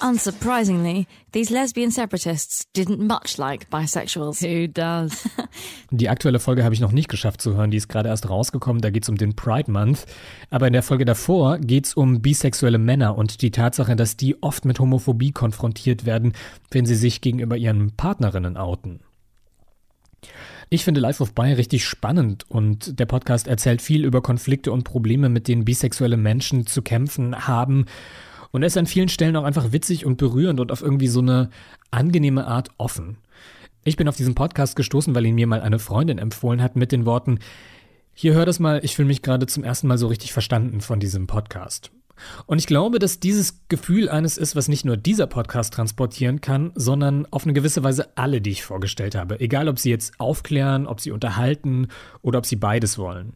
Unsurprisingly, 0.00 1.06
these 1.32 1.50
lesbian 1.50 1.90
separatists 1.90 2.66
didn't 2.74 3.00
much 3.00 3.38
like 3.38 3.68
bisexuals. 3.70 4.40
Who 4.40 4.68
does? 4.68 5.28
Die 5.90 6.08
aktuelle 6.08 6.38
Folge 6.38 6.64
habe 6.64 6.74
ich 6.74 6.80
noch 6.80 6.92
nicht 6.92 7.08
geschafft 7.08 7.42
zu 7.42 7.54
hören, 7.54 7.70
die 7.70 7.76
ist 7.76 7.88
gerade 7.88 8.08
erst 8.08 8.28
rausgekommen, 8.28 8.80
da 8.80 8.90
geht 8.90 9.02
es 9.02 9.08
um 9.08 9.16
den 9.16 9.34
Pride 9.34 9.70
Month. 9.70 10.06
Aber 10.50 10.66
in 10.66 10.72
der 10.72 10.82
Folge 10.82 11.04
davor 11.04 11.58
geht 11.58 11.86
es 11.86 11.94
um 11.94 12.22
bisexuelle 12.22 12.78
Männer 12.78 13.18
und 13.18 13.42
die 13.42 13.50
Tatsache, 13.50 13.96
dass 13.96 14.16
die 14.16 14.42
oft 14.42 14.64
mit 14.64 14.78
Homophobie 14.78 15.32
konfrontiert 15.32 16.06
werden, 16.06 16.32
wenn 16.70 16.86
sie 16.86 16.94
sich 16.96 17.20
gegenüber 17.20 17.56
ihren 17.56 17.96
Partnerinnen 17.96 18.56
outen. 18.56 19.00
Ich 20.68 20.84
finde 20.84 21.00
Life 21.00 21.20
of 21.20 21.34
Bi 21.34 21.52
richtig 21.52 21.84
spannend 21.84 22.44
und 22.48 23.00
der 23.00 23.06
Podcast 23.06 23.48
erzählt 23.48 23.82
viel 23.82 24.04
über 24.04 24.22
Konflikte 24.22 24.70
und 24.70 24.84
Probleme, 24.84 25.28
mit 25.28 25.48
denen 25.48 25.64
bisexuelle 25.64 26.16
Menschen 26.16 26.64
zu 26.66 26.80
kämpfen 26.80 27.48
haben. 27.48 27.86
Und 28.50 28.62
er 28.62 28.66
ist 28.66 28.76
an 28.76 28.86
vielen 28.86 29.08
Stellen 29.08 29.36
auch 29.36 29.44
einfach 29.44 29.72
witzig 29.72 30.04
und 30.04 30.16
berührend 30.16 30.60
und 30.60 30.72
auf 30.72 30.82
irgendwie 30.82 31.08
so 31.08 31.20
eine 31.20 31.50
angenehme 31.90 32.46
Art 32.46 32.70
offen. 32.78 33.18
Ich 33.84 33.96
bin 33.96 34.08
auf 34.08 34.16
diesen 34.16 34.34
Podcast 34.34 34.76
gestoßen, 34.76 35.14
weil 35.14 35.26
ihn 35.26 35.34
mir 35.34 35.46
mal 35.46 35.62
eine 35.62 35.78
Freundin 35.78 36.18
empfohlen 36.18 36.62
hat 36.62 36.76
mit 36.76 36.92
den 36.92 37.06
Worten, 37.06 37.38
hier 38.12 38.34
hör 38.34 38.44
das 38.44 38.58
mal, 38.58 38.80
ich 38.84 38.96
fühle 38.96 39.08
mich 39.08 39.22
gerade 39.22 39.46
zum 39.46 39.64
ersten 39.64 39.86
Mal 39.86 39.96
so 39.96 40.08
richtig 40.08 40.34
verstanden 40.34 40.82
von 40.82 41.00
diesem 41.00 41.26
Podcast. 41.26 41.90
Und 42.44 42.58
ich 42.58 42.66
glaube, 42.66 42.98
dass 42.98 43.18
dieses 43.18 43.62
Gefühl 43.68 44.10
eines 44.10 44.36
ist, 44.36 44.54
was 44.54 44.68
nicht 44.68 44.84
nur 44.84 44.98
dieser 44.98 45.26
Podcast 45.26 45.72
transportieren 45.72 46.42
kann, 46.42 46.72
sondern 46.74 47.26
auf 47.30 47.44
eine 47.44 47.54
gewisse 47.54 47.82
Weise 47.82 48.08
alle, 48.16 48.42
die 48.42 48.50
ich 48.50 48.62
vorgestellt 48.62 49.14
habe. 49.14 49.40
Egal, 49.40 49.68
ob 49.68 49.78
sie 49.78 49.88
jetzt 49.88 50.20
aufklären, 50.20 50.86
ob 50.86 51.00
sie 51.00 51.12
unterhalten 51.12 51.88
oder 52.20 52.38
ob 52.38 52.44
sie 52.44 52.56
beides 52.56 52.98
wollen. 52.98 53.32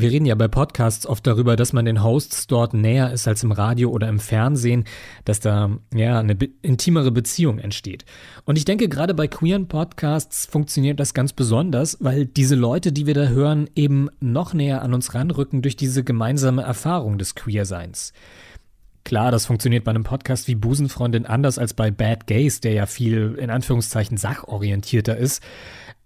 Wir 0.00 0.12
reden 0.12 0.26
ja 0.26 0.36
bei 0.36 0.46
Podcasts 0.46 1.06
oft 1.06 1.26
darüber, 1.26 1.56
dass 1.56 1.72
man 1.72 1.84
den 1.84 2.04
Hosts 2.04 2.46
dort 2.46 2.72
näher 2.72 3.12
ist 3.12 3.26
als 3.26 3.42
im 3.42 3.50
Radio 3.50 3.90
oder 3.90 4.08
im 4.08 4.20
Fernsehen, 4.20 4.84
dass 5.24 5.40
da 5.40 5.76
ja 5.92 6.20
eine 6.20 6.36
be 6.36 6.50
intimere 6.62 7.10
Beziehung 7.10 7.58
entsteht. 7.58 8.04
Und 8.44 8.56
ich 8.58 8.64
denke, 8.64 8.88
gerade 8.88 9.12
bei 9.12 9.26
queeren 9.26 9.66
Podcasts 9.66 10.46
funktioniert 10.46 11.00
das 11.00 11.14
ganz 11.14 11.32
besonders, 11.32 11.96
weil 11.98 12.26
diese 12.26 12.54
Leute, 12.54 12.92
die 12.92 13.06
wir 13.06 13.14
da 13.14 13.26
hören, 13.26 13.68
eben 13.74 14.08
noch 14.20 14.54
näher 14.54 14.82
an 14.82 14.94
uns 14.94 15.14
ranrücken 15.14 15.62
durch 15.62 15.74
diese 15.74 16.04
gemeinsame 16.04 16.62
Erfahrung 16.62 17.18
des 17.18 17.34
Queerseins. 17.34 18.12
Klar, 19.08 19.30
das 19.32 19.46
funktioniert 19.46 19.84
bei 19.84 19.90
einem 19.90 20.04
Podcast 20.04 20.48
wie 20.48 20.54
Busenfreundin 20.54 21.24
anders 21.24 21.58
als 21.58 21.72
bei 21.72 21.90
Bad 21.90 22.26
Gays, 22.26 22.60
der 22.60 22.74
ja 22.74 22.86
viel 22.86 23.36
in 23.40 23.48
Anführungszeichen 23.48 24.16
sachorientierter 24.16 25.16
ist. 25.16 25.42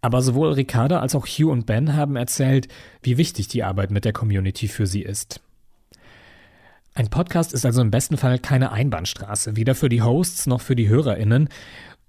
Aber 0.02 0.20
sowohl 0.20 0.52
Ricarda 0.52 0.98
als 1.00 1.14
auch 1.14 1.26
Hugh 1.26 1.50
und 1.50 1.64
Ben 1.64 1.94
haben 1.94 2.16
erzählt, 2.16 2.66
wie 3.02 3.16
wichtig 3.16 3.46
die 3.48 3.62
Arbeit 3.62 3.92
mit 3.92 4.04
der 4.04 4.12
Community 4.12 4.66
für 4.66 4.86
sie 4.86 5.02
ist. 5.02 5.40
Ein 6.94 7.08
Podcast 7.08 7.54
ist 7.54 7.64
also 7.64 7.80
im 7.80 7.90
besten 7.90 8.16
Fall 8.16 8.38
keine 8.38 8.72
Einbahnstraße, 8.72 9.56
weder 9.56 9.74
für 9.74 9.88
die 9.88 10.02
Hosts 10.02 10.46
noch 10.46 10.60
für 10.60 10.76
die 10.76 10.88
HörerInnen. 10.88 11.48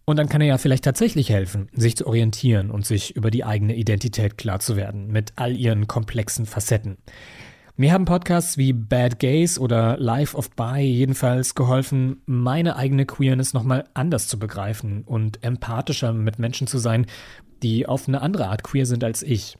Und 0.06 0.18
dann 0.18 0.28
kann 0.28 0.41
er 0.41 0.48
ja 0.48 0.58
vielleicht 0.58 0.84
tatsächlich 0.84 1.30
helfen, 1.30 1.70
sich 1.72 1.96
zu 1.96 2.08
orientieren 2.08 2.72
und 2.72 2.86
sich 2.86 3.16
über 3.16 3.32
die 3.32 3.46
eigene 3.46 3.76
Identität 3.76 4.38
klar 4.38 4.60
zu 4.60 4.76
werden, 4.76 5.08
mit 5.08 5.32
all 5.38 5.56
ihren 5.56 5.88
komplexen 5.88 6.46
Facetten. 6.46 6.98
Mir 7.76 7.91
haben 7.91 8.05
Podcasts 8.05 8.59
wie 8.59 8.71
Bad 8.71 9.17
Gays 9.17 9.57
oder 9.57 9.97
Life 9.97 10.38
of 10.38 10.51
Bi 10.51 10.82
jedenfalls 10.82 11.55
geholfen, 11.55 12.21
meine 12.28 12.76
eigene 12.76 13.07
Queerness 13.07 13.55
nochmal 13.55 13.86
anders 13.95 14.28
zu 14.28 14.38
begreifen 14.38 15.01
und 15.07 15.43
empathischer 15.43 16.13
mit 16.13 16.38
Menschen 16.38 16.67
zu 16.67 16.78
sein, 16.78 17.07
die 17.63 17.88
auf 17.88 18.07
eine 18.07 18.21
andere 18.21 18.49
Art 18.49 18.61
queer 18.61 18.86
sind 18.86 19.03
als 19.03 19.24
ich. 19.24 19.57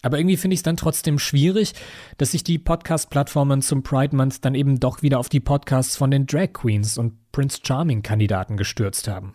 Aber 0.00 0.16
irgendwie 0.18 0.38
finde 0.38 0.54
ich 0.54 0.60
es 0.60 0.62
dann 0.62 0.78
trotzdem 0.78 1.18
schwierig, 1.18 1.74
dass 2.16 2.30
sich 2.30 2.44
die 2.44 2.58
Podcast-Plattformen 2.58 3.60
zum 3.60 3.82
Pride 3.82 4.16
Month 4.16 4.42
dann 4.46 4.54
eben 4.54 4.80
doch 4.80 5.02
wieder 5.02 5.18
auf 5.18 5.28
die 5.28 5.40
Podcasts 5.40 5.96
von 5.96 6.10
den 6.10 6.26
Drag 6.26 6.54
Queens 6.54 6.96
und 6.96 7.12
Prince 7.32 7.60
Charming-Kandidaten 7.62 8.56
gestürzt 8.56 9.06
haben. 9.06 9.34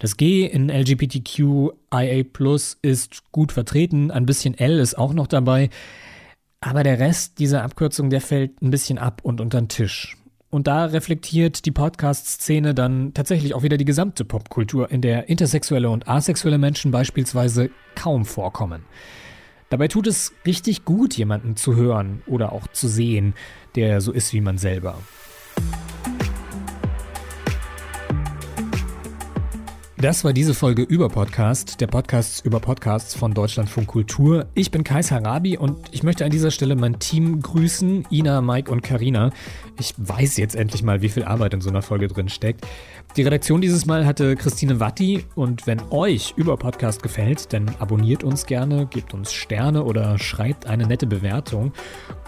Das 0.00 0.16
G 0.16 0.44
in 0.44 0.70
LGBTQIA 0.70 2.24
ist 2.82 3.30
gut 3.30 3.52
vertreten, 3.52 4.10
ein 4.10 4.26
bisschen 4.26 4.58
L 4.58 4.80
ist 4.80 4.98
auch 4.98 5.12
noch 5.12 5.28
dabei, 5.28 5.70
aber 6.60 6.82
der 6.82 6.98
Rest 6.98 7.38
dieser 7.38 7.62
Abkürzung, 7.62 8.10
der 8.10 8.20
fällt 8.20 8.60
ein 8.62 8.70
bisschen 8.70 8.98
ab 8.98 9.20
und 9.22 9.40
unter 9.40 9.60
den 9.60 9.68
Tisch. 9.68 10.16
Und 10.50 10.66
da 10.66 10.86
reflektiert 10.86 11.66
die 11.66 11.70
Podcast-Szene 11.70 12.74
dann 12.74 13.12
tatsächlich 13.12 13.54
auch 13.54 13.62
wieder 13.62 13.76
die 13.76 13.84
gesamte 13.84 14.24
Popkultur, 14.24 14.90
in 14.90 15.02
der 15.02 15.28
intersexuelle 15.28 15.90
und 15.90 16.08
asexuelle 16.08 16.56
Menschen 16.56 16.90
beispielsweise 16.90 17.70
kaum 17.94 18.24
vorkommen. 18.24 18.82
Dabei 19.68 19.88
tut 19.88 20.06
es 20.06 20.32
richtig 20.46 20.86
gut, 20.86 21.18
jemanden 21.18 21.56
zu 21.56 21.76
hören 21.76 22.22
oder 22.26 22.52
auch 22.52 22.66
zu 22.68 22.88
sehen, 22.88 23.34
der 23.74 24.00
so 24.00 24.12
ist 24.12 24.32
wie 24.32 24.40
man 24.40 24.56
selber. 24.56 24.98
Das 30.00 30.22
war 30.22 30.32
diese 30.32 30.54
Folge 30.54 30.82
über 30.82 31.08
Podcast, 31.08 31.80
der 31.80 31.88
Podcast 31.88 32.46
über 32.46 32.60
Podcasts 32.60 33.16
von 33.16 33.34
Deutschlandfunk 33.34 33.88
Kultur. 33.88 34.46
Ich 34.54 34.70
bin 34.70 34.84
Kais 34.84 35.10
Harabi 35.10 35.58
und 35.58 35.76
ich 35.90 36.04
möchte 36.04 36.24
an 36.24 36.30
dieser 36.30 36.52
Stelle 36.52 36.76
mein 36.76 37.00
Team 37.00 37.42
grüßen, 37.42 38.06
Ina, 38.08 38.40
Mike 38.40 38.70
und 38.70 38.82
Karina. 38.82 39.32
Ich 39.76 39.94
weiß 39.96 40.36
jetzt 40.36 40.54
endlich 40.54 40.84
mal, 40.84 41.02
wie 41.02 41.08
viel 41.08 41.24
Arbeit 41.24 41.52
in 41.52 41.60
so 41.60 41.68
einer 41.68 41.82
Folge 41.82 42.06
drin 42.06 42.28
steckt. 42.28 42.64
Die 43.16 43.22
Redaktion 43.22 43.60
dieses 43.60 43.86
Mal 43.86 44.06
hatte 44.06 44.36
Christine 44.36 44.78
Watti 44.78 45.24
und 45.34 45.66
wenn 45.66 45.82
euch 45.90 46.32
über 46.36 46.56
Podcast 46.56 47.02
gefällt, 47.02 47.52
dann 47.52 47.68
abonniert 47.80 48.22
uns 48.22 48.46
gerne, 48.46 48.86
gebt 48.86 49.14
uns 49.14 49.32
Sterne 49.32 49.82
oder 49.82 50.16
schreibt 50.16 50.68
eine 50.68 50.86
nette 50.86 51.08
Bewertung. 51.08 51.72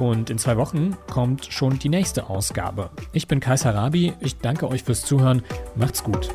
Und 0.01 0.29
in 0.29 0.39
zwei 0.39 0.57
Wochen 0.57 0.97
kommt 1.09 1.47
schon 1.53 1.79
die 1.79 1.89
nächste 1.89 2.31
Ausgabe. 2.31 2.91
Ich 3.13 3.29
bin 3.29 3.39
Kais 3.39 3.65
Harabi, 3.65 4.13
ich 4.19 4.39
danke 4.39 4.69
euch 4.69 4.83
fürs 4.83 5.03
Zuhören, 5.03 5.43
macht's 5.77 6.03
gut. 6.03 6.31